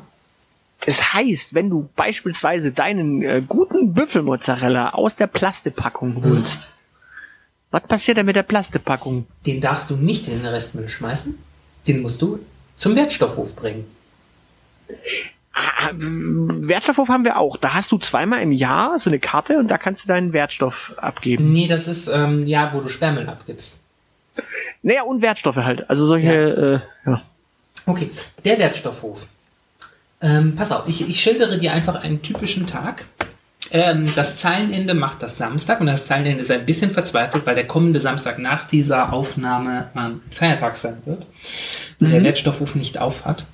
Das 0.86 1.12
heißt, 1.12 1.54
wenn 1.54 1.68
du 1.68 1.88
beispielsweise 1.94 2.72
deinen 2.72 3.22
äh, 3.22 3.42
guten 3.46 3.92
Büffelmozzarella 3.92 4.90
aus 4.90 5.14
der 5.14 5.26
Plastepackung 5.26 6.14
mhm. 6.14 6.24
holst, 6.24 6.62
mhm. 6.62 6.66
was 7.70 7.82
passiert 7.82 8.16
denn 8.16 8.26
mit 8.26 8.36
der 8.36 8.42
Plastepackung? 8.42 9.26
Den 9.46 9.60
darfst 9.60 9.90
du 9.90 9.96
nicht 9.96 10.26
in 10.28 10.38
den 10.38 10.46
Restmüll 10.46 10.88
schmeißen. 10.88 11.38
Den 11.86 12.02
musst 12.02 12.20
du 12.22 12.40
zum 12.76 12.96
Wertstoffhof 12.96 13.54
bringen. 13.54 13.84
Ah, 15.52 15.88
ah 15.88 15.90
Wertstoffhof 15.92 17.08
haben 17.08 17.24
wir 17.24 17.38
auch. 17.38 17.56
Da 17.56 17.74
hast 17.74 17.92
du 17.92 17.98
zweimal 17.98 18.42
im 18.42 18.52
Jahr 18.52 18.98
so 18.98 19.10
eine 19.10 19.18
Karte 19.18 19.58
und 19.58 19.68
da 19.68 19.78
kannst 19.78 20.04
du 20.04 20.08
deinen 20.08 20.32
Wertstoff 20.32 20.94
abgeben. 20.96 21.52
Nee, 21.52 21.66
das 21.66 21.88
ist 21.88 22.08
ähm, 22.08 22.46
ja, 22.46 22.72
wo 22.72 22.80
du 22.80 22.88
Sperrmüll 22.88 23.28
abgibst. 23.28 23.78
Naja, 24.82 25.02
und 25.02 25.20
Wertstoffe 25.20 25.56
halt. 25.56 25.88
Also 25.90 26.06
solche, 26.06 26.80
ja. 27.04 27.10
Äh, 27.10 27.10
ja. 27.10 27.22
Okay, 27.86 28.10
der 28.44 28.58
Wertstoffhof. 28.58 29.28
Ähm, 30.22 30.54
pass 30.54 30.72
auf, 30.72 30.86
ich, 30.86 31.08
ich 31.08 31.20
schildere 31.20 31.58
dir 31.58 31.72
einfach 31.72 32.02
einen 32.02 32.22
typischen 32.22 32.66
Tag. 32.66 33.06
Ähm, 33.72 34.12
das 34.16 34.38
Zeilenende 34.38 34.94
macht 34.94 35.22
das 35.22 35.38
Samstag 35.38 35.80
und 35.80 35.86
das 35.86 36.06
Zeilenende 36.06 36.42
ist 36.42 36.50
ein 36.50 36.66
bisschen 36.66 36.90
verzweifelt, 36.90 37.46
weil 37.46 37.54
der 37.54 37.66
kommende 37.66 38.00
Samstag 38.00 38.38
nach 38.38 38.66
dieser 38.66 39.12
Aufnahme 39.12 39.90
ähm, 39.96 40.20
Feiertag 40.30 40.76
sein 40.76 40.98
wird 41.04 41.24
und 42.00 42.08
mhm. 42.08 42.12
der 42.12 42.24
Wertstoffhof 42.24 42.74
nicht 42.74 42.98
auf 42.98 43.24
hat. 43.24 43.46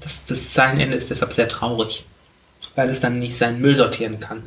Das, 0.00 0.26
das 0.26 0.52
Zeilenende 0.52 0.96
ist 0.96 1.10
deshalb 1.10 1.32
sehr 1.32 1.48
traurig, 1.48 2.04
weil 2.74 2.90
es 2.90 3.00
dann 3.00 3.18
nicht 3.18 3.36
seinen 3.36 3.60
Müll 3.60 3.74
sortieren 3.74 4.20
kann. 4.20 4.42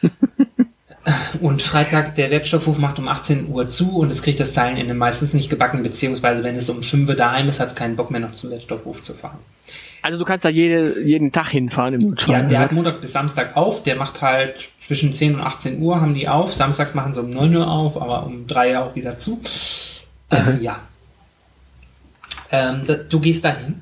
Und 1.40 1.60
Freitag, 1.60 2.14
der 2.14 2.30
Wertstoffhof 2.30 2.78
macht 2.78 2.98
um 2.98 3.08
18 3.08 3.48
Uhr 3.50 3.68
zu 3.68 3.98
und 3.98 4.10
es 4.10 4.22
kriegt 4.22 4.40
das 4.40 4.54
Zeilenende 4.54 4.94
meistens 4.94 5.34
nicht 5.34 5.50
gebacken, 5.50 5.82
beziehungsweise 5.82 6.42
wenn 6.42 6.56
es 6.56 6.70
um 6.70 6.82
5 6.82 7.08
Uhr 7.10 7.14
daheim 7.14 7.48
ist, 7.48 7.60
hat 7.60 7.68
es 7.68 7.74
keinen 7.74 7.96
Bock 7.96 8.10
mehr 8.10 8.20
noch 8.20 8.32
zum 8.32 8.50
Wertstoffhof 8.50 9.02
zu 9.02 9.12
fahren. 9.12 9.38
Also 10.04 10.18
du 10.18 10.26
kannst 10.26 10.44
da 10.44 10.50
jede, 10.50 11.00
jeden 11.00 11.32
Tag 11.32 11.48
hinfahren 11.48 11.94
im 11.94 12.10
Notfall. 12.10 12.42
Ja, 12.42 12.46
der 12.46 12.58
hat 12.58 12.72
Montag 12.72 13.00
bis 13.00 13.12
Samstag 13.12 13.56
auf, 13.56 13.84
der 13.84 13.96
macht 13.96 14.20
halt 14.20 14.68
zwischen 14.86 15.14
10 15.14 15.36
und 15.36 15.40
18 15.40 15.80
Uhr 15.80 15.98
haben 15.98 16.14
die 16.14 16.28
auf. 16.28 16.52
Samstags 16.52 16.92
machen 16.92 17.14
sie 17.14 17.22
um 17.22 17.30
9 17.30 17.56
Uhr 17.56 17.66
auf, 17.66 17.96
aber 17.96 18.26
um 18.26 18.46
3 18.46 18.74
Uhr 18.74 18.84
auch 18.84 18.94
wieder 18.94 19.16
zu. 19.16 19.40
Ähm, 20.30 20.58
ja. 20.60 20.78
Ähm, 22.52 22.82
da, 22.86 22.96
du 22.96 23.18
gehst 23.18 23.46
dahin 23.46 23.76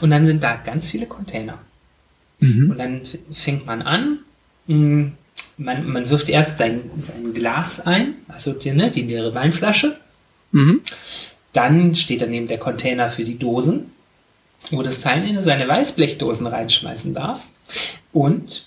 und 0.00 0.10
dann 0.12 0.24
sind 0.24 0.40
da 0.44 0.54
ganz 0.54 0.88
viele 0.88 1.06
Container. 1.06 1.58
Mhm. 2.38 2.70
Und 2.70 2.78
dann 2.78 3.00
fängt 3.32 3.66
man 3.66 3.82
an, 3.82 4.20
mh, 4.68 4.76
mm, 4.76 5.12
man, 5.56 5.88
man 5.88 6.10
wirft 6.10 6.28
erst 6.28 6.58
sein, 6.58 6.92
sein 6.98 7.34
Glas 7.34 7.80
ein, 7.80 8.14
also 8.28 8.52
die, 8.52 8.70
ne, 8.70 8.88
die 8.88 9.02
leere 9.02 9.34
Weinflasche. 9.34 9.96
Mhm. 10.52 10.82
Dann 11.52 11.96
steht 11.96 12.22
daneben 12.22 12.46
der 12.46 12.58
Container 12.58 13.10
für 13.10 13.24
die 13.24 13.36
Dosen, 13.36 13.90
wo 14.70 14.82
das 14.82 15.00
Teilnehmer 15.00 15.42
seine 15.42 15.68
Weißblechdosen 15.68 16.46
reinschmeißen 16.46 17.14
darf. 17.14 17.40
Und 18.12 18.66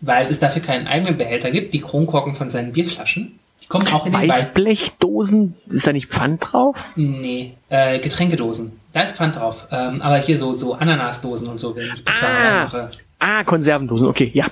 weil 0.00 0.28
es 0.28 0.38
dafür 0.38 0.62
keinen 0.62 0.86
eigenen 0.86 1.16
Behälter 1.16 1.50
gibt, 1.50 1.74
die 1.74 1.80
Kronkorken 1.80 2.34
von 2.34 2.50
seinen 2.50 2.72
Bierflaschen. 2.72 3.38
Die 3.62 3.66
kommen 3.66 3.86
auch 3.88 4.06
in 4.06 4.12
den 4.12 4.28
Weißblechdosen, 4.28 5.54
ist 5.68 5.86
da 5.86 5.92
nicht 5.92 6.08
Pfand 6.08 6.52
drauf? 6.52 6.76
Nee, 6.96 7.54
äh, 7.68 7.98
Getränkedosen. 7.98 8.78
Da 8.92 9.02
ist 9.02 9.16
Pfand 9.16 9.36
drauf. 9.36 9.66
Ähm, 9.70 10.00
aber 10.00 10.18
hier 10.18 10.38
so, 10.38 10.54
so 10.54 10.74
Ananasdosen 10.74 11.48
und 11.48 11.58
so, 11.58 11.74
wenn 11.76 11.92
ich 11.94 12.04
Pizza 12.04 12.26
ah, 12.26 12.86
Ah, 13.18 13.44
Konservendosen, 13.44 14.06
okay, 14.06 14.30
ja. 14.32 14.46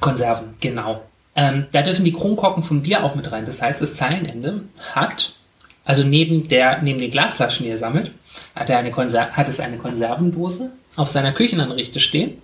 Konserven, 0.00 0.54
genau. 0.60 1.02
Ähm, 1.36 1.66
da 1.72 1.82
dürfen 1.82 2.04
die 2.04 2.12
Kronkorken 2.12 2.62
vom 2.62 2.82
Bier 2.82 3.04
auch 3.04 3.14
mit 3.14 3.30
rein. 3.30 3.44
Das 3.44 3.62
heißt, 3.62 3.80
das 3.80 3.94
Zeilenende 3.94 4.62
hat, 4.94 5.34
also 5.84 6.02
neben 6.02 6.48
der, 6.48 6.82
neben 6.82 6.98
den 6.98 7.10
Glasflaschen, 7.10 7.64
die 7.64 7.70
er 7.70 7.78
sammelt, 7.78 8.10
hat, 8.54 8.70
er 8.70 8.78
eine 8.78 8.90
Konser 8.90 9.30
hat 9.32 9.48
es 9.48 9.60
eine 9.60 9.78
Konservendose 9.78 10.70
auf 10.96 11.08
seiner 11.08 11.32
Küchenanrichte 11.32 12.00
stehen, 12.00 12.38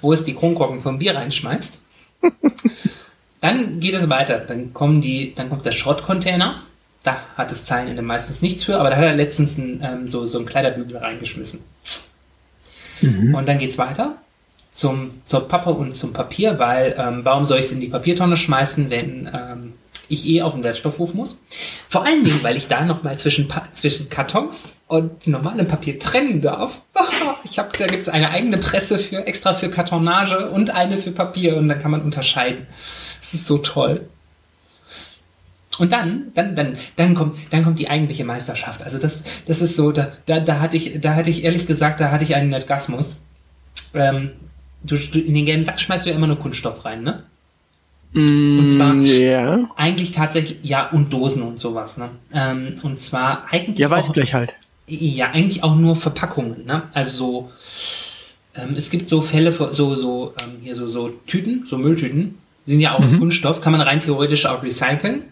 wo 0.00 0.12
es 0.12 0.24
die 0.24 0.34
Kronkorken 0.34 0.82
vom 0.82 0.98
Bier 0.98 1.14
reinschmeißt. 1.14 1.78
dann 3.40 3.80
geht 3.80 3.94
es 3.94 4.08
weiter. 4.08 4.38
Dann 4.38 4.72
kommen 4.74 5.00
die, 5.00 5.34
dann 5.34 5.48
kommt 5.48 5.66
der 5.66 5.72
Schrottcontainer. 5.72 6.62
Da 7.02 7.18
hat 7.36 7.50
das 7.50 7.64
Zeilenende 7.64 8.02
meistens 8.02 8.42
nichts 8.42 8.64
für, 8.64 8.78
aber 8.78 8.90
da 8.90 8.96
hat 8.96 9.04
er 9.04 9.14
letztens 9.14 9.56
ein, 9.56 9.80
ähm, 9.82 10.08
so, 10.08 10.26
so 10.26 10.38
einen 10.38 10.46
Kleiderbügel 10.46 10.96
reingeschmissen. 10.96 11.60
Mhm. 13.00 13.34
Und 13.34 13.48
dann 13.48 13.58
geht 13.58 13.70
es 13.70 13.78
weiter 13.78 14.16
zum, 14.72 15.22
zur 15.24 15.48
Pappe 15.48 15.70
und 15.70 15.94
zum 15.94 16.12
Papier, 16.12 16.58
weil 16.58 16.94
ähm, 16.98 17.20
warum 17.24 17.46
soll 17.46 17.58
ich 17.58 17.66
es 17.66 17.72
in 17.72 17.80
die 17.80 17.88
Papiertonne 17.88 18.36
schmeißen, 18.36 18.90
wenn 18.90 19.30
ähm, 19.32 19.72
ich 20.08 20.26
eh 20.26 20.42
auf 20.42 20.54
den 20.54 20.62
Wertstoffhof 20.62 21.14
muss? 21.14 21.38
Vor 21.88 22.04
allen 22.04 22.24
Dingen, 22.24 22.42
weil 22.42 22.56
ich 22.56 22.66
da 22.66 22.84
nochmal 22.84 23.18
zwischen, 23.18 23.48
zwischen 23.72 24.08
Kartons 24.08 24.78
und 24.86 25.26
normalem 25.26 25.68
Papier 25.68 25.98
trennen 25.98 26.40
darf. 26.40 26.80
ich 27.44 27.58
hab, 27.58 27.76
da 27.76 27.86
gibt 27.86 28.02
es 28.02 28.08
eine 28.08 28.30
eigene 28.30 28.58
Presse 28.58 28.98
für 28.98 29.26
extra 29.26 29.54
für 29.54 29.70
Kartonage 29.70 30.50
und 30.50 30.70
eine 30.70 30.96
für 30.96 31.12
Papier 31.12 31.56
und 31.56 31.68
dann 31.68 31.80
kann 31.80 31.90
man 31.90 32.02
unterscheiden. 32.02 32.66
Das 33.20 33.34
ist 33.34 33.46
so 33.46 33.58
toll. 33.58 34.08
Und 35.78 35.92
dann, 35.92 36.32
dann, 36.34 36.56
dann, 36.56 36.76
dann 36.96 37.14
kommt, 37.14 37.38
dann 37.50 37.64
kommt 37.64 37.78
die 37.78 37.88
eigentliche 37.88 38.24
Meisterschaft. 38.24 38.82
Also 38.82 38.98
das, 38.98 39.22
das 39.46 39.62
ist 39.62 39.76
so, 39.76 39.92
da, 39.92 40.12
da, 40.26 40.40
da 40.40 40.60
hatte 40.60 40.76
ich, 40.76 41.00
da 41.00 41.14
hatte 41.14 41.30
ich 41.30 41.44
ehrlich 41.44 41.66
gesagt, 41.66 42.00
da 42.00 42.10
hatte 42.10 42.24
ich 42.24 42.34
einen 42.34 42.50
Netgasmus. 42.50 43.22
Ähm, 43.94 44.32
du, 44.82 44.96
in 44.96 45.34
den 45.34 45.46
gelben 45.46 45.62
Sack 45.62 45.80
schmeißt 45.80 46.04
du 46.04 46.10
ja 46.10 46.16
immer 46.16 46.26
nur 46.26 46.38
Kunststoff 46.38 46.84
rein, 46.84 47.02
ne? 47.02 47.22
Mm, 48.12 48.58
und 48.58 48.70
zwar 48.70 48.94
yeah. 48.94 49.70
eigentlich 49.76 50.12
tatsächlich, 50.12 50.58
ja, 50.62 50.88
und 50.88 51.12
Dosen 51.12 51.42
und 51.42 51.60
sowas, 51.60 51.98
ne? 51.98 52.10
Ähm, 52.32 52.74
und 52.82 53.00
zwar 53.00 53.44
eigentlich. 53.50 53.78
Ja, 53.78 53.90
Weißblech 53.90 54.34
halt. 54.34 54.54
Ja, 54.86 55.30
eigentlich 55.30 55.62
auch 55.62 55.76
nur 55.76 55.96
Verpackungen, 55.96 56.64
ne? 56.64 56.82
Also 56.94 57.16
so, 57.16 57.50
ähm, 58.54 58.74
es 58.76 58.88
gibt 58.90 59.08
so 59.08 59.20
Fälle, 59.20 59.52
so, 59.52 59.94
so, 59.94 60.34
ähm, 60.42 60.56
hier 60.62 60.74
so, 60.74 60.88
so 60.88 61.10
Tüten, 61.26 61.66
so 61.68 61.76
Mülltüten, 61.76 62.38
sind 62.64 62.80
ja 62.80 62.94
auch 62.94 62.98
mhm. 62.98 63.04
aus 63.04 63.18
Kunststoff, 63.18 63.60
kann 63.60 63.72
man 63.72 63.82
rein 63.82 64.00
theoretisch 64.00 64.46
auch 64.46 64.62
recyceln. 64.62 65.22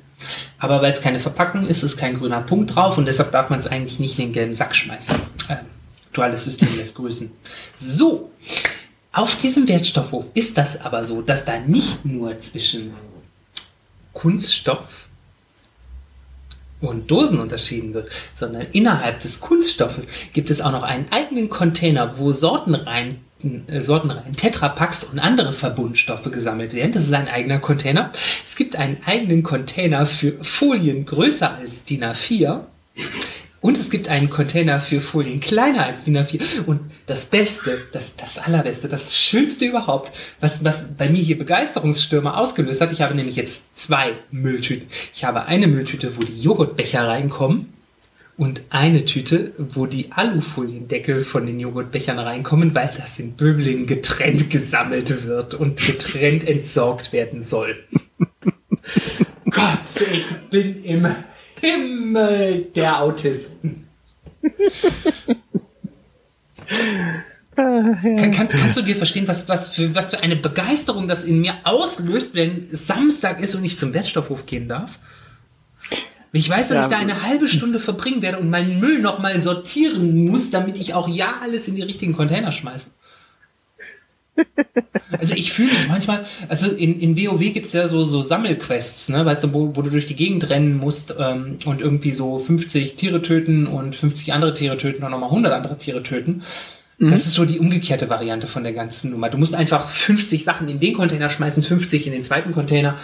Aber 0.59 0.81
weil 0.81 0.93
es 0.93 1.03
keine 1.03 1.21
Verpackung 1.21 1.67
ist, 1.67 1.83
ist 1.83 1.97
kein 1.97 2.19
grüner 2.19 2.41
Punkt 2.41 2.75
drauf 2.75 2.97
und 2.97 3.07
deshalb 3.07 3.33
darf 3.33 3.51
man 3.51 3.59
es 3.59 3.67
eigentlich 3.67 4.01
nicht 4.01 4.19
in 4.19 4.27
den 4.27 4.33
gelben 4.33 4.55
Sack 4.55 4.75
schmeißen. 4.75 5.15
Ähm, 5.51 5.59
duales 6.13 6.45
System 6.45 6.71
lässt 6.77 6.97
grüßen. 6.97 7.31
So, 7.77 8.31
auf 9.17 9.37
diesem 9.37 9.67
Wertstoffhof 9.67 10.27
ist 10.35 10.59
das 10.59 10.83
aber 10.83 11.05
so, 11.05 11.23
dass 11.23 11.47
da 11.47 11.59
nicht 11.59 12.05
nur 12.05 12.39
zwischen 12.39 12.93
Kunststoff 14.13 15.09
und 16.83 17.11
Dosen 17.11 17.41
unterschieden 17.41 17.95
wird, 17.95 18.11
sondern 18.35 18.67
innerhalb 18.73 19.21
des 19.21 19.41
Kunststoffes 19.41 20.05
gibt 20.35 20.51
es 20.51 20.61
auch 20.61 20.71
noch 20.71 20.83
einen 20.83 21.11
eigenen 21.11 21.49
Container, 21.49 22.19
wo 22.19 22.33
Sortenreihen 22.33 23.25
äh, 23.69 23.81
Sortenreihen, 23.81 24.35
Tetrapacks 24.35 25.05
und 25.05 25.19
andere 25.19 25.55
Verbundstoffe 25.55 26.31
gesammelt 26.31 26.75
werden. 26.75 26.93
Das 26.93 27.05
ist 27.05 27.15
ein 27.15 27.29
eigener 27.29 27.59
Container. 27.59 28.13
Es 28.45 28.55
gibt 28.55 28.77
einen 28.77 28.99
eigenen 29.07 29.43
Container 29.43 30.05
für 30.05 30.33
Folien 30.43 31.07
größer 31.07 31.55
als 31.55 31.85
DIN 31.85 32.05
A4 32.05 32.67
und 33.67 33.77
es 33.77 33.91
gibt 33.91 34.07
einen 34.07 34.31
Container 34.31 34.79
für 34.79 35.01
Folien 35.01 35.41
kleiner 35.41 35.87
als 35.87 36.05
DIN 36.05 36.17
A4. 36.17 36.67
Und 36.67 36.83
das 37.07 37.25
Beste, 37.25 37.83
das, 37.91 38.15
das 38.15 38.39
Allerbeste, 38.39 38.87
das 38.87 39.17
Schönste 39.17 39.65
überhaupt, 39.65 40.13
was, 40.39 40.63
was 40.63 40.95
bei 40.97 41.09
mir 41.09 41.21
hier 41.21 41.37
Begeisterungsstürme 41.37 42.37
ausgelöst 42.37 42.81
hat, 42.81 42.93
ich 42.93 43.03
habe 43.03 43.17
nämlich 43.17 43.35
jetzt 43.35 43.77
zwei 43.77 44.13
Mülltüten. 44.31 44.87
Ich 45.13 45.25
habe 45.25 45.47
eine 45.47 45.67
Mülltüte, 45.67 46.17
wo 46.17 46.21
die 46.21 46.39
Joghurtbecher 46.39 47.09
reinkommen 47.09 47.73
und 48.37 48.63
eine 48.71 49.05
Tüte, 49.05 49.51
wo 49.59 49.87
die 49.87 50.13
Alufoliendeckel 50.13 51.25
von 51.25 51.45
den 51.45 51.59
Joghurtbechern 51.59 52.21
reinkommen, 52.21 52.73
weil 52.73 52.93
das 52.97 53.19
in 53.19 53.33
Böblingen 53.33 53.89
getrennt 53.89 54.49
gesammelt 54.49 55.27
wird 55.27 55.55
und 55.55 55.85
getrennt 55.85 56.49
entsorgt 56.49 57.13
werden 57.13 57.43
soll. 57.43 57.75
Gott, 59.51 60.07
ich 60.13 60.25
bin 60.51 60.85
im 60.85 61.09
Himmel 61.67 62.69
der 62.75 63.03
Autisten. 63.03 63.89
Kann, 67.57 68.33
kannst, 68.33 68.57
kannst 68.57 68.77
du 68.77 68.83
dir 68.83 68.97
verstehen, 68.97 69.27
was, 69.27 69.49
was, 69.49 69.71
für, 69.71 69.95
was 69.95 70.11
für 70.11 70.21
eine 70.21 70.37
Begeisterung 70.37 71.09
das 71.09 71.25
in 71.25 71.41
mir 71.41 71.55
auslöst, 71.65 72.35
wenn 72.35 72.69
Samstag 72.71 73.41
ist 73.41 73.55
und 73.55 73.65
ich 73.65 73.79
zum 73.79 73.95
Wertstoffhof 73.95 74.45
gehen 74.45 74.69
darf? 74.69 74.99
Ich 76.33 76.51
weiß, 76.51 76.69
dass 76.69 76.77
ja, 76.77 76.85
ich 76.85 76.91
da 76.91 76.99
eine 76.99 77.23
halbe 77.23 77.49
Stunde 77.49 77.81
verbringen 77.81 78.21
werde 78.21 78.39
und 78.39 78.51
meinen 78.51 78.79
Müll 78.79 79.01
nochmal 79.01 79.41
sortieren 79.41 80.27
muss, 80.27 80.51
damit 80.51 80.77
ich 80.77 80.93
auch 80.93 81.09
ja 81.09 81.37
alles 81.41 81.67
in 81.67 81.77
die 81.77 81.83
richtigen 81.83 82.15
Container 82.15 82.53
schmeiße. 82.53 82.91
Also 85.19 85.35
ich 85.35 85.53
fühle 85.53 85.73
mich 85.73 85.89
manchmal, 85.89 86.25
also 86.49 86.71
in, 86.71 87.01
in 87.01 87.17
WoW 87.17 87.41
gibt's 87.53 87.73
ja 87.73 87.89
so, 87.89 88.05
so 88.05 88.23
Sammelquests, 88.23 89.09
ne, 89.09 89.25
weißt 89.25 89.45
du, 89.45 89.53
wo, 89.53 89.77
wo 89.77 89.83
du 89.83 89.91
durch 89.91 90.07
die 90.07 90.17
Gegend 90.17 90.51
rennen 90.51 90.77
musst 90.77 91.15
ähm, 91.19 91.59
und 91.65 91.81
irgendwie 91.81 92.13
so 92.13 92.39
50 92.39 92.97
Tiere 92.97 93.23
töten 93.23 93.67
und 93.67 93.95
50 93.95 94.33
andere 94.33 94.55
Tiere 94.55 94.77
töten 94.77 95.05
und 95.05 95.11
nochmal 95.11 95.31
100 95.31 95.53
andere 95.53 95.79
Tiere 95.79 96.03
töten. 96.03 96.43
Mhm. 96.99 97.11
Das 97.11 97.27
ist 97.27 97.35
so 97.35 97.45
die 97.45 97.59
umgekehrte 97.59 98.09
Variante 98.11 98.47
von 98.47 98.63
der 98.63 98.73
ganzen 98.73 99.11
Nummer. 99.11 99.31
Du 99.31 99.39
musst 99.39 99.55
einfach 99.55 99.89
50 99.89 100.45
Sachen 100.45 100.69
in 100.69 100.81
den 100.81 100.95
Container 100.95 101.31
schmeißen, 101.31 101.63
50 101.63 102.07
in 102.07 102.13
den 102.13 102.25
zweiten 102.25 102.53
Container 102.53 102.97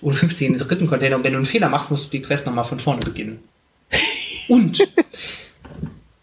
und 0.00 0.14
50 0.14 0.46
in 0.46 0.52
den 0.54 0.66
dritten 0.66 0.86
Container 0.86 1.16
und 1.16 1.24
wenn 1.24 1.32
du 1.32 1.38
einen 1.38 1.46
Fehler 1.46 1.68
machst, 1.68 1.90
musst 1.90 2.06
du 2.06 2.10
die 2.10 2.22
Quest 2.22 2.46
nochmal 2.46 2.64
von 2.64 2.78
vorne 2.78 3.00
beginnen. 3.00 3.40
Und 4.48 4.78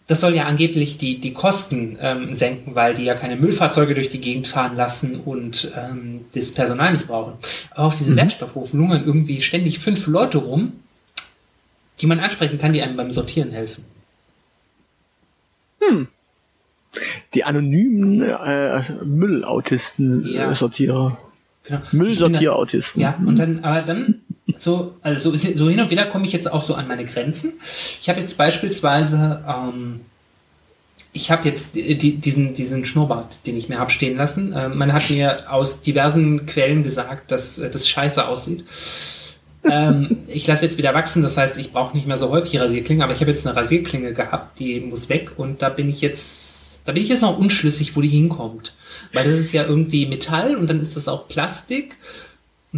das 0.08 0.22
soll 0.22 0.34
ja 0.34 0.46
angeblich 0.46 0.98
die, 0.98 1.20
die 1.20 1.34
Kosten 1.34 1.98
ähm, 2.02 2.34
senken, 2.34 2.74
weil 2.76 2.96
die 2.96 3.04
ja 3.04 3.14
keine 3.14 3.36
Müllfahrzeuge 3.36 3.94
durch 3.94 4.08
die 4.08 4.22
Gegend 4.22 4.48
fahren 4.48 4.78
lassen 4.78 5.20
und 5.20 5.74
ähm, 5.76 6.22
das 6.34 6.54
Personal 6.54 6.94
nicht 6.94 7.08
brauchen. 7.08 7.34
Aber 7.72 7.88
auf 7.88 7.98
diesem 7.98 8.14
mhm. 8.14 8.20
Wertstoffhof 8.20 8.72
lungern 8.74 9.04
irgendwie 9.06 9.42
ständig 9.42 9.80
fünf 9.80 10.08
Leute 10.08 10.38
rum, 10.38 10.72
die 12.00 12.08
man 12.08 12.22
ansprechen 12.22 12.58
kann, 12.58 12.72
die 12.72 12.82
einem 12.82 12.96
beim 12.96 13.12
Sortieren 13.12 13.52
helfen. 13.52 13.84
Hm. 15.82 16.08
Die 17.34 17.44
anonymen 17.44 18.22
äh, 18.22 18.82
Müllautisten-Sortierer. 19.04 21.12
Ja. 21.12 21.18
Genau. 21.68 21.82
Müllsortierautisten. 21.92 23.02
Ja, 23.02 23.20
und 23.26 23.40
dann, 23.40 23.64
aber 23.64 23.82
dann 23.82 24.22
so, 24.62 24.96
also 25.02 25.36
so, 25.36 25.70
hin 25.70 25.80
und 25.80 25.90
wieder 25.90 26.06
komme 26.06 26.26
ich 26.26 26.34
jetzt 26.34 26.52
auch 26.52 26.62
so 26.62 26.76
an 26.76 26.88
meine 26.88 27.06
Grenzen. 27.06 27.54
Ich 28.02 28.10
habe 28.10 28.20
jetzt 28.20 28.38
beispielsweise, 28.38 29.44
ähm, 29.48 30.02
ich 31.14 31.32
habe 31.32 31.48
jetzt 31.48 31.76
die, 31.76 31.98
diesen, 32.18 32.54
diesen 32.54 32.86
Schnurrbart, 32.86 33.46
den 33.48 33.58
ich 33.58 33.70
mir 33.70 33.80
habe 33.80 33.92
stehen 33.92 34.18
lassen. 34.18 34.54
Äh, 34.54 34.70
man 34.70 34.94
hat 34.94 35.10
mir 35.10 35.52
aus 35.52 35.82
diversen 35.82 36.46
Quellen 36.46 36.84
gesagt, 36.84 37.32
dass 37.32 37.58
äh, 37.58 37.70
das 37.70 37.88
scheiße 37.88 38.28
aussieht. 38.28 38.66
ähm, 39.70 40.20
ich 40.28 40.46
lasse 40.48 40.66
jetzt 40.66 40.78
wieder 40.78 40.94
wachsen, 40.94 41.24
das 41.24 41.38
heißt, 41.38 41.58
ich 41.58 41.72
brauche 41.72 41.96
nicht 41.96 42.08
mehr 42.08 42.18
so 42.18 42.30
häufig 42.30 42.60
Rasierklingen, 42.60 43.02
aber 43.04 43.14
ich 43.14 43.20
habe 43.20 43.32
jetzt 43.32 43.46
eine 43.48 43.56
Rasierklinge 43.56 44.14
gehabt, 44.14 44.60
die 44.60 44.80
muss 44.80 45.10
weg 45.10 45.32
und 45.38 45.62
da 45.62 45.70
bin 45.70 45.90
ich 45.90 46.02
jetzt 46.02 46.82
Da 46.86 46.94
bin 46.94 47.04
ich 47.04 47.10
jetzt 47.10 47.22
noch 47.22 47.38
unschlüssig, 47.38 47.96
wo 47.96 48.02
die 48.02 48.08
hinkommt. 48.08 48.74
Weil 49.14 49.26
das 49.26 49.34
ist 49.34 49.52
ja 49.52 49.64
irgendwie 49.66 50.06
Metall 50.06 50.56
und 50.56 50.68
dann 50.70 50.80
ist 50.80 50.96
das 50.96 51.08
auch 51.08 51.28
Plastik. 51.28 51.98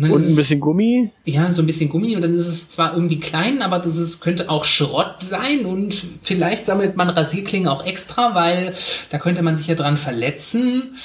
Und, 0.04 0.12
und 0.12 0.28
ein 0.28 0.36
bisschen 0.36 0.60
Gummi? 0.60 1.12
Ja, 1.26 1.52
so 1.52 1.62
ein 1.62 1.66
bisschen 1.66 1.89
Gummi 1.89 2.16
und 2.16 2.22
dann 2.22 2.34
ist 2.34 2.47
es 2.47 2.70
zwar 2.70 2.93
irgendwie 2.93 3.20
klein, 3.20 3.62
aber 3.62 3.80
das 3.80 3.97
ist, 3.97 4.22
könnte 4.22 4.50
auch 4.50 4.66
Schrott 4.66 5.20
sein 5.20 5.66
und 5.66 6.06
vielleicht 6.24 6.66
sammelt 6.66 6.95
man 6.95 7.10
Rasierklingen 7.10 7.68
auch 7.68 7.86
extra, 7.86 8.36
weil 8.36 8.74
da 9.10 9.18
könnte 9.18 9.41
man 9.41 9.58
sich 9.58 9.68
ja 9.68 9.76
dran 9.76 9.97
verletzen. 9.97 10.95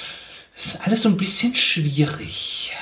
Das 0.53 0.65
ist 0.65 0.85
alles 0.85 1.01
so 1.01 1.09
ein 1.09 1.17
bisschen 1.17 1.55
schwierig. 1.55 2.73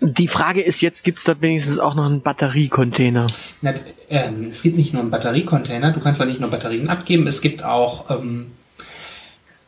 Die 0.00 0.28
Frage 0.28 0.62
ist 0.62 0.80
jetzt, 0.80 1.04
gibt 1.04 1.18
es 1.18 1.24
dort 1.24 1.42
wenigstens 1.42 1.78
auch 1.78 1.94
noch 1.94 2.06
einen 2.06 2.22
Batteriecontainer? 2.22 3.26
Na, 3.60 3.74
ähm, 4.10 4.48
es 4.50 4.62
gibt 4.62 4.76
nicht 4.76 4.92
nur 4.92 5.02
einen 5.02 5.10
Batteriecontainer, 5.10 5.92
du 5.92 6.00
kannst 6.00 6.20
da 6.20 6.24
nicht 6.24 6.40
nur 6.40 6.50
Batterien 6.50 6.88
abgeben, 6.88 7.26
es 7.26 7.40
gibt 7.40 7.62
auch 7.62 8.10
ähm, 8.10 8.46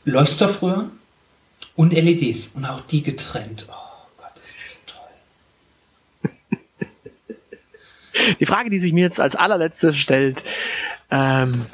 Leuchtstoffröhren 0.04 0.90
und 1.76 1.92
LEDs 1.92 2.52
und 2.54 2.64
auch 2.64 2.80
die 2.80 3.02
getrennt. 3.02 3.66
Oh. 3.70 3.83
Die 8.40 8.46
Frage, 8.46 8.70
die 8.70 8.78
sich 8.78 8.92
mir 8.92 9.02
jetzt 9.02 9.20
als 9.20 9.36
allerletztes 9.36 9.96
stellt, 9.96 10.44
ähm, 11.10 11.66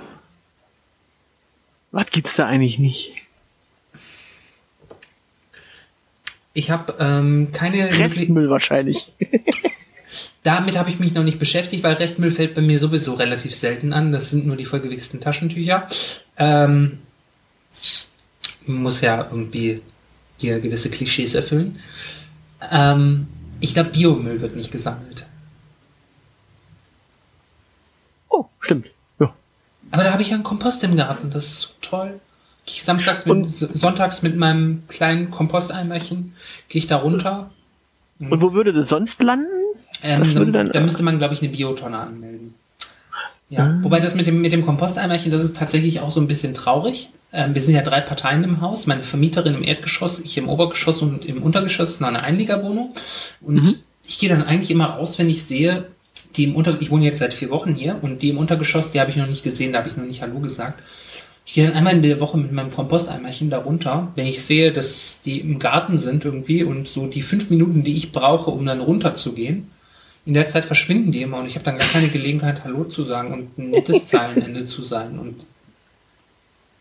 was 1.93 2.07
gibt's 2.11 2.37
da 2.37 2.47
eigentlich 2.47 2.79
nicht? 2.79 3.17
Ich 6.53 6.71
habe 6.71 6.97
ähm, 6.99 7.51
keine 7.53 7.99
Restmüll 7.99 8.51
wahrscheinlich. 8.51 9.13
Damit 10.43 10.79
habe 10.79 10.91
ich 10.91 10.99
mich 10.99 11.13
noch 11.13 11.23
nicht 11.23 11.39
beschäftigt, 11.39 11.83
weil 11.83 11.95
Restmüll 11.95 12.31
fällt 12.31 12.55
bei 12.55 12.63
mir 12.63 12.79
sowieso 12.79 13.15
relativ 13.15 13.55
selten 13.55 13.93
an. 13.93 14.11
Das 14.11 14.31
sind 14.31 14.47
nur 14.47 14.57
die 14.57 14.65
vollgewichsten 14.65 15.21
Taschentücher. 15.21 15.89
Ähm, 16.39 16.99
muss 18.67 19.01
ja 19.01 19.29
irgendwie 19.31 19.83
hier 20.39 20.61
gewisse 20.61 20.91
Klischees 20.91 21.35
erfüllen. 21.35 21.79
Ähm, 22.73 23.27
ich 23.61 23.75
glaube, 23.75 23.91
Biomüll 23.91 24.41
wird 24.41 24.57
nicht 24.57 24.71
gesammelt. 24.71 25.27
Oh, 28.31 28.47
stimmt. 28.61 28.87
Ja. 29.19 29.35
Aber 29.91 30.05
da 30.05 30.13
habe 30.13 30.23
ich 30.23 30.31
ja 30.31 30.35
einen 30.35 30.45
Kompost 30.45 30.83
im 30.85 30.97
Garten. 30.97 31.31
Das 31.31 31.47
ist 31.47 31.61
so 31.61 31.69
toll. 31.83 32.21
Gehe 32.65 32.77
ich 32.77 32.85
samstags 32.85 33.27
mit, 33.27 33.35
und, 33.35 33.49
sonntags 33.49 34.23
mit 34.23 34.37
meinem 34.37 34.85
kleinen 34.89 35.31
Komposteimerchen, 35.31 36.35
gehe 36.69 36.79
ich 36.79 36.87
da 36.87 36.97
runter. 36.97 37.51
Und 38.19 38.43
wo 38.43 38.53
würde 38.53 38.73
das 38.73 38.89
sonst 38.89 39.23
landen? 39.23 39.47
Ähm, 40.03 40.35
dann, 40.35 40.53
dann, 40.53 40.71
da 40.71 40.81
müsste 40.81 41.03
man, 41.03 41.19
glaube 41.19 41.35
ich, 41.35 41.43
eine 41.43 41.51
Biotonne 41.51 41.99
anmelden. 41.99 42.55
Ja, 43.49 43.65
ah. 43.65 43.79
wobei 43.83 43.99
das 43.99 44.15
mit 44.15 44.27
dem, 44.27 44.41
mit 44.41 44.53
dem 44.53 44.65
Komposteimerchen, 44.65 45.33
das 45.33 45.43
ist 45.43 45.57
tatsächlich 45.57 46.01
auch 46.01 46.11
so 46.11 46.21
ein 46.21 46.29
bisschen 46.29 46.55
traurig. 46.55 47.11
Ähm, 47.33 47.55
wir 47.55 47.63
sind 47.63 47.75
ja 47.75 47.83
drei 47.83 48.01
Parteien 48.01 48.45
im 48.45 48.61
Haus. 48.61 48.87
Meine 48.87 49.03
Vermieterin 49.03 49.55
im 49.55 49.65
Erdgeschoss, 49.65 50.21
ich 50.21 50.37
im 50.39 50.49
Obergeschoss 50.49 51.03
und 51.03 51.25
im 51.25 51.43
Untergeschoss 51.43 51.91
ist 51.91 52.03
eine 52.03 52.23
Einliegerwohnung. 52.23 52.95
Und 53.41 53.63
mhm. 53.63 53.75
ich 54.07 54.19
gehe 54.19 54.29
dann 54.29 54.45
eigentlich 54.45 54.71
immer 54.71 54.87
raus, 54.87 55.19
wenn 55.19 55.31
ich 55.31 55.45
sehe, 55.45 55.89
die 56.37 56.45
im 56.45 56.57
Unter 56.57 56.81
ich 56.81 56.91
wohne 56.91 57.05
jetzt 57.05 57.19
seit 57.19 57.35
vier 57.35 57.51
Wochen 57.51 57.75
hier 57.75 57.99
und 58.03 58.23
die 58.23 58.31
im 58.31 58.39
Untergeschoss, 58.39 58.93
die 58.93 59.01
habe 59.01 59.11
ich 59.11 59.17
noch 59.17 59.27
nicht 59.27 59.43
gesehen, 59.43 59.73
da 59.73 59.79
habe 59.79 59.89
ich 59.89 59.97
noch 59.97 60.05
nicht 60.05 60.23
Hallo 60.23 60.39
gesagt. 60.41 60.83
Ich 61.47 61.55
gehe 61.55 61.67
dann 61.67 61.77
einmal 61.77 61.95
in 61.95 62.03
der 62.03 62.21
Woche 62.21 62.39
mit 62.39 62.53
meinem 62.53 62.73
Komposteimerchen 62.73 63.51
da 63.51 63.59
runter, 63.59 64.13
wenn 64.15 64.27
ich 64.27 64.45
sehe, 64.45 64.73
dass 64.73 65.21
die 65.25 65.41
im 65.41 65.59
Garten 65.59 65.99
sind 65.99 66.25
irgendwie 66.25 66.63
und 66.63 66.87
so 66.87 67.07
die 67.07 67.23
fünf 67.23 67.51
Minuten, 67.51 67.83
die 67.83 67.97
ich 67.97 68.13
brauche, 68.13 68.51
um 68.51 68.65
dann 68.65 68.81
runterzugehen, 68.81 69.69
in 70.27 70.35
der 70.35 70.47
Zeit 70.47 70.65
verschwinden 70.65 71.13
die 71.13 71.23
immer 71.23 71.39
und 71.39 71.47
ich 71.47 71.57
habe 71.57 71.65
dann 71.65 71.79
gar 71.79 71.89
keine 71.89 72.09
Gelegenheit, 72.09 72.63
Hallo 72.65 72.85
zu 72.85 73.05
sagen 73.05 73.33
und 73.33 73.59
ein 73.59 73.71
nettes 73.71 74.07
Zeilenende 74.07 74.67
zu 74.67 74.85
sein. 74.85 75.19
Und 75.19 75.45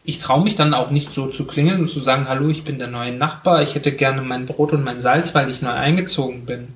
ich 0.04 0.20
traue 0.20 0.43
mich 0.43 0.56
dann 0.56 0.74
auch 0.74 0.91
nicht 0.91 1.12
so 1.12 1.28
zu 1.28 1.45
klingeln 1.45 1.82
und 1.82 1.89
zu 1.89 2.00
sagen, 2.00 2.28
Hallo, 2.28 2.50
ich 2.50 2.64
bin 2.64 2.78
der 2.78 2.88
neue 2.89 3.14
Nachbar, 3.14 3.64
ich 3.64 3.76
hätte 3.76 3.91
gerne 3.91 4.22
mein 4.22 4.45
Brot 4.45 4.74
und 4.74 4.84
mein 4.84 5.02
Salz, 5.02 5.34
weil 5.34 5.50
ich 5.50 5.62
neu 5.62 5.72
eingezogen 5.72 6.45
bin. 6.45 6.68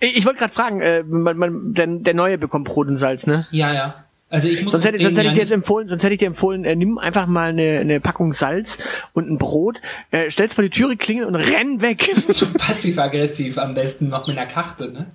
Ich 0.00 0.24
wollte 0.24 0.38
gerade 0.38 0.52
fragen, 0.52 0.80
äh, 0.80 1.02
man, 1.02 1.36
man, 1.36 1.74
der, 1.74 1.86
der 1.86 2.14
Neue 2.14 2.38
bekommt 2.38 2.66
Brot 2.66 2.88
und 2.88 2.96
Salz, 2.96 3.26
ne? 3.26 3.46
Ja, 3.50 3.72
ja. 3.72 4.04
Also 4.30 4.48
ich 4.48 4.64
muss 4.64 4.72
sonst 4.72 4.86
hätte, 4.86 5.00
sonst 5.00 5.16
hätte 5.16 5.28
ich 5.28 5.34
dir 5.34 5.42
jetzt 5.42 5.52
empfohlen, 5.52 5.88
sonst 5.88 6.02
hätte 6.02 6.14
ich 6.14 6.18
dir 6.18 6.26
empfohlen, 6.26 6.64
äh, 6.64 6.74
nimm 6.74 6.98
einfach 6.98 7.26
mal 7.26 7.50
eine, 7.50 7.78
eine 7.78 8.00
Packung 8.00 8.32
Salz 8.32 8.78
und 9.12 9.30
ein 9.30 9.38
Brot, 9.38 9.80
äh, 10.10 10.30
stell's 10.30 10.54
vor 10.54 10.64
die 10.64 10.70
Türe, 10.70 10.96
klingel 10.96 11.26
und 11.26 11.36
renn 11.36 11.80
weg. 11.80 12.10
so 12.28 12.46
passiv-aggressiv 12.52 13.58
am 13.58 13.74
besten 13.74 14.08
noch 14.08 14.26
mit 14.26 14.36
einer 14.36 14.48
Karte, 14.48 14.90
ne? 14.90 15.06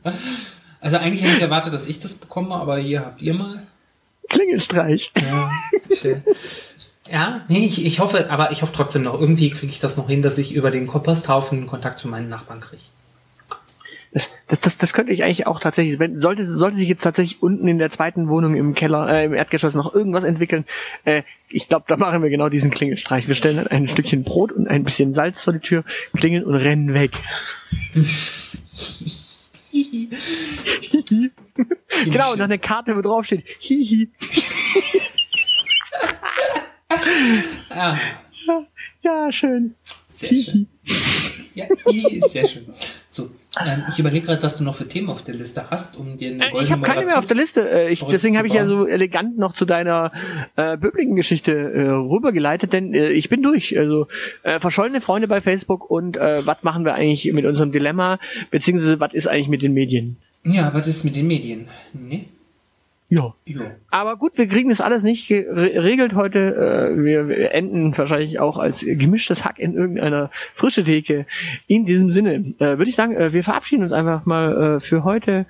Also 0.80 0.98
eigentlich 0.98 1.24
hätte 1.24 1.34
ich 1.36 1.42
erwartet, 1.42 1.74
dass 1.74 1.88
ich 1.88 2.00
das 2.00 2.14
bekomme, 2.14 2.56
aber 2.56 2.78
hier 2.78 3.02
habt 3.02 3.22
ihr 3.22 3.34
mal. 3.34 3.68
Klingelstreich. 4.30 5.12
Ja, 5.20 5.52
schön. 5.94 6.24
Ja, 7.12 7.42
nee, 7.48 7.66
ich, 7.66 7.86
ich 7.86 8.00
hoffe, 8.00 8.30
aber 8.30 8.52
ich 8.52 8.62
hoffe 8.62 8.72
trotzdem 8.74 9.04
noch, 9.04 9.20
irgendwie 9.20 9.50
kriege 9.50 9.72
ich 9.72 9.80
das 9.80 9.98
noch 9.98 10.08
hin, 10.08 10.22
dass 10.22 10.38
ich 10.38 10.54
über 10.54 10.72
den 10.72 10.88
Komposthaufen 10.88 11.66
Kontakt 11.68 12.00
zu 12.00 12.08
meinen 12.08 12.30
Nachbarn 12.30 12.60
kriege. 12.60 12.84
Das, 14.12 14.32
das, 14.48 14.60
das, 14.60 14.78
das 14.78 14.94
könnte 14.94 15.14
ich 15.14 15.24
eigentlich 15.24 15.46
auch 15.46 15.60
tatsächlich, 15.60 16.00
wenn, 16.00 16.20
sollte, 16.20 16.48
sollte 16.48 16.78
sich 16.78 16.90
jetzt 16.90 17.04
tatsächlich 17.04 17.44
unten 17.44 17.68
in 17.68 17.78
der 17.78 17.92
zweiten 17.92 18.28
Wohnung 18.28 18.56
im 18.56 18.74
Keller, 18.74 19.08
äh, 19.08 19.26
im 19.26 19.34
Erdgeschoss 19.34 19.76
noch 19.76 19.94
irgendwas 19.94 20.24
entwickeln, 20.24 20.66
äh, 21.06 21.22
ich 21.50 21.68
glaube, 21.68 21.86
da 21.88 21.98
machen 21.98 22.24
wir 22.24 22.30
genau 22.30 22.50
diesen 22.50 22.72
Klingelstreich. 22.72 23.28
Wir 23.28 23.36
stellen 23.36 23.58
dann 23.58 23.68
ein 23.68 23.88
Stückchen 23.88 24.24
Brot 24.24 24.52
und 24.52 24.68
ein 24.68 24.84
bisschen 24.84 25.14
Salz 25.14 25.44
vor 25.44 25.54
die 25.54 25.60
Tür, 25.60 25.84
klingeln 26.16 26.44
und 26.44 26.56
rennen 26.56 26.94
weg. 26.94 27.12
genau, 32.06 32.34
und 32.34 32.40
dann 32.40 32.52
eine 32.52 32.60
Karte, 32.60 32.96
wo 32.96 33.02
drauf 33.02 33.26
steht, 33.26 33.44
hihi. 33.60 34.10
ah. 37.70 37.98
ja, 38.48 38.66
ja, 39.02 39.32
schön. 39.32 39.76
Sehr 40.10 40.44
schön. 40.44 40.68
Ja, 41.54 41.66
ist 42.12 42.32
sehr 42.32 42.48
schön. 42.48 42.74
Ähm, 43.66 43.84
ich 43.90 44.00
überlege 44.00 44.28
gerade, 44.28 44.42
was 44.44 44.58
du 44.58 44.64
noch 44.64 44.76
für 44.76 44.88
Themen 44.88 45.10
auf 45.10 45.24
der 45.24 45.36
Liste 45.36 45.70
hast, 45.70 45.98
um 45.98 46.18
dir 46.18 46.32
eine 46.32 46.44
äh, 46.46 46.64
Ich 46.64 46.72
habe 46.72 46.82
keine 46.82 47.06
mehr 47.06 47.18
auf 47.18 47.26
der 47.26 47.36
Liste. 47.36 47.70
Äh, 47.70 47.90
ich, 47.92 48.04
deswegen 48.04 48.38
habe 48.38 48.48
ich 48.48 48.54
ja 48.54 48.66
so 48.66 48.86
elegant 48.86 49.38
noch 49.38 49.54
zu 49.54 49.66
deiner 49.66 50.12
äh, 50.56 50.78
Böblingen-Geschichte 50.78 51.52
äh, 51.52 51.90
rübergeleitet, 51.90 52.74
denn 52.74 52.94
äh, 52.94 53.10
ich 53.10 53.30
bin 53.30 53.42
durch. 53.42 53.78
Also 53.78 54.08
äh, 54.44 54.60
verschollene 54.60 55.02
Freunde 55.02 55.28
bei 55.28 55.42
Facebook 55.42 55.90
und 55.90 56.18
äh, 56.18 56.46
was 56.46 56.64
machen 56.64 56.86
wir 56.86 56.94
eigentlich 56.94 57.32
mit 57.34 57.46
unserem 57.46 57.72
Dilemma, 57.72 58.20
beziehungsweise 58.52 59.00
was 59.00 59.14
ist 59.14 59.28
eigentlich 59.28 59.50
mit 59.50 59.62
den 59.62 59.74
Medien? 59.74 60.18
Ja, 60.44 60.74
was 60.74 60.88
ist 60.88 61.04
mit 61.04 61.16
den 61.16 61.28
Medien? 61.28 61.68
Nee? 61.94 62.26
Ja. 63.10 63.34
Jo. 63.46 63.62
Aber 63.90 64.18
gut, 64.18 64.38
wir 64.38 64.48
kriegen 64.48 64.70
das 64.70 64.82
alles 64.82 65.02
nicht 65.02 65.28
geregelt 65.28 66.14
heute. 66.14 66.94
Äh, 66.96 67.04
wir 67.04 67.52
enden 67.54 67.98
wahrscheinlich 67.98 68.40
auch 68.40 68.58
als 68.58 68.82
gemischtes 68.86 69.46
Hack 69.46 69.58
in 69.58 69.74
irgendeiner 69.74 70.30
frische 70.54 70.84
Theke. 70.84 71.26
In 71.66 71.86
diesem 71.86 72.12
Sinne 72.12 72.54
äh, 72.60 72.78
würde 72.78 72.90
ich 72.90 72.96
sagen, 72.96 73.16
äh, 73.16 73.34
wir 73.34 73.44
verabschieden 73.44 73.84
uns 73.84 73.94
einfach 73.94 74.26
mal 74.26 74.80
für 74.80 75.04
heute 75.04 75.46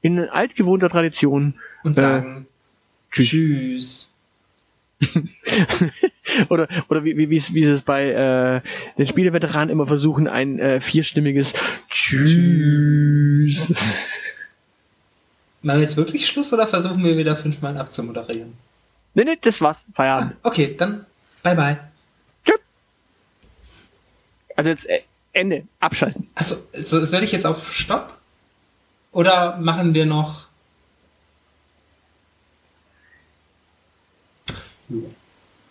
in 0.00 0.20
altgewohnter 0.20 0.88
Tradition. 0.88 1.54
Und 1.82 1.96
sagen 1.96 2.46
Tschüss. 3.10 3.28
tschüss. 3.30 4.06
oder 6.50 6.68
oder 6.88 7.04
wie, 7.04 7.16
wie, 7.16 7.30
wie, 7.30 7.62
es 7.62 7.82
bei 7.82 8.10
äh, 8.10 8.60
den 8.98 9.06
Spieleveteranen 9.06 9.70
immer 9.70 9.86
versuchen, 9.86 10.28
ein 10.28 10.58
äh, 10.58 10.80
vierstimmiges 10.80 11.54
Tschüss. 11.88 13.74
Machen 15.62 15.78
wir 15.78 15.82
jetzt 15.82 15.96
wirklich 15.96 16.26
Schluss 16.26 16.52
oder 16.52 16.66
versuchen 16.66 17.04
wir 17.04 17.18
wieder 17.18 17.36
fünfmal 17.36 17.76
abzumoderieren? 17.76 18.54
Nee, 19.14 19.24
nee, 19.24 19.38
das 19.40 19.60
war's. 19.60 19.84
Feierabend. 19.92 20.36
Ah, 20.42 20.48
okay, 20.48 20.74
dann 20.76 21.04
bye 21.42 21.54
bye. 21.54 21.78
Tschüss. 22.44 22.58
Also 24.56 24.70
jetzt 24.70 24.88
äh, 24.88 25.02
Ende. 25.32 25.66
Abschalten. 25.80 26.28
Achso, 26.34 26.56
so, 26.72 27.04
soll 27.04 27.22
ich 27.22 27.32
jetzt 27.32 27.46
auf 27.46 27.72
Stopp? 27.72 28.18
Oder 29.12 29.58
machen 29.58 29.94
wir 29.94 30.06
noch. 30.06 30.46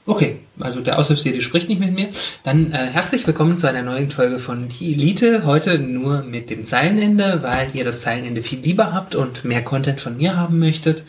Okay, 0.10 0.39
also 0.60 0.80
der 0.82 0.97
Aushilfsjedi 0.97 1.39
spricht 1.39 1.70
nicht 1.70 1.80
mit 1.80 1.93
mir. 1.93 2.10
Dann 2.43 2.72
äh, 2.72 2.88
herzlich 2.88 3.28
willkommen 3.28 3.60
zu 3.60 3.68
einer 3.68 3.84
neuen 3.84 4.10
Folge 4.10 4.39
von 4.39 4.68
Die 4.68 4.93
Elite. 4.93 5.45
Heute 5.45 5.78
nur 5.78 6.24
mit 6.24 6.49
dem 6.49 6.66
Zeilenende, 6.66 7.43
weil 7.43 7.70
ihr 7.76 7.84
das 7.84 8.01
Zeilenende 8.01 8.41
viel 8.41 8.57
lieber 8.57 8.91
habt 8.91 9.14
und 9.14 9.45
mehr 9.45 9.64
Content 9.64 10.01
von 10.01 10.18
mir 10.18 10.36
haben 10.36 10.57
möchtet. 10.57 11.03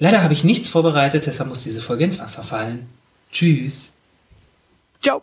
Leider 0.00 0.20
habe 0.24 0.34
ich 0.34 0.42
nichts 0.42 0.68
vorbereitet, 0.68 1.26
deshalb 1.26 1.48
muss 1.48 1.62
diese 1.62 1.80
Folge 1.80 2.02
ins 2.02 2.18
Wasser 2.18 2.42
fallen. 2.42 2.88
Tschüss. 3.30 3.92
Ciao. 5.00 5.22